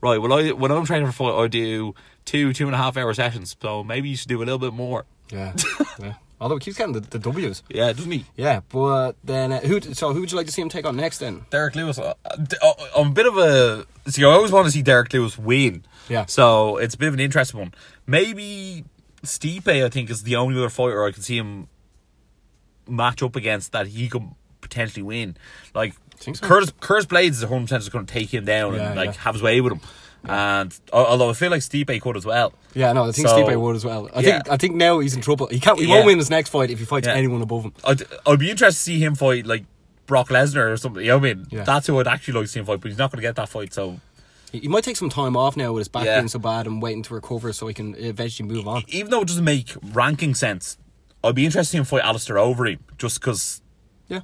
"Right, 0.00 0.20
well, 0.20 0.32
I 0.32 0.52
when 0.52 0.70
I'm 0.70 0.84
training 0.84 1.06
for 1.06 1.10
a 1.10 1.32
fight, 1.32 1.42
I 1.44 1.46
do 1.48 1.94
two 2.24 2.52
two 2.52 2.66
and 2.66 2.74
a 2.74 2.78
half 2.78 2.96
hour 2.96 3.12
sessions, 3.14 3.56
so 3.60 3.82
maybe 3.84 4.08
you 4.08 4.16
should 4.16 4.28
do 4.28 4.38
a 4.38 4.44
little 4.44 4.58
bit 4.58 4.72
more." 4.72 5.04
Yeah, 5.30 5.54
yeah. 5.98 6.14
Although 6.40 6.54
he 6.56 6.60
keeps 6.60 6.76
getting 6.78 6.92
the, 6.92 7.00
the 7.00 7.18
W's. 7.18 7.64
Yeah, 7.68 7.92
doesn't 7.92 8.10
he? 8.12 8.24
Yeah, 8.36 8.60
but 8.68 9.16
then 9.24 9.50
uh, 9.52 9.58
who? 9.60 9.80
So 9.80 10.12
who 10.14 10.20
would 10.20 10.30
you 10.30 10.36
like 10.38 10.46
to 10.46 10.52
see 10.52 10.62
him 10.62 10.68
take 10.68 10.86
on 10.86 10.94
next? 10.96 11.18
Then 11.18 11.46
Derrick 11.50 11.74
Lewis, 11.74 11.98
uh, 11.98 12.14
uh, 12.24 12.72
I'm 12.96 13.08
a 13.08 13.10
bit 13.10 13.26
of 13.26 13.36
a 13.36 13.84
see. 14.10 14.22
I 14.24 14.28
always 14.28 14.52
want 14.52 14.66
to 14.66 14.70
see 14.70 14.82
Derrick 14.82 15.12
Lewis 15.12 15.36
win. 15.36 15.84
Yeah. 16.08 16.26
So 16.26 16.76
it's 16.78 16.94
a 16.94 16.98
bit 16.98 17.08
of 17.08 17.14
an 17.14 17.20
interesting 17.20 17.60
one. 17.60 17.74
Maybe 18.06 18.84
Stipe, 19.22 19.68
I 19.84 19.88
think, 19.88 20.10
is 20.10 20.22
the 20.22 20.36
only 20.36 20.56
other 20.58 20.68
fighter 20.70 21.04
I 21.04 21.12
can 21.12 21.22
see 21.22 21.36
him 21.38 21.68
match 22.86 23.22
up 23.22 23.36
against 23.36 23.72
that 23.72 23.88
he 23.88 24.08
could 24.08 24.22
potentially 24.60 25.02
win. 25.02 25.36
Like 25.74 25.94
so? 26.18 26.32
Curtis, 26.32 26.72
Curtis 26.80 27.06
Blaydes 27.06 27.30
is 27.30 27.42
100 27.42 27.64
percent 27.66 27.82
just 27.82 27.92
going 27.92 28.06
to 28.06 28.12
take 28.12 28.32
him 28.32 28.44
down 28.44 28.74
Yeah, 28.74 28.88
and 28.88 28.96
like 28.96 29.14
yeah. 29.14 29.20
have 29.22 29.34
his 29.34 29.42
way 29.42 29.60
with 29.60 29.74
him. 29.74 29.80
And 30.24 30.76
although 30.92 31.30
I 31.30 31.32
feel 31.32 31.50
like 31.50 31.60
Stipe 31.60 32.00
could 32.00 32.16
as 32.16 32.26
well. 32.26 32.52
yeah, 32.74 32.92
no, 32.92 33.04
I 33.08 33.12
think 33.12 33.28
So- 33.28 33.36
Stipe 33.36 33.60
would 33.60 33.76
as 33.76 33.84
well. 33.84 34.08
I 34.14 34.22
think 34.22 34.50
I 34.50 34.56
think 34.56 34.74
now 34.74 34.98
he's 34.98 35.14
in 35.14 35.20
trouble. 35.20 35.46
He 35.46 35.60
can't. 35.60 35.78
He 35.78 35.86
Yeah. 35.86 35.94
won't 35.94 36.06
win 36.06 36.18
his 36.18 36.30
next 36.30 36.50
fight 36.50 36.70
if 36.70 36.78
he 36.78 36.84
fights 36.84 37.06
Yeah. 37.06 37.14
anyone 37.14 37.40
above 37.42 37.62
him. 37.64 37.72
I'd, 37.84 38.02
I'd 38.26 38.38
be 38.38 38.50
interested 38.50 38.78
to 38.78 38.84
see 38.84 38.98
him 38.98 39.14
fight 39.14 39.46
like 39.46 39.64
Brock 40.06 40.28
Lesnar 40.28 40.72
or 40.72 40.76
something. 40.76 41.02
You 41.02 41.10
know 41.10 41.18
what 41.18 41.30
I 41.30 41.34
mean? 41.34 41.46
Yeah. 41.50 41.64
That's 41.64 41.86
who 41.86 41.98
I'd 42.00 42.08
actually 42.08 42.34
like 42.34 42.44
to 42.44 42.48
see 42.48 42.58
him 42.60 42.66
fight, 42.66 42.80
but 42.80 42.88
he's 42.90 42.98
not 42.98 43.12
going 43.12 43.18
to 43.18 43.22
get 43.28 43.36
that 43.36 43.48
fight. 43.48 43.72
So 43.72 44.00
He, 44.52 44.66
might 44.68 44.84
take 44.84 44.96
some 44.96 45.10
time 45.10 45.36
off 45.36 45.56
now 45.56 45.72
with 45.72 45.82
his 45.82 45.88
back 45.88 46.04
Yeah. 46.06 46.18
being 46.20 46.28
so 46.28 46.38
bad 46.38 46.66
and 46.66 46.80
waiting 46.80 47.02
to 47.04 47.14
recover 47.14 47.52
so 47.52 47.66
he 47.66 47.74
can 47.74 47.94
eventually 47.96 48.48
move 48.48 48.66
on. 48.66 48.82
even 48.88 49.10
though 49.10 49.20
it 49.22 49.28
doesn't 49.28 49.44
make 49.44 49.74
ranking 49.92 50.34
sense, 50.34 50.78
I'd 51.22 51.34
be 51.34 51.44
interested 51.44 51.76
in 51.76 51.84
fight 51.84 52.02
Alistair 52.02 52.36
Overeem 52.36 52.78
just 52.96 53.20
because. 53.20 53.60
Yeah. 54.08 54.20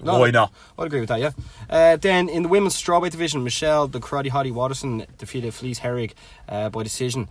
Why 0.00 0.30
not? 0.30 0.52
I'd 0.78 0.86
agree 0.86 1.00
with 1.00 1.08
that, 1.08 1.20
yeah. 1.20 1.30
Uh, 1.70 1.96
then 1.96 2.28
in 2.28 2.42
the 2.44 2.48
women's 2.48 2.74
strawweight 2.80 3.10
division, 3.10 3.42
Michelle, 3.42 3.88
the 3.88 3.98
karate 4.00 4.28
hottie 4.30 4.52
Waterson, 4.52 5.06
defeated 5.18 5.52
Felice 5.54 5.80
Herrig 5.80 6.12
uh, 6.48 6.68
by 6.68 6.82
decision. 6.82 7.28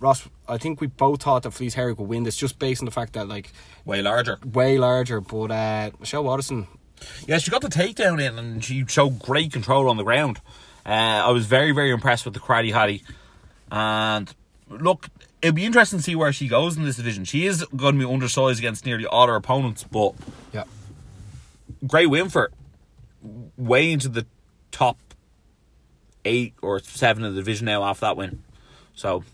Ross, 0.00 0.28
I 0.48 0.58
think 0.58 0.80
we 0.80 0.86
both 0.88 1.22
thought 1.22 1.42
that 1.44 1.52
Felice 1.52 1.74
Herrig 1.76 1.98
would 1.98 2.08
win 2.08 2.22
this 2.24 2.36
just 2.36 2.58
based 2.58 2.80
on 2.82 2.84
the 2.86 2.90
fact 2.92 3.14
that, 3.14 3.28
like, 3.28 3.52
Way 3.84 4.02
larger. 4.02 4.38
way 4.44 4.78
larger, 4.78 5.20
but 5.20 5.50
uh, 5.50 5.90
Michelle 6.00 6.24
Waterson, 6.24 6.66
Yeah, 7.26 7.38
she 7.38 7.50
got 7.50 7.62
the 7.62 7.68
takedown 7.68 8.20
in 8.20 8.38
and 8.38 8.64
she 8.64 8.84
showed 8.86 9.18
great 9.20 9.52
control 9.52 9.88
on 9.88 9.96
the 9.96 10.04
ground. 10.04 10.40
Uh, 10.88 11.22
I 11.26 11.30
was 11.32 11.44
very, 11.44 11.72
very 11.72 11.90
impressed 11.90 12.24
with 12.24 12.32
the 12.32 12.40
karate 12.40 12.72
hottie. 12.72 13.02
And 13.70 14.34
look, 14.70 15.10
it'll 15.42 15.54
be 15.54 15.66
interesting 15.66 15.98
to 15.98 16.02
see 16.02 16.16
where 16.16 16.32
she 16.32 16.48
goes 16.48 16.78
in 16.78 16.84
this 16.84 16.96
division. 16.96 17.24
She 17.24 17.44
is 17.44 17.62
going 17.76 17.98
to 17.98 18.06
be 18.06 18.10
undersized 18.10 18.58
against 18.58 18.86
nearly 18.86 19.04
all 19.04 19.26
her 19.26 19.36
opponents, 19.36 19.84
but 19.84 20.14
yeah. 20.52 20.64
great 21.86 22.06
win 22.06 22.30
for 22.30 22.50
way 23.58 23.92
into 23.92 24.08
the 24.08 24.26
top 24.70 24.96
eight 26.24 26.54
or 26.62 26.80
seven 26.80 27.22
of 27.22 27.34
the 27.34 27.40
division 27.40 27.66
now 27.66 27.84
after 27.84 28.06
that 28.06 28.16
win. 28.16 28.42
So 28.94 29.24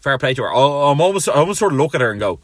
fair 0.00 0.18
play 0.18 0.34
to 0.34 0.42
her. 0.42 0.50
I'm 0.50 1.00
almost 1.00 1.28
I 1.28 1.34
almost 1.34 1.58
sort 1.58 1.72
of 1.72 1.78
look 1.78 1.94
at 1.94 2.02
her 2.02 2.10
and 2.10 2.20
go, 2.20 2.40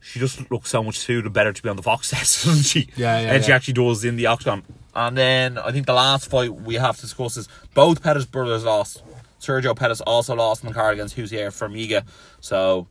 she 0.00 0.18
just 0.18 0.50
looks 0.50 0.70
so 0.70 0.82
much 0.82 0.98
suited 0.98 1.32
better 1.32 1.52
to 1.52 1.62
be 1.62 1.68
on 1.68 1.76
the 1.76 1.82
Fox 1.82 2.10
test, 2.10 2.44
doesn't 2.44 2.64
she? 2.64 2.88
Yeah, 2.96 3.20
yeah, 3.20 3.32
And 3.34 3.44
she 3.44 3.50
yeah. 3.50 3.56
actually 3.56 3.74
does 3.74 4.04
in 4.04 4.16
the 4.16 4.26
octagon. 4.26 4.62
And 4.94 5.16
then 5.16 5.58
I 5.58 5.70
think 5.70 5.86
the 5.86 5.92
last 5.92 6.28
fight 6.30 6.52
we 6.54 6.74
have 6.76 6.96
to 6.96 7.02
discuss 7.02 7.36
is 7.36 7.48
both 7.74 8.02
Pettis 8.02 8.24
brothers 8.26 8.64
lost. 8.64 9.02
Sergio 9.40 9.76
Pettis 9.76 10.00
also 10.00 10.34
lost 10.34 10.62
in 10.64 10.68
the 10.68 10.74
card 10.74 10.94
against 10.94 11.16
Jussier 11.16 11.48
Formiga. 11.48 12.04
So 12.40 12.88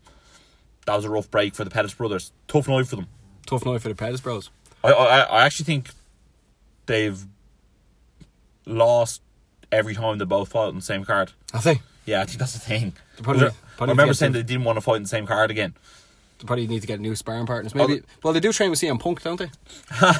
that 0.85 0.95
was 0.95 1.03
a 1.05 1.09
rough 1.09 1.29
break 1.29 1.53
for 1.55 1.63
the 1.65 1.69
Pettis 1.69 1.93
brothers. 1.93 2.31
Tough 2.47 2.67
night 2.69 2.87
for 2.87 2.95
them. 2.95 3.07
Tough 3.45 3.65
night 3.65 3.81
for 3.81 3.89
the 3.89 3.95
Pettis 3.95 4.21
bros. 4.21 4.49
I, 4.83 4.91
I 4.91 5.19
I 5.21 5.45
actually 5.45 5.65
think 5.65 5.89
they've 6.85 7.25
lost 8.65 9.21
every 9.71 9.93
time 9.95 10.17
they 10.17 10.25
both 10.25 10.49
fought 10.49 10.69
on 10.69 10.75
the 10.75 10.81
same 10.81 11.03
card. 11.03 11.33
I 11.53 11.59
think 11.59 11.81
Yeah, 12.05 12.21
I 12.21 12.25
think 12.25 12.39
that's 12.39 12.53
the 12.53 12.59
thing. 12.59 12.93
Probably- 13.21 13.49
I 13.79 13.85
remember 13.85 14.13
saying 14.13 14.31
they 14.31 14.43
didn't 14.43 14.63
want 14.63 14.77
to 14.77 14.81
fight 14.81 14.95
in 14.97 15.03
the 15.03 15.09
same 15.09 15.27
card 15.27 15.51
again. 15.51 15.75
They 16.39 16.45
probably 16.45 16.67
need 16.67 16.82
to 16.82 16.88
get 16.88 17.00
new 17.00 17.15
sparring 17.15 17.45
partners. 17.45 17.73
Maybe. 17.73 18.02
Oh, 18.02 18.06
well, 18.23 18.34
they 18.34 18.39
do 18.39 18.52
train 18.54 18.69
with 18.69 18.80
CM 18.80 19.00
Punk, 19.00 19.21
don't 19.23 19.38
they? 19.39 19.50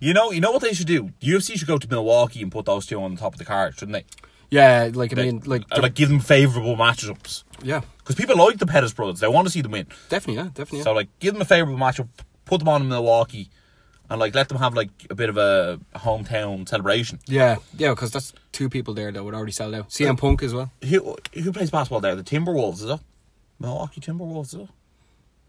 You 0.00 0.14
know, 0.14 0.30
you 0.30 0.40
know 0.40 0.52
what 0.52 0.62
they 0.62 0.72
should 0.74 0.86
do. 0.86 1.10
UFC 1.20 1.58
should 1.58 1.66
go 1.66 1.78
to 1.78 1.88
Milwaukee 1.88 2.42
and 2.42 2.52
put 2.52 2.66
those 2.66 2.86
two 2.86 3.00
on 3.02 3.14
the 3.14 3.20
top 3.20 3.34
of 3.34 3.38
the 3.38 3.44
card, 3.44 3.74
shouldn't 3.74 3.92
they? 3.92 4.04
Yeah, 4.50 4.90
like 4.92 5.12
I 5.12 5.22
mean, 5.22 5.42
like, 5.44 5.64
uh, 5.70 5.80
like 5.82 5.94
give 5.94 6.08
them 6.08 6.20
favourable 6.20 6.76
matchups 6.76 7.44
yeah, 7.62 7.82
because 7.98 8.14
people 8.14 8.36
like 8.36 8.58
the 8.58 8.66
Pettis 8.66 8.92
brothers. 8.92 9.20
They 9.20 9.28
want 9.28 9.46
to 9.46 9.52
see 9.52 9.60
them 9.60 9.72
win. 9.72 9.86
definitely, 10.08 10.36
yeah, 10.42 10.48
definitely. 10.54 10.78
Yeah. 10.78 10.84
So 10.84 10.92
like, 10.92 11.08
give 11.18 11.34
them 11.34 11.42
a 11.42 11.44
favourable 11.44 11.78
matchup, 11.78 12.08
put 12.44 12.60
them 12.60 12.68
on 12.68 12.82
in 12.82 12.88
Milwaukee, 12.88 13.50
and 14.08 14.18
like 14.18 14.34
let 14.34 14.48
them 14.48 14.58
have 14.58 14.74
like 14.74 14.90
a 15.10 15.14
bit 15.14 15.28
of 15.28 15.36
a 15.36 15.78
hometown 15.96 16.66
celebration. 16.68 17.18
yeah, 17.26 17.56
yeah, 17.76 17.90
because 17.90 18.10
that's 18.10 18.32
two 18.52 18.70
people 18.70 18.94
there 18.94 19.12
that 19.12 19.22
would 19.22 19.34
already 19.34 19.52
sell 19.52 19.74
out. 19.74 19.90
CM 19.90 20.16
Punk 20.18 20.42
as 20.42 20.54
well. 20.54 20.70
Who 20.84 21.16
who 21.34 21.52
plays 21.52 21.70
basketball 21.70 22.00
there? 22.00 22.16
The 22.16 22.22
Timberwolves, 22.22 22.76
is 22.84 22.90
it? 22.90 23.00
Milwaukee 23.58 24.00
Timberwolves, 24.00 24.54
is 24.54 24.54
it? 24.54 24.68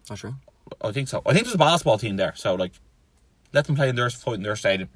Not 0.09 0.19
sure. 0.19 0.35
I 0.81 0.91
think 0.91 1.07
so. 1.07 1.21
I 1.25 1.33
think 1.33 1.45
there's 1.45 1.55
a 1.55 1.59
basketball 1.59 1.97
team 1.97 2.15
there, 2.17 2.33
so 2.35 2.55
like, 2.55 2.73
let 3.53 3.65
them 3.65 3.75
play 3.75 3.89
in 3.89 3.95
their 3.95 4.09
fight 4.09 4.35
in 4.35 4.43
their 4.43 4.55
stadium. 4.55 4.89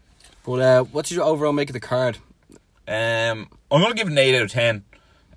But 0.46 0.60
uh, 0.60 0.84
what 0.84 1.06
did 1.06 1.16
you 1.16 1.24
overall 1.24 1.54
make 1.54 1.70
of 1.70 1.74
the 1.74 1.80
card? 1.80 2.18
Um, 2.88 3.50
I'm 3.72 3.82
gonna 3.82 3.94
give 3.94 4.08
it 4.08 4.12
an 4.12 4.18
eight 4.18 4.36
out 4.36 4.44
of 4.44 4.52
ten. 4.52 4.84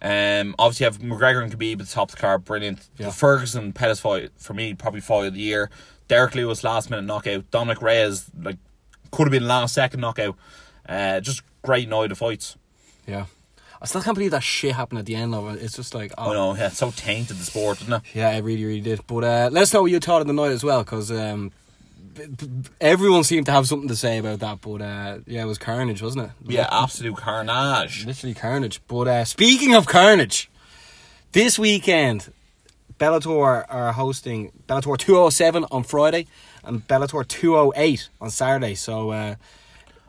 Um, 0.03 0.55
obviously, 0.59 0.85
you 0.85 0.91
have 0.93 1.21
McGregor 1.21 1.43
and 1.43 1.53
Khabib 1.53 1.73
at 1.75 1.79
the 1.79 1.87
top 1.87 2.11
of 2.11 2.17
the 2.17 2.21
card, 2.21 2.45
brilliant. 2.45 2.87
Yeah. 2.99 3.07
The 3.07 3.13
Ferguson 3.13 3.73
Pettis 3.73 4.01
fight 4.01 4.31
for 4.37 4.53
me 4.53 4.75
probably 4.75 5.01
fight 5.01 5.27
of 5.27 5.35
the 5.35 5.41
year. 5.41 5.71
Derrick 6.09 6.35
Lewis 6.35 6.63
last 6.63 6.91
minute 6.91 7.03
knockout. 7.07 7.51
Dominick 7.51 7.81
Reyes 7.81 8.31
like 8.41 8.59
could 9.11 9.27
have 9.27 9.33
been 9.33 9.49
last 9.49 9.75
second 9.75 10.01
knockout. 10.01 10.37
Uh, 10.89 11.21
just 11.21 11.43
great 11.63 11.89
night 11.89 12.13
of 12.13 12.19
fights. 12.19 12.57
Yeah. 13.07 13.27
I 13.81 13.87
still 13.87 14.03
can't 14.03 14.15
believe 14.15 14.31
that 14.31 14.43
shit 14.43 14.75
happened 14.75 14.99
at 14.99 15.07
the 15.07 15.15
end 15.15 15.35
of 15.35 15.49
it. 15.55 15.63
It's 15.63 15.77
just 15.77 15.95
like, 15.95 16.13
oh, 16.19 16.31
I 16.31 16.35
know, 16.35 16.55
yeah, 16.57 16.67
it's 16.69 16.79
so 16.79 16.91
tainted 16.91 17.37
the 17.37 17.45
sport, 17.45 17.81
isn't 17.83 17.93
it? 17.93 18.03
yeah, 18.15 18.31
it 18.33 18.43
really, 18.43 18.65
really 18.65 18.81
did. 18.81 19.07
But 19.07 19.25
uh, 19.25 19.49
let 19.53 19.63
us 19.63 19.75
know 19.75 19.83
what 19.83 19.91
you 19.91 20.01
thought 20.01 20.21
of 20.23 20.27
the 20.27 20.33
night 20.33 20.53
as 20.53 20.65
well, 20.65 20.83
because 20.83 21.11
um, 21.13 21.53
b- 22.15 22.27
b- 22.27 22.47
everyone 22.81 23.25
seemed 23.25 23.47
to 23.47 23.53
have 23.53 23.67
something 23.67 23.89
to 23.89 23.97
say 23.97 24.19
about 24.19 24.39
that. 24.41 24.61
But 24.61 24.81
uh, 24.83 25.19
yeah, 25.27 25.43
it 25.43 25.47
was 25.47 25.59
carnage, 25.59 26.03
wasn't 26.03 26.25
it? 26.27 26.31
Yeah, 26.47 26.69
absolute 26.71 27.17
carnage. 27.17 28.07
Literally 28.07 28.35
carnage. 28.35 28.81
But 28.89 29.09
uh, 29.09 29.25
speaking 29.25 29.75
of 29.75 29.87
carnage, 29.87 30.51
this 31.33 31.59
weekend, 31.59 32.33
Bellator 32.99 33.67
are 33.69 33.93
hosting 33.93 34.53
Bellator 34.67 34.97
207 34.97 35.67
on 35.71 35.83
Friday 35.83 36.27
and 36.65 36.87
Bellator 36.89 37.27
208 37.29 38.09
on 38.23 38.31
Saturday. 38.31 38.75
So, 38.75 39.11
uh, 39.11 39.35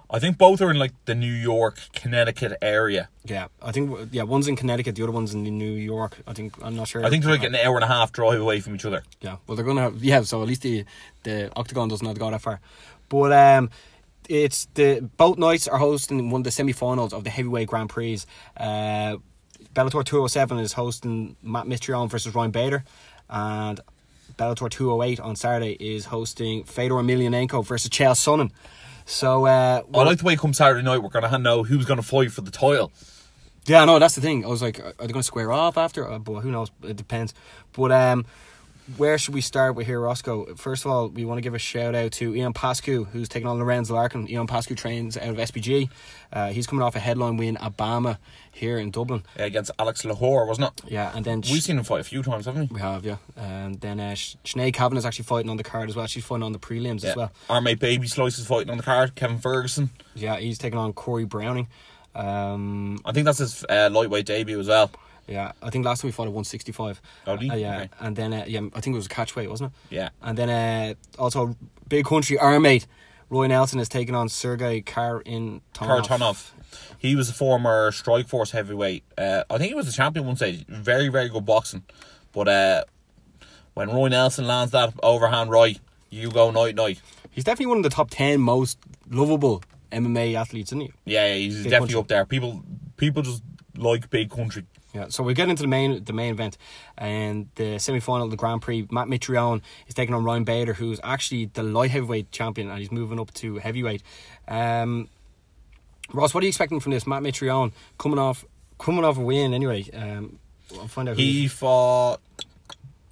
I 0.10 0.20
think 0.20 0.38
both 0.38 0.62
are 0.62 0.72
in 0.72 0.80
like 0.80 0.94
the 1.06 1.16
New 1.16 1.32
York, 1.32 1.80
Connecticut 1.94 2.58
area. 2.62 3.10
yeah, 3.26 3.48
I 3.62 3.74
think, 3.74 4.10
yeah, 4.12 4.24
one's 4.24 4.48
in 4.48 4.56
Connecticut, 4.56 4.96
the 4.96 5.04
other 5.04 5.12
one's 5.12 5.34
in 5.34 5.44
New 5.44 5.72
York. 5.72 6.18
I 6.26 6.32
think, 6.32 6.54
I'm 6.64 6.76
not 6.78 6.88
sure. 6.88 7.06
I 7.06 7.10
think 7.10 7.24
they're 7.24 7.34
like 7.34 7.44
an 7.44 7.56
hour 7.56 7.76
and 7.76 7.84
a 7.84 7.88
half 7.88 8.14
drive 8.14 8.40
away 8.40 8.62
from 8.62 8.76
each 8.76 8.86
other. 8.86 9.04
Yeah, 9.20 9.38
well, 9.46 9.58
they're 9.58 9.66
gonna 9.66 9.82
have 9.82 10.04
yeah. 10.04 10.22
So 10.22 10.42
at 10.42 10.48
least 10.48 10.62
the 10.62 10.86
the 11.24 11.52
octagon 11.58 11.90
doesn't 11.90 12.08
have 12.08 12.16
to 12.16 12.20
go 12.20 12.32
that 12.32 12.42
far, 12.42 12.62
but 13.10 13.34
um, 13.34 13.70
it's 14.30 14.68
the 14.76 15.10
both 15.18 15.38
nights 15.38 15.68
are 15.68 15.78
hosting 15.78 16.30
one 16.30 16.40
of 16.42 16.46
the 16.46 16.52
semi-finals 16.52 17.12
of 17.12 17.26
the 17.26 17.30
heavyweight 17.30 17.68
Grand 17.68 17.90
Prix. 17.90 18.22
Uh, 18.56 19.18
Bellator 19.74 20.06
two 20.06 20.18
hundred 20.18 20.30
seven 20.30 20.60
is 20.60 20.74
hosting 20.74 21.36
Matt 21.44 21.66
Mitrione 21.66 22.10
versus 22.10 22.34
Ryan 22.34 22.52
Bader, 22.52 22.84
and 23.30 23.82
Bellator 24.38 24.70
two 24.70 24.90
hundred 24.90 25.04
eight 25.04 25.20
on 25.20 25.36
Saturday 25.36 25.74
is 25.74 26.06
hosting 26.06 26.64
Fedor 26.64 26.96
Emelianenko 26.96 27.66
versus 27.66 27.90
Chael 27.90 28.14
Sonnen. 28.14 28.52
So 29.08 29.46
uh, 29.46 29.82
I 29.94 30.04
like 30.04 30.20
the 30.20 30.26
way 30.26 30.36
come 30.36 30.54
Saturday 30.54 30.84
night 30.84 31.00
we're 31.00 31.10
gonna 31.10 31.40
know 31.40 31.64
who's 31.64 31.86
gonna 31.86 32.04
fight 32.04 32.32
for 32.32 32.42
the 32.42 32.52
title. 32.52 32.92
Yeah, 33.68 33.84
no, 33.84 34.00
that's 34.00 34.16
the 34.16 34.22
thing. 34.22 34.46
I 34.46 34.48
was 34.48 34.62
like, 34.62 34.80
are 34.80 34.94
they 34.98 35.08
going 35.08 35.16
to 35.16 35.24
square 35.24 35.52
off 35.52 35.78
after? 35.78 36.10
Uh, 36.10 36.20
but 36.20 36.40
who 36.40 36.52
knows? 36.52 36.72
It 36.84 36.96
depends. 36.96 37.34
But 37.74 37.92
um, 37.92 38.26
where 38.96 39.18
should 39.18 39.34
we 39.34 39.42
start 39.42 39.76
with 39.76 39.86
here, 39.86 40.00
Roscoe? 40.00 40.56
First 40.56 40.86
of 40.86 40.92
all, 40.92 41.10
we 41.10 41.26
want 41.26 41.38
to 41.38 41.42
give 41.42 41.54
a 41.54 41.60
shout 41.60 41.94
out 41.94 42.14
to 42.14 42.34
Ion 42.34 42.54
Pascu, 42.54 43.06
who's 43.08 43.28
taking 43.28 43.48
on 43.48 43.60
Lorenz 43.60 43.92
Larkin. 43.92 44.28
Ion 44.32 44.48
Pascu 44.48 44.78
trains 44.78 45.18
out 45.18 45.28
of 45.30 45.36
SBG. 45.36 45.90
Uh, 46.32 46.50
he's 46.50 46.66
coming 46.66 46.84
off 46.84 46.96
a 46.96 47.00
headline 47.00 47.36
win 47.36 47.58
at 47.58 47.76
BAMMA 47.76 48.18
here 48.52 48.78
in 48.80 48.90
Dublin. 48.92 49.24
uh, 49.40 49.44
against 49.44 49.72
Alex 49.78 50.06
Lahore, 50.06 50.46
wasn't 50.48 50.68
it? 50.68 50.92
Yeah, 50.92 51.12
and 51.14 51.26
then 51.26 51.42
We've 51.52 51.62
seen 51.62 51.78
him 51.78 51.84
fight 51.84 52.00
a 52.00 52.04
few 52.06 52.24
times, 52.24 52.46
haven't 52.46 52.70
we? 52.72 52.76
we 52.76 52.82
have 52.82 53.04
yeah, 53.06 53.18
and 53.36 53.80
then 53.82 54.00
uh, 54.00 54.16
Sh- 54.16 54.36
Sinead 54.46 54.74
Kavanagh 54.74 55.00
is 55.00 55.06
actually 55.06 55.26
fighting 55.26 55.50
on 55.50 55.58
the 55.58 55.64
card 55.64 55.90
as 55.90 55.96
well. 55.96 56.08
She's 56.08 56.24
fighting 56.26 56.44
on 56.44 56.54
the 56.54 56.60
prelims 56.60 57.04
as 57.04 57.16
well. 57.16 57.32
Our 57.50 57.60
mate 57.62 57.80
Baby 57.80 58.08
Slice 58.08 58.40
is 58.40 58.48
fighting 58.48 58.70
on 58.70 58.78
the 58.78 58.84
card. 58.84 59.16
Kevin 59.16 59.38
Ferguson. 59.40 59.90
Yeah, 60.16 60.38
he's 60.38 60.58
taking 60.58 60.80
on 60.80 60.94
Corey 60.94 61.26
Browning. 61.26 61.68
Um, 62.16 63.00
I 63.06 63.12
think 63.12 63.26
that's 63.26 63.38
his 63.38 63.64
uh, 63.70 63.90
lightweight 63.92 64.26
debut 64.26 64.60
as 64.60 64.68
well. 64.68 64.90
Yeah, 65.28 65.52
I 65.62 65.70
think 65.70 65.86
last 65.86 66.02
time 66.02 66.08
we 66.08 66.12
fought 66.14 66.24
at 66.28 66.34
165. 66.34 67.02
Oh. 67.28 67.34
Uh, 67.34 67.38
yeah, 67.56 67.76
Okay. 67.78 67.90
and 68.00 68.16
then 68.16 68.34
uh, 68.34 68.46
yeah, 68.48 68.62
I 68.74 68.80
think 68.82 68.94
it 68.94 68.98
was 68.98 69.06
a 69.08 69.10
catch 69.10 69.36
weight, 69.36 69.50
wasn't 69.50 69.74
it? 69.90 69.96
Yeah. 69.96 70.10
And 70.22 70.38
then 70.38 70.50
uh, 70.50 70.94
also 71.22 71.56
big 71.90 72.06
country 72.06 72.38
our 72.38 72.60
mate 72.60 72.88
Roy 73.30 73.48
Nelson 73.48 73.80
has 73.80 73.90
taken 73.90 74.16
on 74.16 74.30
Sergey 74.30 74.80
Kar 74.82 75.20
in 75.20 75.60
Kharitonov. 75.74 76.52
He 76.98 77.14
was 77.16 77.30
a 77.30 77.34
former 77.34 77.92
Strikeforce 77.92 78.52
heavyweight. 78.52 79.04
Uh, 79.18 79.44
I 79.50 79.58
think 79.58 79.70
he 79.70 79.76
was 79.76 79.90
a 79.90 79.92
champion 79.92 80.26
one 80.26 80.38
stage. 80.38 80.66
Very, 80.68 81.10
very 81.10 81.28
good 81.28 81.46
boxing. 81.46 81.84
But 82.32 82.48
uh, 82.48 82.84
when 83.74 83.90
Roy 83.90 84.08
Nelson 84.08 84.48
lands 84.48 84.72
that 84.72 84.94
overhand 85.04 85.50
right, 85.52 85.78
you 86.10 86.32
go 86.32 86.52
night 86.52 86.76
night. 86.76 87.02
He's 87.32 87.44
definitely 87.44 87.66
one 87.68 87.78
of 87.80 87.84
the 87.84 87.90
top 87.90 88.10
ten 88.12 88.40
most 88.40 88.80
lovable 89.10 89.62
MMA 89.92 90.34
athletes, 90.36 90.70
isn't 90.72 90.80
he? 90.82 90.94
Yeah, 91.06 91.28
yeah, 91.28 91.34
he's 91.36 91.56
Big 91.64 91.64
definitely 91.72 91.96
country. 91.96 92.00
up 92.00 92.08
there. 92.08 92.26
People, 92.26 92.64
people 92.96 93.24
just 93.24 93.44
like 93.76 94.10
big 94.10 94.30
country. 94.30 94.64
Yeah, 94.98 95.10
so 95.10 95.22
we 95.24 95.34
get 95.36 95.48
into 95.50 95.62
the 95.62 95.68
main 95.68 96.04
the 96.04 96.14
main 96.14 96.32
event 96.34 96.58
and 96.98 97.50
the 97.56 97.78
semi 97.78 98.00
final 98.00 98.28
the 98.30 98.36
Grand 98.36 98.62
Prix. 98.64 98.88
Matt 98.90 99.08
Mitrione 99.08 99.62
is 99.88 99.94
taking 99.94 100.16
on 100.16 100.24
Ryan 100.24 100.44
Bader, 100.44 100.74
who's 100.74 101.00
actually 101.04 101.46
the 101.46 101.62
light 101.62 101.92
heavyweight 101.92 102.32
champion, 102.32 102.70
and 102.70 102.80
he's 102.80 102.92
moving 102.92 103.20
up 103.20 103.32
to 103.36 103.58
heavyweight. 103.58 104.02
Um, 104.48 105.08
Ross, 106.14 106.34
what 106.34 106.42
are 106.42 106.46
you 106.46 106.50
expecting 106.50 106.80
from 106.80 106.94
this? 106.94 107.06
Matt 107.06 107.22
Mitrione 107.22 107.72
coming 108.00 108.18
off 108.18 108.44
coming 108.80 109.04
off 109.06 109.18
a 109.18 109.22
win 109.22 109.54
anyway. 109.54 109.86
Um, 109.94 110.40
I'll 110.80 110.88
find 110.88 111.10
out. 111.10 111.16
who- 111.18 111.22
He 111.22 111.48
fought 111.48 112.18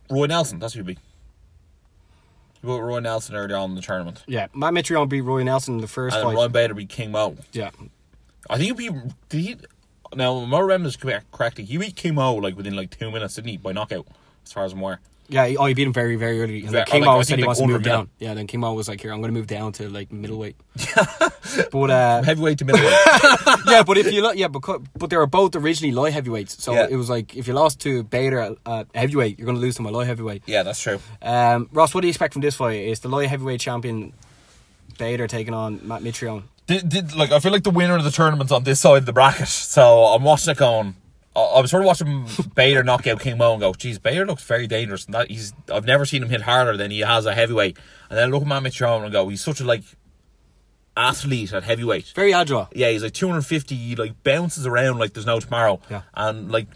Roy 0.10 0.26
Nelson. 0.28 0.60
That's 0.60 0.74
who 0.74 0.80
he 0.80 0.84
beat. 0.94 1.00
He 2.62 2.68
beat 2.68 2.80
Roy 2.80 3.00
Nelson 3.00 3.36
earlier 3.36 3.58
on 3.58 3.70
in 3.72 3.76
the 3.76 3.82
tournament. 3.82 4.24
yeah, 4.28 4.48
Matt 4.56 4.74
Mitrione 4.74 5.08
beat 5.10 5.22
Roy 5.22 5.44
Nelson 5.44 5.76
in 5.76 5.82
the 5.82 5.88
first 5.88 6.16
And 6.16 6.24
fight. 6.26 6.36
Ryan 6.36 6.52
Bader 6.52 6.74
beat 6.74 6.90
King 6.90 7.12
Mo. 7.12 7.36
yeah, 7.52 7.70
I 8.50 8.58
think 8.58 8.80
he 8.80 8.90
beat. 8.90 9.02
Did 9.30 9.40
he? 9.42 9.56
Now, 10.14 10.38
I 10.38 10.60
remember 10.60 10.88
this 10.88 10.96
correct- 10.96 11.32
correctly, 11.32 11.64
he 11.66 11.78
beat 11.78 11.96
King 11.96 12.16
Mo 12.16 12.36
like 12.36 12.56
within 12.56 12.76
like 12.76 12.98
two 12.98 13.10
minutes, 13.12 13.36
didn't 13.36 13.50
he? 13.50 13.58
By 13.58 13.72
knockout, 13.72 14.08
as 14.46 14.52
far 14.54 14.66
as 14.66 14.74
I'm 14.74 14.80
aware. 14.80 15.00
yeah. 15.30 15.48
He, 15.48 15.58
oh, 15.58 15.66
he 15.66 15.74
beat 15.74 15.88
him 15.88 15.94
very 15.94 16.16
very 16.16 16.42
early. 16.42 16.62
Ve- 16.62 16.68
then 16.70 16.86
King 16.86 17.04
like, 17.04 17.26
said 17.26 17.38
he 17.40 17.44
like, 17.44 17.48
wants 17.48 17.62
to 17.62 17.68
move 17.68 17.84
down. 17.84 17.98
minute. 17.98 18.10
Yeah, 18.20 18.34
then 18.36 18.48
King 18.48 18.60
Mo 18.60 18.74
was 18.74 18.88
like, 18.88 19.02
"Here, 19.02 19.12
I'm 19.12 19.20
going 19.22 19.34
to 19.34 19.38
move 19.40 19.48
down 19.48 19.72
to 19.74 19.90
like 19.90 20.12
middleweight." 20.12 20.56
but 21.72 21.90
uh, 21.90 22.22
Heavyweight 22.24 22.60
to 22.60 22.66
middleweight. 22.66 22.94
yeah, 23.68 23.84
but 23.84 23.98
if 23.98 24.12
you 24.12 24.22
look, 24.22 24.36
yeah, 24.38 24.48
because 24.48 24.82
but 24.98 25.10
they 25.10 25.18
were 25.18 25.26
both 25.28 25.56
originally 25.56 25.94
light 25.94 26.14
heavyweights, 26.14 26.62
so 26.64 26.74
Yeah. 26.74 26.88
it 26.90 26.96
was 26.96 27.10
like 27.10 27.36
if 27.36 27.48
you 27.48 27.54
lost 27.54 27.80
to 27.82 28.04
Bader 28.04 28.40
at 28.40 28.58
uh, 28.66 28.84
heavyweight, 28.94 29.40
you're 29.40 29.46
going 29.46 29.56
to 29.58 29.62
lose 29.62 29.76
to 29.78 29.82
my 29.82 29.90
light 29.90 30.08
heavyweight. 30.08 30.44
yeah, 30.46 30.64
that's 30.64 30.82
true. 30.82 31.00
Um, 31.22 31.70
Ross, 31.74 31.94
what 31.94 32.02
do 32.02 32.08
you 32.08 32.12
expect 32.12 32.34
from 32.34 32.42
this 32.42 32.56
fight? 32.56 32.80
Is 32.82 33.00
the 33.00 33.10
light 33.10 33.30
heavyweight 33.30 33.60
champion 33.62 34.14
Bader 34.98 35.28
taking 35.28 35.54
on 35.54 35.86
Matt 35.88 36.02
Mitrione? 36.04 36.44
Did, 36.68 36.90
did 36.90 37.16
like 37.16 37.32
I 37.32 37.40
feel 37.40 37.52
like 37.52 37.64
the 37.64 37.70
winner 37.70 37.96
of 37.96 38.04
the 38.04 38.12
tournament's 38.12 38.52
on 38.52 38.64
this 38.64 38.80
side 38.80 38.98
of 38.98 39.06
the 39.06 39.14
bracket, 39.14 39.48
so 39.48 40.06
I'm 40.06 40.24
watching 40.24 40.52
it 40.52 40.58
going. 40.58 40.96
I, 41.36 41.40
I 41.40 41.62
was 41.62 41.70
sort 41.70 41.84
of 41.84 41.88
watching 41.88 42.28
Bader 42.56 42.84
knock 42.84 43.06
out 43.06 43.20
King 43.20 43.38
Mo 43.38 43.54
and 43.54 43.62
go, 43.62 43.74
"Geez, 43.74 44.00
Bader 44.00 44.26
looks 44.26 44.44
very 44.44 44.66
dangerous." 44.66 45.06
And 45.06 45.14
that 45.14 45.30
he's 45.30 45.54
I've 45.72 45.86
never 45.86 46.06
seen 46.06 46.24
him 46.24 46.30
hit 46.30 46.42
harder 46.42 46.76
than 46.76 46.90
he 46.90 47.02
has 47.02 47.26
a 47.26 47.36
heavyweight. 47.36 47.78
And 48.10 48.18
then 48.18 48.30
I 48.30 48.32
look 48.32 48.42
at 48.42 48.48
Matt 48.48 48.64
Mitchell 48.64 49.02
and 49.02 49.12
go, 49.12 49.30
"He's 49.30 49.44
such 49.44 49.60
a 49.60 49.64
like 49.64 49.84
athlete 50.98 51.54
at 51.54 51.64
heavyweight." 51.64 52.14
Very 52.16 52.34
agile. 52.34 52.68
Yeah, 52.74 52.90
he's 52.90 53.04
like 53.04 53.14
250. 53.14 53.76
He 53.76 53.96
like 53.96 54.24
bounces 54.24 54.66
around 54.66 54.98
like 54.98 55.14
there's 55.14 55.28
no 55.28 55.40
tomorrow. 55.40 55.80
Yeah. 55.90 56.02
And 56.16 56.52
like 56.52 56.68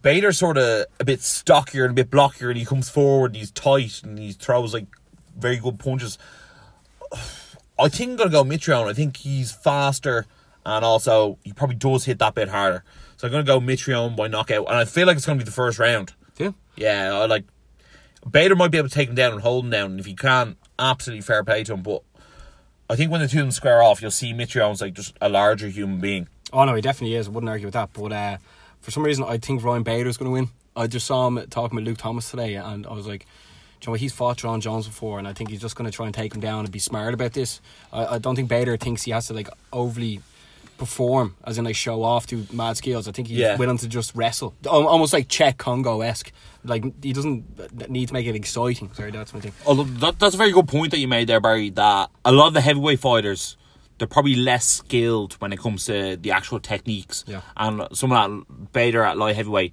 Bader's 0.00 0.38
sort 0.38 0.58
of 0.58 0.86
a 1.00 1.04
bit 1.04 1.22
stockier 1.22 1.84
and 1.84 1.92
a 1.92 2.04
bit 2.04 2.10
blockier, 2.10 2.50
and 2.50 2.58
he 2.58 2.64
comes 2.64 2.88
forward 2.88 3.32
and 3.32 3.36
he's 3.36 3.50
tight 3.50 4.02
and 4.04 4.18
he 4.18 4.32
throws 4.32 4.74
like 4.74 4.86
very 5.36 5.56
good 5.56 5.78
punches. 5.78 6.18
I 7.78 7.88
think 7.88 8.12
I'm 8.12 8.16
gonna 8.16 8.30
go 8.30 8.44
Mitrione. 8.44 8.88
I 8.88 8.92
think 8.92 9.16
he's 9.18 9.52
faster 9.52 10.26
and 10.64 10.84
also 10.84 11.38
he 11.44 11.52
probably 11.52 11.76
does 11.76 12.04
hit 12.04 12.18
that 12.18 12.34
bit 12.34 12.48
harder. 12.48 12.84
So 13.16 13.26
I'm 13.26 13.32
gonna 13.32 13.44
go 13.44 13.60
Mitrione 13.60 14.16
by 14.16 14.28
knockout, 14.28 14.66
and 14.68 14.76
I 14.76 14.84
feel 14.84 15.06
like 15.06 15.16
it's 15.16 15.26
gonna 15.26 15.38
be 15.38 15.44
the 15.44 15.50
first 15.50 15.78
round. 15.78 16.12
Yeah. 16.38 16.52
Yeah, 16.76 17.12
I 17.14 17.26
like 17.26 17.44
Bader 18.28 18.56
might 18.56 18.70
be 18.70 18.78
able 18.78 18.88
to 18.88 18.94
take 18.94 19.08
him 19.08 19.14
down 19.14 19.32
and 19.32 19.42
hold 19.42 19.64
him 19.64 19.70
down, 19.70 19.90
and 19.92 20.00
if 20.00 20.06
he 20.06 20.14
can, 20.14 20.56
absolutely 20.78 21.22
fair 21.22 21.44
play 21.44 21.64
to 21.64 21.74
him. 21.74 21.82
But 21.82 22.02
I 22.88 22.96
think 22.96 23.10
when 23.10 23.20
the 23.20 23.28
two 23.28 23.38
of 23.38 23.44
them 23.44 23.50
square 23.50 23.82
off, 23.82 24.00
you'll 24.00 24.10
see 24.10 24.32
Mitrione's 24.32 24.80
like 24.80 24.94
just 24.94 25.16
a 25.20 25.28
larger 25.28 25.68
human 25.68 26.00
being. 26.00 26.28
Oh 26.52 26.64
no, 26.64 26.74
he 26.74 26.82
definitely 26.82 27.16
is. 27.16 27.28
I 27.28 27.30
wouldn't 27.30 27.50
argue 27.50 27.66
with 27.66 27.74
that. 27.74 27.90
But 27.92 28.12
uh, 28.12 28.36
for 28.80 28.90
some 28.90 29.04
reason, 29.04 29.24
I 29.24 29.38
think 29.38 29.62
Ryan 29.62 29.82
Bader's 29.82 30.16
going 30.16 30.30
to 30.30 30.32
win. 30.32 30.48
I 30.74 30.86
just 30.86 31.06
saw 31.06 31.26
him 31.26 31.44
talking 31.48 31.76
with 31.76 31.84
Luke 31.84 31.98
Thomas 31.98 32.30
today, 32.30 32.54
and 32.54 32.86
I 32.86 32.92
was 32.92 33.06
like, 33.06 33.20
"Do 33.20 33.26
you 33.84 33.90
know? 33.90 33.94
He's 33.94 34.12
fought 34.12 34.36
Jon 34.38 34.60
Jones 34.60 34.86
before, 34.86 35.18
and 35.18 35.26
I 35.28 35.32
think 35.32 35.50
he's 35.50 35.60
just 35.60 35.76
going 35.76 35.90
to 35.90 35.94
try 35.94 36.06
and 36.06 36.14
take 36.14 36.34
him 36.34 36.40
down 36.40 36.60
and 36.64 36.70
be 36.72 36.78
smart 36.78 37.14
about 37.14 37.32
this. 37.32 37.60
I, 37.92 38.06
I 38.14 38.18
don't 38.18 38.36
think 38.36 38.48
Bader 38.48 38.76
thinks 38.76 39.02
he 39.02 39.10
has 39.12 39.26
to 39.28 39.34
like 39.34 39.48
overly 39.72 40.20
perform, 40.78 41.36
as 41.44 41.58
in 41.58 41.64
like 41.64 41.76
show 41.76 42.02
off 42.02 42.26
to 42.28 42.44
mad 42.52 42.76
skills. 42.76 43.06
I 43.06 43.12
think 43.12 43.28
he's 43.28 43.38
Yeah. 43.38 43.56
willing 43.56 43.78
to 43.78 43.88
just 43.88 44.14
wrestle, 44.14 44.54
almost 44.66 45.12
like 45.12 45.28
Cheick 45.28 45.56
Kongo 45.58 46.00
esque. 46.00 46.32
Like 46.64 46.84
he 47.02 47.12
doesn't 47.12 47.88
need 47.88 48.08
to 48.08 48.14
make 48.14 48.26
it 48.26 48.34
exciting. 48.34 48.92
Sorry, 48.92 49.10
that's 49.10 49.32
my 49.34 49.40
thing. 49.40 49.52
Although 49.66 49.84
that, 49.84 50.18
that's 50.18 50.34
a 50.34 50.38
very 50.38 50.52
good 50.52 50.68
point 50.68 50.90
that 50.92 50.98
you 50.98 51.08
made 51.08 51.28
there, 51.28 51.40
Barry. 51.40 51.70
That 51.70 52.10
a 52.24 52.32
lot 52.32 52.48
of 52.48 52.54
the 52.54 52.60
heavyweight 52.60 53.00
fighters, 53.00 53.56
they're 53.98 54.08
probably 54.08 54.34
less 54.34 54.64
skilled 54.66 55.34
when 55.34 55.52
it 55.52 55.58
comes 55.60 55.84
to 55.86 56.16
the 56.16 56.30
actual 56.32 56.58
techniques. 56.58 57.24
Yeah. 57.28 57.42
And 57.56 57.86
some 57.92 58.10
of 58.12 58.16
that 58.48 58.72
Bader 58.72 59.02
at 59.04 59.16
light 59.18 59.36
heavyweight, 59.36 59.72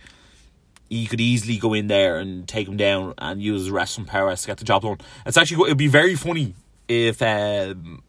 he 0.89 1.05
could 1.05 1.21
easily 1.21 1.57
go 1.57 1.73
in 1.73 1.87
there 1.87 2.17
and 2.17 2.47
take 2.47 2.67
him 2.67 2.77
down 2.77 3.13
and 3.17 3.41
use 3.41 3.61
his 3.61 3.71
wrestling 3.71 4.07
prowess 4.07 4.41
to 4.41 4.47
get 4.47 4.57
the 4.57 4.65
job 4.65 4.81
done. 4.81 4.97
It's 5.25 5.37
actually 5.37 5.67
it'd 5.67 5.77
be 5.77 5.87
very 5.87 6.15
funny 6.15 6.55
if 6.87 7.21
um, 7.21 8.03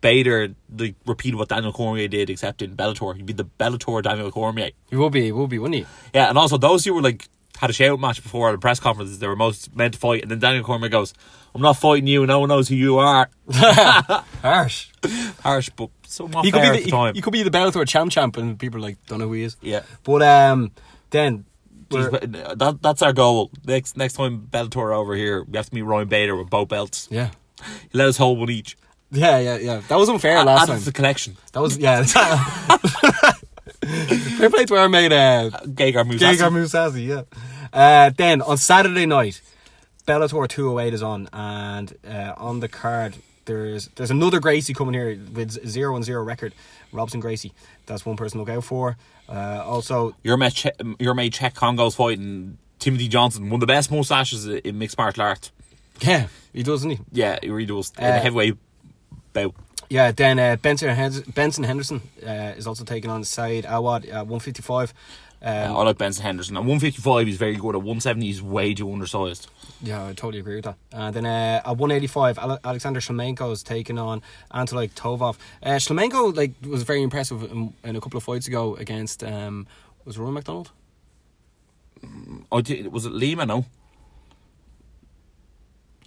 Bader 0.00 0.54
like 0.76 0.94
repeated 1.06 1.36
what 1.36 1.48
Daniel 1.48 1.72
Cormier 1.72 2.08
did, 2.08 2.30
except 2.30 2.62
in 2.62 2.76
Bellator. 2.76 3.16
He'd 3.16 3.26
be 3.26 3.32
the 3.32 3.46
Bellator 3.58 4.02
Daniel 4.02 4.30
Cormier. 4.30 4.70
He 4.90 4.96
will 4.96 5.10
be, 5.10 5.22
he 5.22 5.32
will 5.32 5.48
be, 5.48 5.58
wouldn't 5.58 5.80
he? 5.80 5.86
Yeah, 6.14 6.28
and 6.28 6.38
also 6.38 6.58
those 6.58 6.84
who 6.84 6.94
were 6.94 7.02
like 7.02 7.28
had 7.58 7.70
a 7.70 7.72
shout 7.72 7.98
match 7.98 8.22
before 8.22 8.52
the 8.52 8.58
press 8.58 8.78
conferences. 8.78 9.18
They 9.18 9.26
were 9.26 9.36
most 9.36 9.74
meant 9.74 9.94
to 9.94 9.98
fight, 9.98 10.22
and 10.22 10.30
then 10.30 10.38
Daniel 10.38 10.62
Cormier 10.62 10.90
goes, 10.90 11.14
"I'm 11.54 11.62
not 11.62 11.78
fighting 11.78 12.06
you. 12.06 12.26
No 12.26 12.40
one 12.40 12.50
knows 12.50 12.68
who 12.68 12.74
you 12.74 12.98
are." 12.98 13.30
Harsh. 13.50 14.90
Harsh, 15.42 15.70
but 15.74 15.90
somewhat 16.06 16.44
he 16.44 16.52
could 16.52 16.60
be 16.60 16.68
at 16.68 16.76
the, 16.76 16.84
the 16.84 16.90
time. 16.90 17.14
he, 17.14 17.18
he 17.18 17.22
could 17.22 17.32
be 17.32 17.42
the 17.42 17.50
Bellator 17.50 17.86
champ 17.88 18.12
champ, 18.12 18.36
and 18.36 18.58
people 18.58 18.80
like 18.80 18.98
don't 19.06 19.20
know 19.20 19.26
who 19.28 19.32
he 19.32 19.44
is. 19.44 19.56
Yeah. 19.62 19.82
But 20.04 20.22
um, 20.22 20.72
then 21.10 21.46
Jeez, 21.90 22.10
but 22.10 22.58
that, 22.58 22.82
that's 22.82 23.02
our 23.02 23.12
goal. 23.12 23.50
Next 23.64 23.96
next 23.96 24.14
time 24.14 24.48
Bellator 24.50 24.94
over 24.94 25.14
here, 25.14 25.44
we 25.44 25.56
have 25.56 25.68
to 25.68 25.74
meet 25.74 25.82
Ryan 25.82 26.08
Bader 26.08 26.36
with 26.36 26.50
both 26.50 26.68
belts. 26.68 27.08
yeah, 27.10 27.30
Let 27.92 28.08
us 28.08 28.16
hold 28.16 28.38
one 28.38 28.50
each. 28.50 28.76
yeah, 29.10 29.38
yeah, 29.38 29.56
yeah. 29.58 29.82
That 29.88 29.96
was 29.96 30.08
unfair 30.08 30.42
last 30.44 30.66
time. 30.66 30.78
to 30.78 30.84
the 30.84 30.92
collection. 30.92 31.36
That 31.52 31.60
was 31.60 31.78
yeah. 31.78 32.02
Fair 34.38 34.50
play 34.50 34.64
to 34.64 34.76
our 34.76 34.88
mate 34.88 35.12
uh, 35.12 35.50
Gegard 35.64 36.10
Mousasi. 36.10 36.36
Gegard 36.36 36.52
Mousasi, 36.52 37.06
yeah. 37.06 37.22
Uh, 37.72 38.10
then 38.16 38.42
on 38.42 38.56
Saturday 38.56 39.06
night, 39.06 39.40
Bellator 40.06 40.48
208 40.48 40.94
is 40.94 41.02
on, 41.02 41.28
and 41.32 41.94
uh, 42.08 42.34
on 42.36 42.60
the 42.60 42.68
card 42.68 43.16
there's 43.44 43.86
there's 43.96 44.10
another 44.10 44.40
Gracie 44.40 44.74
coming 44.74 44.94
here 44.94 45.18
with 45.32 45.50
zero 45.68 45.94
and 45.94 46.04
zero 46.04 46.22
record, 46.22 46.52
Robson 46.92 47.20
Gracie. 47.20 47.52
That's 47.86 48.04
one 48.04 48.16
person 48.16 48.38
to 48.38 48.44
look 48.44 48.56
out 48.56 48.64
for. 48.64 48.96
Uh, 49.28 49.62
also, 49.64 50.14
Your 50.22 50.36
mate, 50.36 50.54
che- 50.54 50.72
your 50.98 51.14
mate 51.14 51.32
Cheick 51.32 51.54
Kongo's 51.54 51.94
fighting 51.94 52.58
Timothy 52.78 53.08
Johnson, 53.08 53.44
one 53.44 53.54
of 53.54 53.60
the 53.60 53.66
best 53.66 53.90
mustaches 53.90 54.46
in 54.46 54.78
mixed 54.78 54.96
martial 54.98 55.22
arts. 55.24 55.50
yeah, 56.00 56.28
he 56.52 56.62
does, 56.62 56.80
doesn't 56.80 56.90
he? 56.90 56.98
Yeah, 57.12 57.38
he 57.42 57.50
really 57.50 57.66
does. 57.66 57.92
in 57.98 58.04
Uh, 58.04 58.12
the 58.12 58.18
heavyweight 58.20 58.56
bout. 59.32 59.54
Yeah, 59.88 60.10
then 60.12 60.38
uh, 60.38 60.56
Benson, 60.56 60.88
Henderson 61.64 62.02
uh, 62.26 62.54
is 62.56 62.66
also 62.66 62.82
taking 62.84 63.08
on 63.10 63.22
Saad 63.24 63.64
Awad 63.68 64.04
at 64.04 64.26
155. 64.26 64.92
Um, 65.42 65.76
I 65.76 65.82
like 65.82 65.98
Benson 65.98 66.24
Henderson. 66.24 66.56
At 66.56 66.60
155, 66.60 67.26
he's 67.26 67.36
very 67.36 67.54
good. 67.56 67.74
At 67.74 67.82
170, 67.82 68.26
he's 68.26 68.42
way 68.42 68.74
too 68.74 68.90
undersized. 68.92 69.48
Yeah, 69.82 70.04
I 70.06 70.08
totally 70.08 70.38
agree 70.40 70.56
with 70.56 70.64
that. 70.64 70.76
And 70.92 71.14
then 71.14 71.26
uh, 71.26 71.60
at 71.64 71.76
185, 71.76 72.38
Ale- 72.38 72.58
Alexander 72.64 73.00
Shlemenko 73.00 73.52
is 73.52 73.62
taking 73.62 73.98
on 73.98 74.22
Anatoly 74.52 74.90
Tokov. 74.92 75.36
Uh, 75.62 75.70
Shlemenko 75.72 76.34
like 76.34 76.52
was 76.66 76.82
very 76.82 77.02
impressive 77.02 77.42
in, 77.44 77.74
in 77.84 77.96
a 77.96 78.00
couple 78.00 78.16
of 78.18 78.24
fights 78.24 78.46
ago 78.48 78.76
against 78.76 79.22
um, 79.22 79.66
was 80.04 80.16
it 80.16 80.20
Roy 80.20 80.30
McDonald? 80.30 80.70
Oh, 82.50 82.60
did- 82.60 82.90
was 82.92 83.04
it 83.04 83.12
Lima? 83.12 83.44
No. 83.46 83.66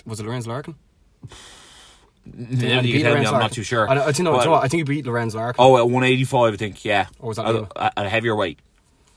Was 0.06 0.20
it 0.20 0.26
Lorenz 0.26 0.48
Larkin? 0.48 0.76
Yeah, 2.26 2.82
you 2.82 3.02
tell 3.02 3.14
me, 3.14 3.20
I'm 3.20 3.24
Larkin. 3.26 3.40
not 3.40 3.52
too 3.52 3.64
sure. 3.64 3.90
I, 3.90 3.94
I, 4.08 4.12
think, 4.12 4.20
no, 4.26 4.32
But- 4.32 4.40
you 4.40 4.46
know 4.46 4.52
what? 4.52 4.64
I 4.64 4.68
think 4.68 4.88
he 4.88 4.96
beat 4.96 5.06
Lorenz 5.06 5.36
Larkin. 5.36 5.64
Oh, 5.64 5.78
at 5.78 5.84
185, 5.86 6.54
I 6.54 6.58
think, 6.58 6.86
yeah. 6.86 7.08
Or 7.20 7.30
was 7.30 7.38
that 7.38 7.46
at, 7.76 7.94
at 7.98 8.06
a 8.06 8.10
heavier 8.10 8.36
weight? 8.36 8.60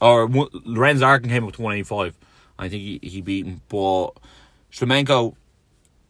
Or 0.02 0.28
Lorenz 0.28 1.00
Larkin 1.00 1.30
came 1.30 1.44
up 1.44 1.52
to 1.54 1.62
185. 1.62 2.16
I 2.58 2.68
think 2.68 2.82
he, 2.82 3.00
he 3.08 3.20
beat 3.20 3.46
him. 3.46 3.60
But 3.68 4.10
Shlemenko, 4.72 5.36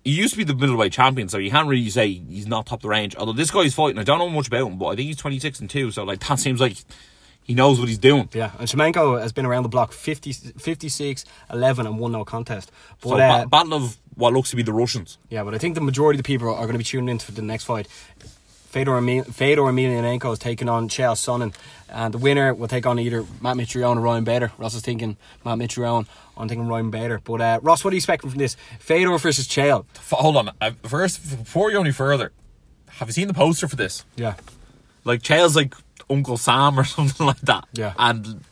he 0.02 0.12
used 0.12 0.32
to 0.32 0.38
be 0.38 0.44
the 0.44 0.54
middleweight 0.54 0.92
champion, 0.92 1.28
so 1.28 1.36
you 1.36 1.50
can't 1.50 1.68
really 1.68 1.90
say 1.90 2.08
he's 2.10 2.46
not 2.46 2.64
top 2.64 2.78
of 2.78 2.82
the 2.82 2.88
range. 2.88 3.14
Although 3.16 3.34
this 3.34 3.50
guy's 3.50 3.74
fighting, 3.74 3.98
I 3.98 4.02
don't 4.02 4.18
know 4.18 4.30
much 4.30 4.48
about 4.48 4.66
him, 4.66 4.78
but 4.78 4.86
I 4.86 4.96
think 4.96 5.08
he's 5.08 5.18
26 5.18 5.60
and 5.60 5.68
2, 5.68 5.90
so 5.90 6.04
like 6.04 6.20
that 6.26 6.38
seems 6.38 6.58
like 6.58 6.76
he 7.42 7.52
knows 7.52 7.78
what 7.78 7.88
he's 7.88 7.98
doing. 7.98 8.30
Yeah, 8.32 8.52
and 8.58 8.66
Shlemenko 8.66 9.20
has 9.20 9.32
been 9.32 9.44
around 9.44 9.64
the 9.64 9.68
block 9.68 9.92
50, 9.92 10.32
56, 10.32 11.24
11, 11.52 11.86
and 11.86 11.98
one 11.98 12.12
no 12.12 12.24
contest. 12.24 12.72
But 13.02 13.08
So, 13.10 13.18
uh, 13.18 13.44
battle 13.46 13.74
of 13.74 13.98
what 14.14 14.32
looks 14.32 14.50
to 14.50 14.56
be 14.56 14.62
the 14.62 14.72
Russians. 14.72 15.18
Yeah, 15.28 15.44
but 15.44 15.54
I 15.54 15.58
think 15.58 15.74
the 15.74 15.80
majority 15.82 16.18
of 16.18 16.22
the 16.22 16.26
people 16.26 16.48
are 16.48 16.62
going 16.62 16.72
to 16.72 16.78
be 16.78 16.84
tuning 16.84 17.10
in 17.10 17.18
for 17.18 17.32
the 17.32 17.42
next 17.42 17.64
fight. 17.64 17.88
Fedor, 18.72 19.00
Fedor 19.24 19.62
Emelianenko 19.62 20.32
is 20.32 20.38
taking 20.38 20.66
on 20.68 20.88
Chael 20.88 21.12
Sonnen. 21.14 21.54
And 21.90 22.14
the 22.14 22.18
winner 22.18 22.54
will 22.54 22.68
take 22.68 22.86
on 22.86 22.98
either 22.98 23.22
Matt 23.42 23.56
Mitrione 23.58 23.98
or 23.98 24.00
Ryan 24.00 24.24
Bader. 24.24 24.50
Ross 24.56 24.74
is 24.74 24.80
thinking 24.80 25.18
Matt 25.44 25.58
Mitrione. 25.58 26.06
I'm 26.38 26.48
thinking 26.48 26.66
Ryan 26.66 26.90
Bader. 26.90 27.20
But 27.22 27.40
uh, 27.42 27.60
Ross, 27.62 27.84
what 27.84 27.92
are 27.92 27.94
you 27.94 27.98
expecting 27.98 28.30
from 28.30 28.38
this? 28.38 28.56
Fedor 28.80 29.18
versus 29.18 29.46
Chael. 29.46 29.84
Hold 30.10 30.36
on. 30.38 30.50
Uh, 30.58 30.70
first, 30.84 31.20
before 31.44 31.68
you 31.70 31.76
go 31.76 31.82
any 31.82 31.92
further, 31.92 32.32
have 32.92 33.08
you 33.08 33.12
seen 33.12 33.28
the 33.28 33.34
poster 33.34 33.68
for 33.68 33.76
this? 33.76 34.06
Yeah. 34.16 34.34
Like 35.04 35.20
Chael's 35.20 35.54
like 35.54 35.74
Uncle 36.08 36.38
Sam 36.38 36.78
or 36.80 36.84
something 36.96 37.26
like 37.26 37.40
that. 37.42 37.66
Yeah. 37.74 37.92
And 37.98 38.42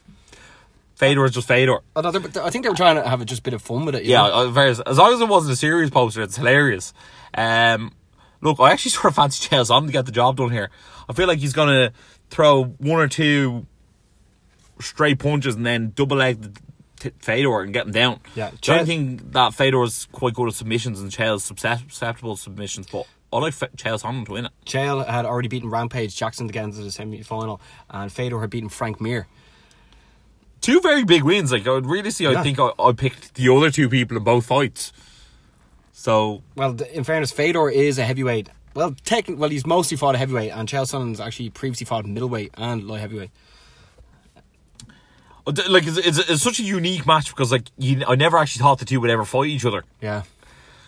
Fedor 0.97 1.25
is 1.25 1.33
just 1.33 1.49
Fedor. 1.49 1.79
I, 1.97 2.03
thought 2.03 2.13
they- 2.13 2.41
I 2.43 2.51
think 2.51 2.65
they 2.65 2.69
were 2.69 2.77
trying 2.77 2.97
to 2.97 3.09
have 3.09 3.23
a 3.23 3.25
just 3.25 3.41
a 3.41 3.43
bit 3.43 3.55
of 3.55 3.63
fun 3.63 3.87
with 3.87 3.95
it. 3.95 4.05
Yeah, 4.05 4.19
know? 4.29 4.53
uh, 4.55 4.61
as 4.87 4.99
long 4.99 5.15
as 5.15 5.21
it 5.23 5.29
wasn't 5.29 5.55
a 5.55 5.57
serious 5.57 5.89
poster, 5.89 6.21
it's 6.21 6.37
hilarious. 6.37 6.93
Um, 7.33 7.93
look, 8.41 8.59
I 8.61 8.71
actually 8.73 8.91
sort 8.93 9.07
of 9.07 9.15
fancy 9.17 9.49
Chael 9.49 9.69
Sonnen 9.69 9.87
to 9.87 9.93
get 9.93 10.07
the 10.07 10.13
job 10.13 10.37
done 10.37 10.51
here. 10.51 10.71
I 11.09 11.13
feel 11.13 11.27
like 11.27 11.39
he's 11.39 11.53
gonna 11.53 11.93
throw 12.31 12.65
one 12.65 13.01
or 13.01 13.09
two 13.09 13.67
straight 14.81 15.19
punches 15.19 15.55
and 15.57 15.67
then 15.67 15.93
double 15.95 16.17
leg 16.17 16.41
the 16.43 16.61
t- 17.01 17.11
Fedor 17.19 17.61
and 17.63 17.73
get 17.73 17.87
him 17.87 17.93
down. 17.93 18.21
Yeah, 18.35 18.49
I 18.49 18.51
don't 18.61 18.87
think 18.87 19.33
that 19.33 19.55
Fedor's 19.55 20.07
quite 20.13 20.35
good 20.35 20.49
at 20.49 20.55
submissions 20.55 21.01
and 21.01 21.11
Chael's 21.11 21.45
susceptible 21.45 22.37
to 22.37 22.43
submissions, 22.43 22.87
but 22.91 23.07
I 23.33 23.39
like 23.39 23.55
Fe- 23.55 23.69
Chael 23.77 24.01
Sonnen 24.01 24.25
to 24.27 24.33
win 24.33 24.47
it. 24.47 24.53
Chael 24.65 25.07
had 25.07 25.25
already 25.25 25.49
beaten 25.49 25.69
Rampage 25.71 26.17
Jackson 26.17 26.47
to 26.47 26.53
get 26.53 26.65
into 26.65 26.79
the 26.83 26.91
semi 26.91 27.23
final, 27.23 27.61
and 27.91 28.11
Fedor 28.13 28.41
had 28.41 28.51
beaten 28.51 28.69
Frank 28.69 29.01
Mir. 29.01 29.27
Two 30.61 30.81
very 30.81 31.05
big 31.05 31.23
wins. 31.23 31.53
Like 31.53 31.67
I 31.67 31.71
would 31.71 31.87
really 31.87 32.11
see. 32.11 32.27
I 32.27 32.43
think 32.43 32.59
I, 32.59 32.71
I 32.79 32.93
picked 32.93 33.35
the 33.35 33.49
other 33.53 33.71
two 33.71 33.89
people 33.89 34.17
in 34.17 34.25
both 34.25 34.47
fights. 34.47 34.93
So 36.01 36.43
Well, 36.57 36.81
in 36.95 37.05
fairness, 37.05 37.31
Fedor 37.31 37.69
is 37.69 37.99
a 37.99 38.05
heavyweight. 38.05 38.49
Well, 38.73 38.93
techn- 38.93 39.37
well, 39.37 39.51
he's 39.51 39.67
mostly 39.67 39.99
fought 39.99 40.15
a 40.15 40.19
heavyweight, 40.19 40.51
and 40.51 40.67
Chael 40.67 40.87
Sonnen's 40.87 41.21
actually 41.21 41.51
previously 41.51 41.85
fought 41.85 42.07
middleweight 42.07 42.53
and 42.57 42.85
light 42.89 43.01
heavyweight. 43.03 43.31
uh, 45.47 45.53
like 45.69 45.87
it's, 45.87 45.99
it's, 45.99 46.17
it's 46.19 46.43
such 46.43 46.59
a 46.59 46.63
unique 46.63 47.05
match 47.07 47.29
because 47.29 47.53
like 47.53 47.65
you, 47.77 48.03
I 48.09 48.15
never 48.15 48.39
actually 48.39 48.61
thought 48.63 48.79
the 48.79 48.87
two 48.87 48.99
would 49.01 49.11
ever 49.11 49.27
fight 49.27 49.49
each 49.51 49.67
other. 49.67 49.85
Yeah. 50.01 50.23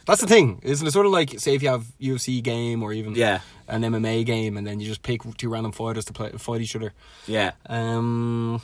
That's 0.06 0.22
the 0.22 0.26
thing, 0.26 0.60
isn't 0.62 0.86
it? 0.86 0.92
Sort 0.92 1.04
of 1.04 1.12
like, 1.12 1.38
say, 1.38 1.54
if 1.56 1.62
you 1.62 1.68
have 1.68 1.84
UFC 2.00 2.42
game 2.42 2.82
or 2.82 2.94
even 2.94 3.14
Yeah. 3.14 3.40
an 3.68 3.82
MMA 3.82 4.24
game, 4.24 4.56
and 4.56 4.66
then 4.66 4.80
you 4.80 4.86
just 4.86 5.02
pick 5.02 5.20
two 5.36 5.50
random 5.50 5.72
fighters 5.72 6.06
to 6.06 6.14
play, 6.14 6.30
fight 6.38 6.62
each 6.62 6.74
other. 6.74 6.94
Yeah. 7.26 7.52
Um, 7.66 8.62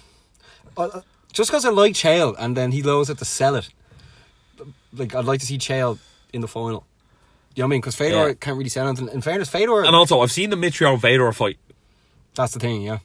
just 1.33 1.51
because 1.51 1.67
I 1.67 1.71
like 1.71 1.93
Chael, 1.93 2.35
and 2.39 2.57
then 2.57 2.73
he 2.73 2.81
knows 2.81 3.11
it 3.11 3.19
to 3.19 3.27
sell 3.27 3.55
it. 3.55 3.69
Like, 4.95 5.15
I'd 5.15 5.27
like 5.27 5.41
to 5.41 5.47
see 5.47 5.59
Chael 5.59 5.99
in 6.33 6.41
the 6.41 6.49
final. 6.49 6.87
You 7.55 7.63
know 7.63 7.67
what 7.67 7.71
I 7.71 7.71
mean? 7.71 7.81
Because 7.81 7.97
Fedor 7.97 8.29
Yeah. 8.29 8.35
can't 8.35 8.57
really 8.57 8.69
say 8.71 8.81
anything. 8.81 9.09
In 9.09 9.21
fairness, 9.21 9.49
Fedor. 9.49 9.85
And 9.85 9.97
also, 9.97 10.21
I've 10.21 10.31
seen 10.33 10.51
the 10.51 10.57
Mitrione 10.57 11.01
Fedor 11.01 11.33
fight. 11.33 11.59
that's 12.35 12.53
the 12.53 12.61
thing, 12.61 12.83
yeah. 12.83 12.99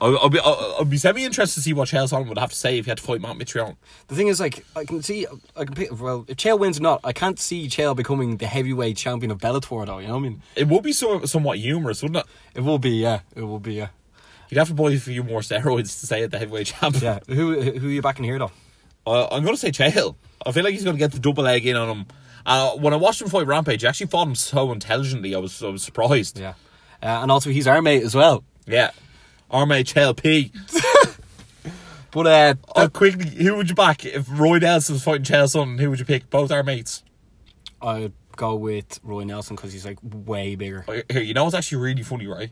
I'll, 0.00 0.18
I'll 0.18 0.28
be 0.28 0.40
I'll, 0.40 0.74
I'll 0.80 0.84
be 0.84 0.96
semi 0.96 1.24
interested 1.24 1.54
to 1.54 1.62
see 1.62 1.72
what 1.72 1.88
Chael 1.88 2.10
Sonnen 2.10 2.28
would 2.28 2.36
have 2.38 2.50
to 2.50 2.56
say 2.56 2.78
if 2.78 2.84
he 2.84 2.90
had 2.90 2.98
to 2.98 3.04
fight 3.04 3.20
Matt 3.20 3.36
Mitrione. 3.36 3.76
The 4.08 4.16
thing 4.16 4.26
is, 4.28 4.40
like, 4.40 4.64
I 4.74 4.84
can 4.84 5.02
see, 5.02 5.24
I 5.56 5.64
can 5.64 5.74
pick. 5.74 5.98
Well, 6.00 6.24
if 6.26 6.36
Chael 6.36 6.58
wins 6.58 6.78
or 6.78 6.82
not, 6.82 7.00
I 7.04 7.12
can't 7.12 7.38
see 7.38 7.68
Chael 7.68 7.94
becoming 7.94 8.38
the 8.38 8.46
heavyweight 8.46 8.96
champion 8.96 9.30
of 9.30 9.38
Bellator, 9.38 9.86
though. 9.86 9.98
You 9.98 10.08
know 10.08 10.14
what 10.14 10.18
I 10.20 10.22
mean? 10.22 10.42
It 10.56 10.66
would 10.68 10.82
be 10.82 10.92
so, 10.92 11.24
somewhat 11.26 11.58
humorous, 11.58 12.02
wouldn't 12.02 12.18
it? 12.18 12.26
It 12.56 12.62
will 12.62 12.78
be, 12.78 12.90
yeah. 12.90 13.20
It 13.36 13.42
will 13.42 13.60
be, 13.60 13.74
yeah. 13.74 13.88
You'd 14.50 14.58
have 14.58 14.68
to 14.68 14.74
buy 14.74 14.90
a 14.90 14.98
few 14.98 15.22
more 15.22 15.40
steroids 15.40 16.00
to 16.00 16.06
say 16.06 16.22
it 16.22 16.30
the 16.32 16.38
heavyweight 16.38 16.66
champ. 16.66 17.00
Yeah. 17.00 17.20
who 17.28 17.60
who 17.60 17.88
are 17.88 17.92
you 17.92 18.02
backing 18.02 18.24
here, 18.24 18.38
though? 18.38 18.50
Uh, 19.06 19.26
I'm 19.30 19.42
going 19.44 19.54
to 19.54 19.60
say 19.60 19.70
Chael. 19.70 20.16
I 20.46 20.52
feel 20.52 20.64
like 20.64 20.72
he's 20.74 20.84
going 20.84 20.96
to 20.96 20.98
get 20.98 21.12
the 21.12 21.18
double 21.18 21.44
leg 21.44 21.66
in 21.66 21.76
on 21.76 21.88
him. 21.88 22.06
Uh, 22.46 22.72
when 22.72 22.92
I 22.92 22.96
watched 22.96 23.22
him 23.22 23.28
fight 23.28 23.46
Rampage, 23.46 23.80
he 23.82 23.86
actually 23.88 24.06
fought 24.08 24.28
him 24.28 24.34
so 24.34 24.70
intelligently. 24.72 25.34
I 25.34 25.38
was 25.38 25.62
I 25.62 25.68
was 25.68 25.82
surprised. 25.82 26.38
Yeah. 26.38 26.54
Uh, 27.02 27.20
and 27.22 27.30
also, 27.30 27.50
he's 27.50 27.66
our 27.66 27.80
mate 27.82 28.02
as 28.02 28.14
well. 28.14 28.44
Yeah. 28.66 28.90
our 29.50 29.66
mate 29.66 29.86
Chael 29.86 30.14
P. 30.16 30.52
But 32.10 32.26
uh, 32.28 32.54
Oh, 32.76 32.88
quickly, 32.88 33.28
who 33.28 33.56
would 33.56 33.68
you 33.68 33.74
back 33.74 34.04
if 34.04 34.26
Roy 34.30 34.58
Nelson 34.58 34.92
was 34.94 35.02
fighting 35.02 35.24
Chael 35.24 35.44
Sonnen? 35.52 35.80
Who 35.80 35.90
would 35.90 35.98
you 35.98 36.04
pick? 36.04 36.30
Both 36.30 36.52
our 36.52 36.62
mates. 36.62 37.02
I'd 37.82 38.12
go 38.36 38.54
with 38.54 39.00
Roy 39.02 39.24
Nelson 39.24 39.56
because 39.56 39.72
he's 39.72 39.84
like 39.84 39.98
way 40.02 40.54
bigger. 40.54 40.84
Oh, 40.86 41.02
Here, 41.10 41.22
you 41.22 41.34
know 41.34 41.42
what's 41.42 41.56
actually 41.56 41.78
really 41.82 42.04
funny, 42.04 42.28
right? 42.28 42.50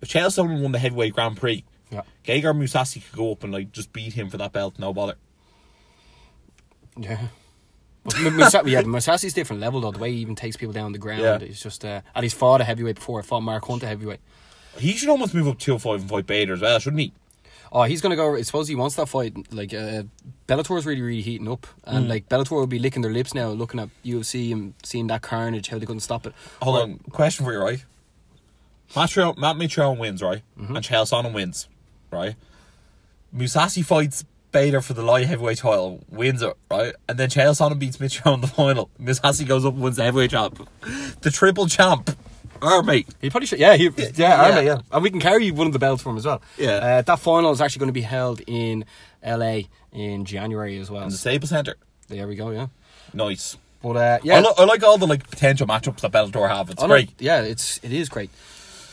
If 0.00 0.08
Chael 0.08 0.28
Sonnen 0.28 0.62
won 0.62 0.72
the 0.72 0.78
heavyweight 0.78 1.12
Grand 1.14 1.36
Prix, 1.36 1.62
Yeah. 1.90 2.02
Gegard 2.24 2.56
Mousasi 2.58 3.04
could 3.04 3.14
go 3.16 3.32
up 3.32 3.44
and 3.44 3.52
like 3.52 3.70
just 3.70 3.92
beat 3.92 4.14
him 4.14 4.30
for 4.30 4.38
that 4.38 4.52
belt, 4.54 4.78
no 4.78 4.94
bother. 4.94 5.16
Yeah. 6.96 7.18
But 8.04 8.18
Musa- 8.32 8.62
yeah, 8.66 8.82
Mousasi's 8.82 9.32
different 9.34 9.60
level 9.60 9.80
though. 9.80 9.90
The 9.90 9.98
way 9.98 10.12
he 10.12 10.18
even 10.18 10.36
takes 10.36 10.56
people 10.56 10.72
down 10.72 10.92
the 10.92 10.98
ground, 10.98 11.22
Yeah. 11.22 11.38
it's 11.38 11.60
just. 11.60 11.84
Uh, 11.84 12.02
and 12.14 12.22
he's 12.22 12.34
fought 12.34 12.60
a 12.60 12.64
heavyweight 12.64 12.96
before. 12.96 13.18
I 13.18 13.22
fought 13.22 13.40
Mark 13.40 13.64
Hunt 13.66 13.82
a 13.82 13.86
heavyweight. 13.86 14.20
He 14.78 14.92
should 14.92 15.08
almost 15.08 15.34
move 15.34 15.48
up 15.48 15.58
205 15.58 16.00
and 16.02 16.10
fight 16.10 16.26
Bader 16.26 16.52
as 16.54 16.60
well, 16.60 16.78
shouldn't 16.78 17.00
he? 17.00 17.12
Oh, 17.72 17.82
he's 17.82 18.00
gonna 18.00 18.14
go. 18.14 18.36
I 18.36 18.42
suppose 18.42 18.68
he 18.68 18.76
wants 18.76 18.94
that 18.94 19.08
fight. 19.08 19.52
Like 19.52 19.74
uh, 19.74 20.04
Bellator's 20.46 20.86
really, 20.86 21.00
really 21.02 21.20
heating 21.22 21.48
up, 21.48 21.66
and 21.84 22.08
like 22.08 22.28
Bellator 22.28 22.52
will 22.52 22.66
be 22.68 22.78
licking 22.78 23.02
their 23.02 23.10
lips 23.12 23.34
now, 23.34 23.48
looking 23.48 23.80
at 23.80 23.88
UFC 24.04 24.52
and 24.52 24.74
seeing 24.84 25.08
that 25.08 25.22
carnage, 25.22 25.68
how 25.68 25.78
they 25.78 25.84
couldn't 25.86 26.00
stop 26.00 26.26
it. 26.26 26.32
Hold 26.62 26.78
on, 26.80 26.98
question 27.10 27.44
for 27.44 27.52
you, 27.52 27.58
right? 27.58 27.84
Matt, 28.94 29.16
Matt 29.16 29.56
Mitrione 29.56 29.98
wins, 29.98 30.22
right? 30.22 30.42
And 30.56 30.76
Chael 30.76 31.10
Sonnen 31.10 31.32
wins, 31.32 31.66
right? 32.12 32.36
Musasi 33.36 33.84
fights 33.84 34.24
Bader 34.56 34.80
for 34.80 34.94
the 34.94 35.02
light 35.02 35.26
heavyweight 35.26 35.58
title, 35.58 36.02
wins 36.08 36.40
it, 36.40 36.56
right? 36.70 36.94
And 37.10 37.18
then 37.18 37.28
Chael 37.28 37.50
Sonnen 37.50 37.78
beats 37.78 37.98
Mitrione 37.98 38.36
in 38.36 38.40
the 38.40 38.46
final. 38.46 38.88
Miss 38.98 39.20
Mousasi 39.20 39.46
goes 39.46 39.66
up 39.66 39.74
and 39.74 39.82
wins 39.82 39.96
the 39.96 40.04
heavyweight 40.04 40.30
champ. 40.30 40.66
The 41.20 41.30
triple 41.30 41.66
champ. 41.66 42.16
Mate. 42.62 43.06
He 43.20 43.28
probably 43.28 43.48
should. 43.48 43.58
Yeah, 43.58 43.76
he, 43.76 43.84
yeah, 43.84 44.08
yeah. 44.14 44.48
yeah. 44.48 44.60
yeah. 44.60 44.78
And 44.90 45.02
we 45.02 45.10
can 45.10 45.20
carry 45.20 45.50
one 45.50 45.66
of 45.66 45.74
the 45.74 45.78
belts 45.78 46.02
for 46.02 46.08
him 46.08 46.16
as 46.16 46.24
well. 46.24 46.40
Yeah. 46.56 46.70
Uh, 46.70 47.02
that 47.02 47.18
final 47.18 47.52
is 47.52 47.60
actually 47.60 47.80
going 47.80 47.88
to 47.88 47.92
be 47.92 48.00
held 48.00 48.40
in 48.46 48.86
LA 49.22 49.64
in 49.92 50.24
January 50.24 50.78
as 50.78 50.90
well. 50.90 51.02
In 51.02 51.10
the 51.10 51.18
Staples 51.18 51.50
Center. 51.50 51.76
There 52.08 52.26
we 52.26 52.34
go. 52.34 52.50
Yeah. 52.50 52.68
Nice. 53.12 53.58
But 53.82 53.96
uh, 53.98 54.00
I, 54.00 54.20
yeah, 54.24 54.40
li- 54.40 54.54
I 54.56 54.64
like 54.64 54.82
all 54.82 54.96
the 54.96 55.06
like 55.06 55.28
potential 55.28 55.66
matchups 55.66 56.00
that 56.00 56.12
Bellator 56.12 56.48
have. 56.48 56.70
It's 56.70 56.82
I 56.82 56.86
great. 56.86 57.10
Yeah, 57.18 57.42
it's 57.42 57.78
it 57.82 57.92
is 57.92 58.08
great. 58.08 58.30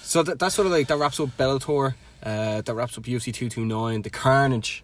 So 0.01 0.24
that, 0.24 0.39
that's 0.39 0.55
sort 0.55 0.66
of 0.66 0.74
like 0.74 0.89
that 0.89 0.97
wraps 0.97 1.22
up 1.22 1.30
Bellator. 1.38 1.93
Uh, 2.22 2.59
that 2.59 2.74
wraps 2.74 2.97
up 2.97 3.05
UFC 3.05 3.34
two 3.34 3.47
two 3.47 3.64
nine. 3.64 4.01
The 4.01 4.09
Carnage. 4.09 4.84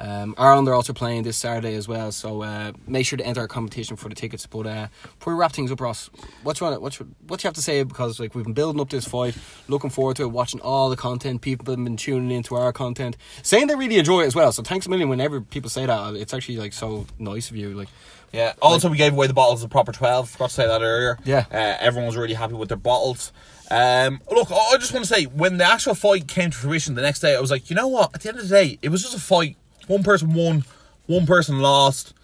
Um, 0.00 0.34
Ireland 0.38 0.66
are 0.68 0.74
also 0.74 0.94
playing 0.94 1.24
this 1.24 1.36
Saturday 1.36 1.74
as 1.74 1.86
well, 1.86 2.10
so 2.10 2.42
uh, 2.42 2.72
make 2.86 3.04
sure 3.04 3.18
to 3.18 3.26
enter 3.26 3.42
our 3.42 3.48
competition 3.48 3.96
for 3.96 4.08
the 4.08 4.14
tickets. 4.14 4.46
But 4.46 4.66
uh, 4.66 4.86
before 5.18 5.34
we 5.34 5.38
wrap 5.38 5.52
things 5.52 5.70
up, 5.70 5.80
Ross, 5.80 6.08
what 6.42 6.58
you 6.58 6.66
want, 6.66 6.80
what 6.80 6.98
you, 6.98 7.14
what 7.26 7.44
you 7.44 7.48
have 7.48 7.54
to 7.54 7.62
say? 7.62 7.82
Because 7.82 8.18
like 8.18 8.34
we've 8.34 8.44
been 8.44 8.54
building 8.54 8.80
up 8.80 8.88
this 8.88 9.06
fight, 9.06 9.36
looking 9.68 9.90
forward 9.90 10.16
to 10.16 10.22
it, 10.22 10.28
watching 10.28 10.60
all 10.62 10.88
the 10.88 10.96
content. 10.96 11.42
People 11.42 11.70
have 11.70 11.84
been 11.84 11.98
tuning 11.98 12.30
into 12.30 12.54
our 12.54 12.72
content, 12.72 13.18
saying 13.42 13.66
they 13.66 13.74
really 13.74 13.98
enjoy 13.98 14.22
it 14.22 14.26
as 14.26 14.34
well. 14.34 14.52
So 14.52 14.62
thanks 14.62 14.86
a 14.86 14.90
million. 14.90 15.10
Whenever 15.10 15.42
people 15.42 15.68
say 15.68 15.84
that, 15.84 16.14
it's 16.14 16.32
actually 16.32 16.56
like 16.56 16.72
so 16.72 17.06
nice 17.18 17.50
of 17.50 17.56
you. 17.56 17.74
Like 17.74 17.88
Yeah. 18.32 18.54
Also, 18.62 18.88
we 18.88 18.96
gave 18.96 19.12
away 19.12 19.26
the 19.26 19.34
bottles 19.34 19.62
of 19.62 19.70
Proper 19.70 19.92
12. 19.92 20.30
Forgot 20.30 20.48
to 20.48 20.54
say 20.54 20.66
that 20.66 20.80
earlier. 20.82 21.18
Yeah. 21.24 21.44
Uh, 21.50 21.76
everyone 21.80 22.06
was 22.06 22.16
really 22.16 22.34
happy 22.34 22.54
with 22.54 22.68
their 22.68 22.78
bottles. 22.78 23.32
Um, 23.70 24.20
look, 24.30 24.50
I 24.50 24.76
just 24.78 24.92
want 24.92 25.04
to 25.06 25.14
say, 25.14 25.24
when 25.24 25.58
the 25.58 25.64
actual 25.64 25.94
fight 25.94 26.26
came 26.26 26.50
to 26.50 26.56
fruition 26.56 26.94
the 26.94 27.02
next 27.02 27.20
day, 27.20 27.36
I 27.36 27.40
was 27.40 27.50
like, 27.52 27.70
you 27.70 27.76
know 27.76 27.86
what? 27.86 28.10
At 28.14 28.22
the 28.22 28.28
end 28.30 28.38
of 28.38 28.48
the 28.48 28.54
day, 28.54 28.78
it 28.82 28.88
was 28.88 29.02
just 29.02 29.14
a 29.14 29.20
fight. 29.20 29.56
One 29.90 30.04
person 30.04 30.32
won, 30.34 30.64
one 31.06 31.26
person 31.26 31.58
lost. 31.58 32.14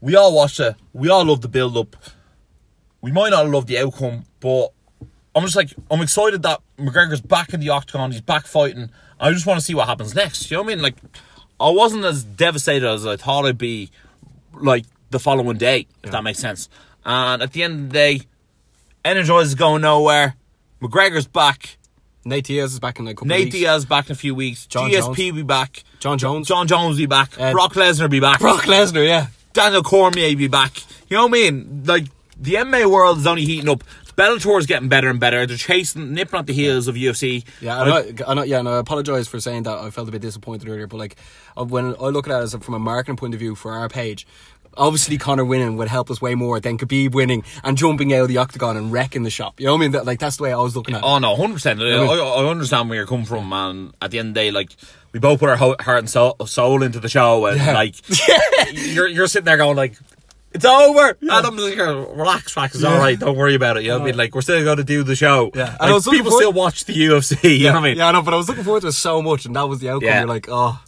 We 0.00 0.16
all 0.16 0.34
watched 0.34 0.58
it. 0.58 0.74
We 0.92 1.08
all 1.08 1.24
loved 1.24 1.42
the 1.42 1.48
build 1.48 1.76
up. 1.76 1.94
We 3.00 3.12
might 3.12 3.30
not 3.30 3.48
love 3.48 3.66
the 3.66 3.78
outcome, 3.78 4.24
but 4.40 4.70
I'm 5.32 5.44
just 5.44 5.54
like, 5.54 5.72
I'm 5.88 6.00
excited 6.00 6.42
that 6.42 6.60
McGregor's 6.78 7.20
back 7.20 7.54
in 7.54 7.60
the 7.60 7.68
octagon. 7.68 8.10
He's 8.10 8.20
back 8.20 8.44
fighting. 8.44 8.90
I 9.20 9.30
just 9.30 9.46
want 9.46 9.60
to 9.60 9.64
see 9.64 9.72
what 9.72 9.86
happens 9.86 10.16
next. 10.16 10.50
You 10.50 10.56
know 10.56 10.64
what 10.64 10.72
I 10.72 10.74
mean? 10.74 10.82
Like, 10.82 10.96
I 11.60 11.70
wasn't 11.70 12.04
as 12.04 12.24
devastated 12.24 12.88
as 12.88 13.06
I 13.06 13.14
thought 13.14 13.46
I'd 13.46 13.56
be, 13.56 13.92
like, 14.54 14.84
the 15.10 15.20
following 15.20 15.58
day, 15.58 15.86
if 16.02 16.10
that 16.10 16.24
makes 16.24 16.40
sense. 16.40 16.68
And 17.04 17.40
at 17.40 17.52
the 17.52 17.62
end 17.62 17.74
of 17.74 17.88
the 17.90 17.92
day, 17.92 18.20
Energize 19.04 19.46
is 19.46 19.54
going 19.54 19.82
nowhere. 19.82 20.34
McGregor's 20.80 21.28
back. 21.28 21.78
Nate 22.24 22.44
Diaz 22.44 22.72
is 22.72 22.80
back 22.80 22.98
in 22.98 23.04
like 23.04 23.14
a 23.14 23.16
couple 23.16 23.28
Nate 23.28 23.44
weeks. 23.46 23.56
Diaz 23.56 23.84
back 23.84 24.06
in 24.06 24.12
a 24.12 24.16
few 24.16 24.34
weeks. 24.34 24.66
Jon 24.66 24.90
GSP 24.90 25.16
Jones. 25.16 25.32
be 25.32 25.42
back. 25.42 25.84
Jon 25.98 26.18
Jones. 26.18 26.48
Jon 26.48 26.66
Jones 26.68 26.96
be 26.96 27.06
back. 27.06 27.38
Uh, 27.38 27.52
Brock 27.52 27.74
Lesnar 27.74 28.10
be 28.10 28.20
back. 28.20 28.40
Brock 28.40 28.62
Lesnar, 28.62 29.06
yeah. 29.06 29.26
Daniel 29.52 29.82
Cormier 29.82 30.36
be 30.36 30.48
back. 30.48 30.78
You 31.08 31.16
know 31.16 31.26
what 31.26 31.30
I 31.30 31.50
mean? 31.50 31.82
Like 31.84 32.04
the 32.38 32.54
MMA 32.54 32.90
world 32.90 33.18
is 33.18 33.26
only 33.26 33.44
heating 33.44 33.68
up. 33.68 33.84
Bellator 34.16 34.58
is 34.58 34.66
getting 34.66 34.88
better 34.88 35.08
and 35.08 35.18
better. 35.18 35.46
They're 35.46 35.56
chasing, 35.56 36.12
nipping 36.12 36.38
at 36.38 36.46
the 36.46 36.52
heels 36.52 36.86
of 36.86 36.96
UFC. 36.96 37.44
Yeah, 37.60 37.80
I 37.80 37.84
know, 37.86 38.12
I 38.28 38.34
know, 38.34 38.42
yeah, 38.42 38.58
and 38.58 38.68
I 38.68 38.78
apologize 38.78 39.26
for 39.26 39.40
saying 39.40 39.62
that. 39.62 39.78
I 39.78 39.90
felt 39.90 40.08
a 40.08 40.12
bit 40.12 40.20
disappointed 40.20 40.68
earlier, 40.68 40.86
but 40.86 40.98
like 40.98 41.16
uh, 41.56 41.64
when 41.64 41.96
I 41.98 42.08
look 42.08 42.28
at 42.28 42.32
it 42.38 42.42
as 42.42 42.52
a, 42.52 42.60
from 42.60 42.74
a 42.74 42.78
marketing 42.78 43.16
point 43.16 43.32
of 43.32 43.40
view 43.40 43.54
for 43.54 43.72
our 43.72 43.88
page, 43.88 44.26
obviously 44.76 45.18
Conor 45.18 45.44
winning 45.44 45.76
would 45.76 45.88
help 45.88 46.10
us 46.10 46.20
way 46.20 46.34
more 46.34 46.60
than 46.60 46.78
Khabib 46.78 47.12
winning 47.12 47.44
and 47.64 47.76
jumping 47.76 48.12
out 48.14 48.22
of 48.22 48.28
the 48.28 48.38
octagon 48.38 48.76
and 48.76 48.92
wrecking 48.92 49.22
the 49.22 49.30
shop. 49.30 49.60
You 49.60 49.66
know 49.66 49.72
what 49.72 49.78
I 49.78 49.80
mean? 49.82 49.92
That, 49.92 50.04
like 50.06 50.18
that's 50.18 50.36
the 50.36 50.44
way 50.44 50.52
I 50.52 50.56
was 50.58 50.74
looking 50.76 50.94
at 50.94 50.98
it. 50.98 51.04
Oh 51.04 51.18
no, 51.18 51.36
hundred 51.36 51.54
percent. 51.54 51.80
I, 51.80 51.86
I 51.86 52.44
understand 52.50 52.88
where 52.88 52.96
you're 52.98 53.06
coming 53.06 53.26
from, 53.26 53.48
man. 53.48 53.92
At 54.00 54.10
the 54.10 54.18
end 54.18 54.28
of 54.28 54.34
the 54.34 54.40
day, 54.40 54.50
like 54.50 54.70
we 55.12 55.20
both 55.20 55.40
put 55.40 55.48
our 55.48 55.56
heart 55.56 55.80
and 55.98 56.08
soul, 56.10 56.36
soul 56.46 56.82
into 56.82 57.00
the 57.00 57.08
show, 57.08 57.46
and 57.46 57.58
Yeah. 57.58 57.72
like 57.74 57.94
you're 58.72 59.08
you're 59.08 59.26
sitting 59.26 59.44
there 59.44 59.56
going 59.56 59.76
like, 59.76 59.96
It's 60.52 60.64
over. 60.64 61.16
And 61.20 61.30
I'm 61.30 61.56
like, 61.56 61.76
relax, 61.78 62.56
relax. 62.56 62.74
It's 62.74 62.84
all 62.84 62.98
right. 62.98 63.18
Don't 63.18 63.36
worry 63.36 63.54
about 63.54 63.76
it. 63.78 63.84
You 63.84 63.90
know 63.90 63.98
what 63.98 64.02
I 64.02 64.06
mean? 64.06 64.16
Like, 64.18 64.34
we're 64.34 64.42
still 64.42 64.62
going 64.64 64.76
to 64.76 64.84
do 64.84 65.02
the 65.02 65.16
show. 65.16 65.50
Yeah. 65.54 65.76
And 65.80 65.92
Like, 65.94 66.04
people 66.04 66.30
still 66.32 66.52
watch 66.52 66.84
the 66.84 66.92
UFC. 66.94 67.58
You 67.58 67.66
know 67.68 67.72
what 67.74 67.78
I 67.80 67.82
mean? 67.88 67.96
Yeah, 67.96 68.08
I 68.08 68.12
know, 68.12 68.20
but 68.22 68.34
I 68.34 68.36
was 68.36 68.48
looking 68.48 68.64
forward 68.64 68.82
to 68.82 68.88
it 68.88 68.92
so 68.92 69.22
much, 69.22 69.46
and 69.46 69.56
that 69.56 69.66
was 69.68 69.80
the 69.80 69.88
outcome. 69.88 70.08
Yeah. 70.08 70.18
You're 70.20 70.28
like, 70.28 70.48
oh, 70.50 70.78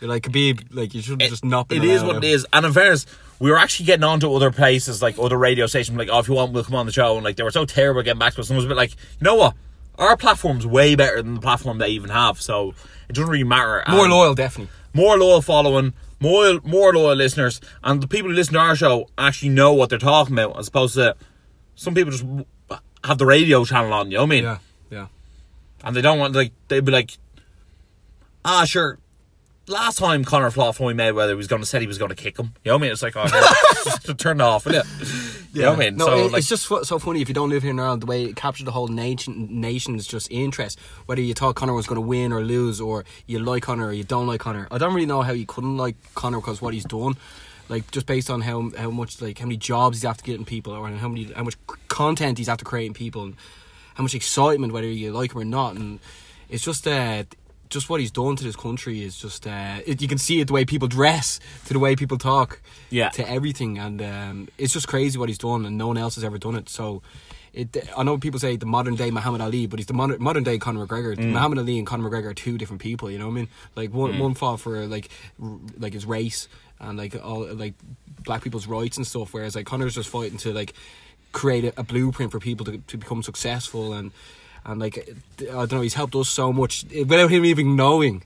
you're 0.00 0.08
like 0.08 0.22
Khabib, 0.24 0.74
like 0.74 0.94
you 0.94 1.02
should 1.02 1.20
have 1.20 1.30
just 1.30 1.44
not 1.44 1.68
been. 1.68 1.82
It 1.82 1.88
is 1.88 2.02
what 2.02 2.16
it 2.16 2.24
is. 2.24 2.46
And 2.52 2.64
in 2.66 2.72
fairness, 2.72 3.06
we 3.38 3.50
were 3.50 3.58
actually 3.58 3.86
getting 3.86 4.04
on 4.04 4.20
to 4.20 4.34
other 4.34 4.50
places, 4.50 5.00
like 5.02 5.18
other 5.18 5.36
radio 5.36 5.66
stations, 5.66 5.96
like, 5.98 6.08
oh, 6.10 6.18
if 6.18 6.28
you 6.28 6.34
want, 6.34 6.52
we'll 6.52 6.64
come 6.64 6.74
on 6.74 6.86
the 6.86 6.92
show. 6.92 7.14
And 7.16 7.24
like, 7.24 7.36
they 7.36 7.42
were 7.42 7.50
so 7.50 7.64
terrible 7.64 8.02
getting 8.02 8.18
back 8.18 8.34
to 8.34 8.40
us. 8.40 8.50
And 8.50 8.56
it 8.56 8.58
was 8.58 8.64
a 8.66 8.68
bit 8.68 8.76
like, 8.76 8.90
you 8.92 9.24
know 9.24 9.34
what? 9.36 9.54
Our 9.98 10.16
platform's 10.16 10.66
way 10.66 10.94
better 10.94 11.20
than 11.22 11.34
the 11.34 11.40
platform 11.40 11.78
they 11.78 11.88
even 11.88 12.10
have. 12.10 12.40
So 12.40 12.74
it 13.08 13.14
doesn't 13.14 13.30
really 13.30 13.44
matter. 13.44 13.82
More 13.88 14.04
And 14.04 14.12
loyal, 14.12 14.34
definitely. 14.34 14.72
more 14.94 15.18
loyal 15.18 15.42
following, 15.42 15.92
more 16.20 16.60
more 16.64 16.92
loyal 16.94 17.16
listeners, 17.16 17.60
and 17.82 18.02
the 18.02 18.08
people 18.08 18.30
who 18.30 18.36
listen 18.36 18.54
to 18.54 18.60
our 18.60 18.76
show 18.76 19.08
actually 19.18 19.50
know 19.50 19.72
what 19.72 19.88
they're 19.90 19.98
talking 19.98 20.34
about, 20.34 20.58
as 20.58 20.68
opposed 20.68 20.94
to 20.94 21.16
some 21.74 21.94
people 21.94 22.12
just 22.12 22.24
have 23.04 23.16
the 23.18 23.26
radio 23.26 23.64
channel 23.64 23.92
on. 23.92 24.10
You 24.10 24.18
know 24.18 24.24
what 24.24 24.26
I 24.26 24.30
mean? 24.30 24.44
Yeah, 24.44 24.58
yeah. 24.90 25.06
And 25.82 25.96
they 25.96 26.02
don't 26.02 26.18
want 26.18 26.34
like 26.34 26.52
they'd 26.68 26.84
be 26.84 26.92
like, 26.92 27.16
ah, 28.44 28.64
sure. 28.64 28.98
Last 29.70 29.98
time 29.98 30.24
Conor 30.24 30.50
fought 30.50 30.74
Floyd 30.74 30.96
Mayweather, 30.96 31.28
he 31.30 31.34
was 31.36 31.46
going 31.46 31.62
to 31.62 31.66
said 31.66 31.80
he 31.80 31.86
was 31.86 31.96
going 31.96 32.08
to 32.08 32.14
kick 32.16 32.36
him. 32.38 32.52
You 32.64 32.70
know 32.70 32.76
what 32.76 32.80
I 32.80 32.82
mean? 32.82 32.92
It's 32.92 33.02
like, 33.02 33.14
oh, 33.16 33.24
just 33.84 34.18
turn 34.18 34.40
it 34.40 34.42
off, 34.42 34.66
will 34.66 34.74
you? 34.74 34.82
You 35.52 35.62
know 35.62 35.70
what 35.70 35.76
I 35.76 35.84
mean? 35.90 35.96
No, 35.96 36.06
so 36.06 36.18
it- 36.26 36.32
like, 36.32 36.38
it's 36.40 36.48
just 36.48 36.64
so 36.66 36.98
funny 36.98 37.22
if 37.22 37.28
you 37.28 37.34
don't 37.34 37.50
live 37.50 37.62
here 37.62 37.70
in 37.70 37.78
Ireland. 37.78 38.02
The 38.02 38.06
way 38.06 38.24
it 38.24 38.34
captured 38.36 38.64
the 38.66 38.72
whole 38.72 38.88
nation, 38.88 39.48
nation's 39.60 40.06
just 40.06 40.30
interest. 40.30 40.78
Whether 41.06 41.22
you 41.22 41.34
thought 41.34 41.54
Conor 41.54 41.72
was 41.72 41.86
going 41.86 41.96
to 41.96 42.06
win 42.06 42.32
or 42.32 42.42
lose, 42.42 42.80
or 42.80 43.04
you 43.26 43.38
like 43.38 43.62
Conor 43.62 43.86
or 43.86 43.92
you 43.92 44.04
don't 44.04 44.26
like 44.26 44.40
Conor. 44.40 44.66
I 44.72 44.78
don't 44.78 44.92
really 44.92 45.06
know 45.06 45.22
how 45.22 45.32
you 45.32 45.46
couldn't 45.46 45.76
like 45.76 45.94
Conor 46.14 46.38
because 46.40 46.60
what 46.60 46.74
he's 46.74 46.84
done, 46.84 47.16
like 47.68 47.88
just 47.92 48.06
based 48.06 48.28
on 48.28 48.40
how 48.40 48.70
how 48.76 48.90
much 48.90 49.22
like 49.22 49.38
how 49.38 49.44
many 49.46 49.56
jobs 49.56 49.98
he's 49.98 50.04
after 50.04 50.24
getting 50.24 50.44
people, 50.44 50.72
or 50.72 50.88
how 50.88 51.08
many 51.08 51.32
how 51.32 51.44
much 51.44 51.56
content 51.88 52.38
he's 52.38 52.48
after 52.48 52.64
creating 52.64 52.94
people, 52.94 53.22
and 53.22 53.36
how 53.94 54.02
much 54.02 54.14
excitement 54.16 54.72
whether 54.72 54.88
you 54.88 55.12
like 55.12 55.32
him 55.32 55.38
or 55.40 55.44
not, 55.44 55.76
and 55.76 56.00
it's 56.48 56.64
just 56.64 56.86
uh 56.88 57.22
just 57.70 57.88
what 57.88 58.00
he's 58.00 58.10
done 58.10 58.36
to 58.36 58.44
this 58.44 58.56
country 58.56 59.02
is 59.02 59.16
just 59.16 59.46
uh 59.46 59.78
it, 59.86 60.02
you 60.02 60.08
can 60.08 60.18
see 60.18 60.40
it 60.40 60.46
the 60.48 60.52
way 60.52 60.64
people 60.64 60.88
dress 60.88 61.40
to 61.66 61.72
the 61.72 61.78
way 61.78 61.96
people 61.96 62.18
talk 62.18 62.60
Yeah. 62.90 63.08
to 63.10 63.28
everything 63.28 63.78
and 63.78 64.02
um, 64.02 64.48
it's 64.58 64.72
just 64.72 64.88
crazy 64.88 65.18
what 65.18 65.28
he's 65.28 65.38
done 65.38 65.64
and 65.64 65.78
no 65.78 65.86
one 65.88 65.96
else 65.96 66.16
has 66.16 66.24
ever 66.24 66.36
done 66.38 66.56
it 66.56 66.68
so 66.68 67.00
it, 67.52 67.76
I 67.96 68.02
know 68.04 68.16
people 68.18 68.38
say 68.38 68.56
the 68.56 68.66
modern 68.66 68.94
day 68.94 69.10
Muhammad 69.10 69.40
Ali, 69.40 69.66
but 69.66 69.80
he's 69.80 69.86
the 69.86 69.92
modern, 69.92 70.22
modern 70.22 70.44
day 70.44 70.56
Conor 70.58 70.86
McGregor. 70.86 71.16
Mm. 71.16 71.32
Muhammad 71.32 71.58
Ali 71.58 71.78
and 71.78 71.86
Conor 71.86 72.08
McGregor 72.08 72.26
are 72.26 72.34
two 72.34 72.56
different 72.56 72.80
people. 72.80 73.10
You 73.10 73.18
know 73.18 73.26
what 73.26 73.32
I 73.32 73.34
mean? 73.34 73.48
Like 73.74 73.92
one 73.92 74.16
one 74.20 74.34
fought 74.34 74.60
for 74.60 74.86
like 74.86 75.08
r- 75.42 75.58
like 75.76 75.92
his 75.92 76.06
race 76.06 76.46
and 76.78 76.96
like 76.96 77.16
all 77.24 77.52
like 77.52 77.74
black 78.22 78.42
people's 78.44 78.68
rights 78.68 78.98
and 78.98 79.04
stuff, 79.06 79.34
whereas 79.34 79.56
like 79.56 79.66
Conor's 79.66 79.96
just 79.96 80.08
fighting 80.08 80.38
to 80.38 80.52
like 80.52 80.74
create 81.32 81.64
a, 81.64 81.72
a 81.80 81.82
blueprint 81.82 82.30
for 82.30 82.38
people 82.38 82.64
to, 82.66 82.78
to 82.86 82.96
become 82.96 83.20
successful 83.20 83.92
and 83.94 84.12
and 84.64 84.80
like 84.80 85.08
I 85.40 85.44
don't 85.44 85.72
know, 85.72 85.80
he's 85.80 85.94
helped 85.94 86.14
us 86.14 86.28
so 86.28 86.52
much 86.52 86.84
without 87.06 87.30
him 87.30 87.44
even 87.44 87.76
knowing. 87.76 88.22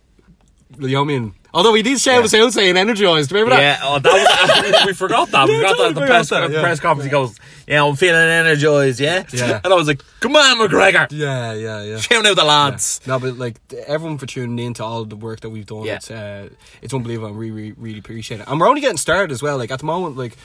You 0.78 0.88
know 0.88 1.04
what 1.04 1.04
I 1.04 1.18
mean? 1.18 1.34
Although 1.52 1.74
he 1.74 1.82
did 1.82 2.00
shout 2.00 2.18
Yeah. 2.18 2.24
us 2.24 2.34
out 2.34 2.52
saying 2.52 2.76
energized, 2.76 3.30
remember 3.30 3.54
that? 3.54 3.60
yeah, 3.60 3.78
oh, 3.84 4.00
that 4.00 4.12
was, 4.12 4.86
we 4.86 4.92
forgot 4.92 5.30
that. 5.30 5.46
We 5.46 5.54
forgot 5.56 5.76
that 5.78 5.86
at 5.90 5.94
the 5.94 6.00
press, 6.06 6.28
that, 6.30 6.50
yeah. 6.50 6.60
press 6.60 6.80
conference. 6.80 7.04
He 7.04 7.10
goes, 7.12 7.38
"Yeah, 7.68 7.84
I'm 7.84 7.94
feeling 7.94 8.16
energized." 8.28 8.98
Yeah, 8.98 9.22
Yeah. 9.32 9.60
and 9.64 9.72
I 9.72 9.76
was 9.76 9.86
like, 9.86 10.02
"Come 10.18 10.34
on, 10.34 10.58
McGregor, 10.58 11.06
Yeah, 11.12 11.52
yeah, 11.52 11.82
yeah. 11.84 11.98
shouting 11.98 12.28
out 12.28 12.34
the 12.34 12.42
lads." 12.44 13.00
No, 13.06 13.20
but 13.20 13.38
like 13.38 13.60
everyone 13.86 14.18
for 14.18 14.26
tuning 14.26 14.58
in 14.66 14.74
to 14.74 14.84
all 14.84 15.04
the 15.04 15.14
work 15.14 15.40
that 15.42 15.50
we've 15.50 15.66
done. 15.66 15.86
It's 15.86 16.10
uh, 16.10 16.48
it's 16.82 16.92
unbelievable. 16.92 17.28
I 17.28 17.36
really, 17.36 17.50
really, 17.52 17.72
really 17.72 17.98
appreciate 18.00 18.40
it. 18.40 18.48
And 18.48 18.58
we're 18.58 18.66
only 18.68 18.80
getting 18.80 18.96
started 18.96 19.30
as 19.30 19.40
well. 19.40 19.56
Like 19.56 19.70
at 19.70 19.78
the 19.78 19.86
moment, 19.86 20.16
like 20.16 20.36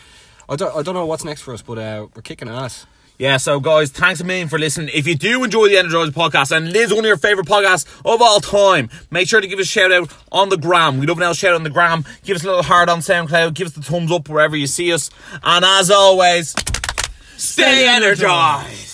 I 0.48 0.56
don't, 0.58 0.76
I 0.76 0.84
don't 0.84 0.94
know 0.94 1.08
what's 1.08 1.24
next 1.26 1.42
for 1.42 1.56
us, 1.56 1.64
but 1.64 1.80
uh, 1.80 2.06
we're 2.16 2.22
kicking 2.22 2.50
ass. 2.50 2.86
Yeah, 3.20 3.36
so 3.36 3.60
guys, 3.60 3.92
thanks 3.92 4.22
a 4.22 4.24
million 4.24 4.48
for 4.48 4.58
listening. 4.58 4.92
If 4.94 5.06
you 5.06 5.14
do 5.14 5.44
enjoy 5.44 5.68
the 5.68 5.78
Energized 5.78 6.14
podcast 6.14 6.56
and 6.56 6.70
it 6.70 6.76
is 6.78 6.90
one 6.90 7.00
of 7.00 7.06
your 7.06 7.18
favourite 7.18 7.50
podcasts 7.50 7.86
of 8.06 8.22
all 8.22 8.40
time, 8.40 8.90
make 9.12 9.28
sure 9.28 9.42
to 9.42 9.48
give 9.48 9.60
us 9.60 9.66
a 9.66 9.68
shout 9.68 9.92
out 9.92 10.10
on 10.32 10.48
the 10.48 10.56
gram. 10.56 11.00
We 11.00 11.06
love 11.06 11.18
an 11.18 11.24
L 11.24 11.34
shout 11.34 11.52
out 11.52 11.56
on 11.58 11.64
the 11.64 11.70
gram. 11.70 12.06
Give 12.24 12.38
us 12.38 12.46
a 12.46 12.48
little 12.48 12.64
heart 12.64 12.88
on 12.88 13.00
SoundCloud. 13.00 13.56
Give 13.56 13.68
us 13.68 13.74
the 13.74 13.82
thumbs 13.82 14.10
up 14.10 14.30
wherever 14.30 14.56
you 14.56 14.68
see 14.68 14.94
us. 14.94 15.10
And 15.44 15.66
as 15.66 15.92
always, 15.92 16.56
stay 17.36 17.90
energized. 17.90 18.89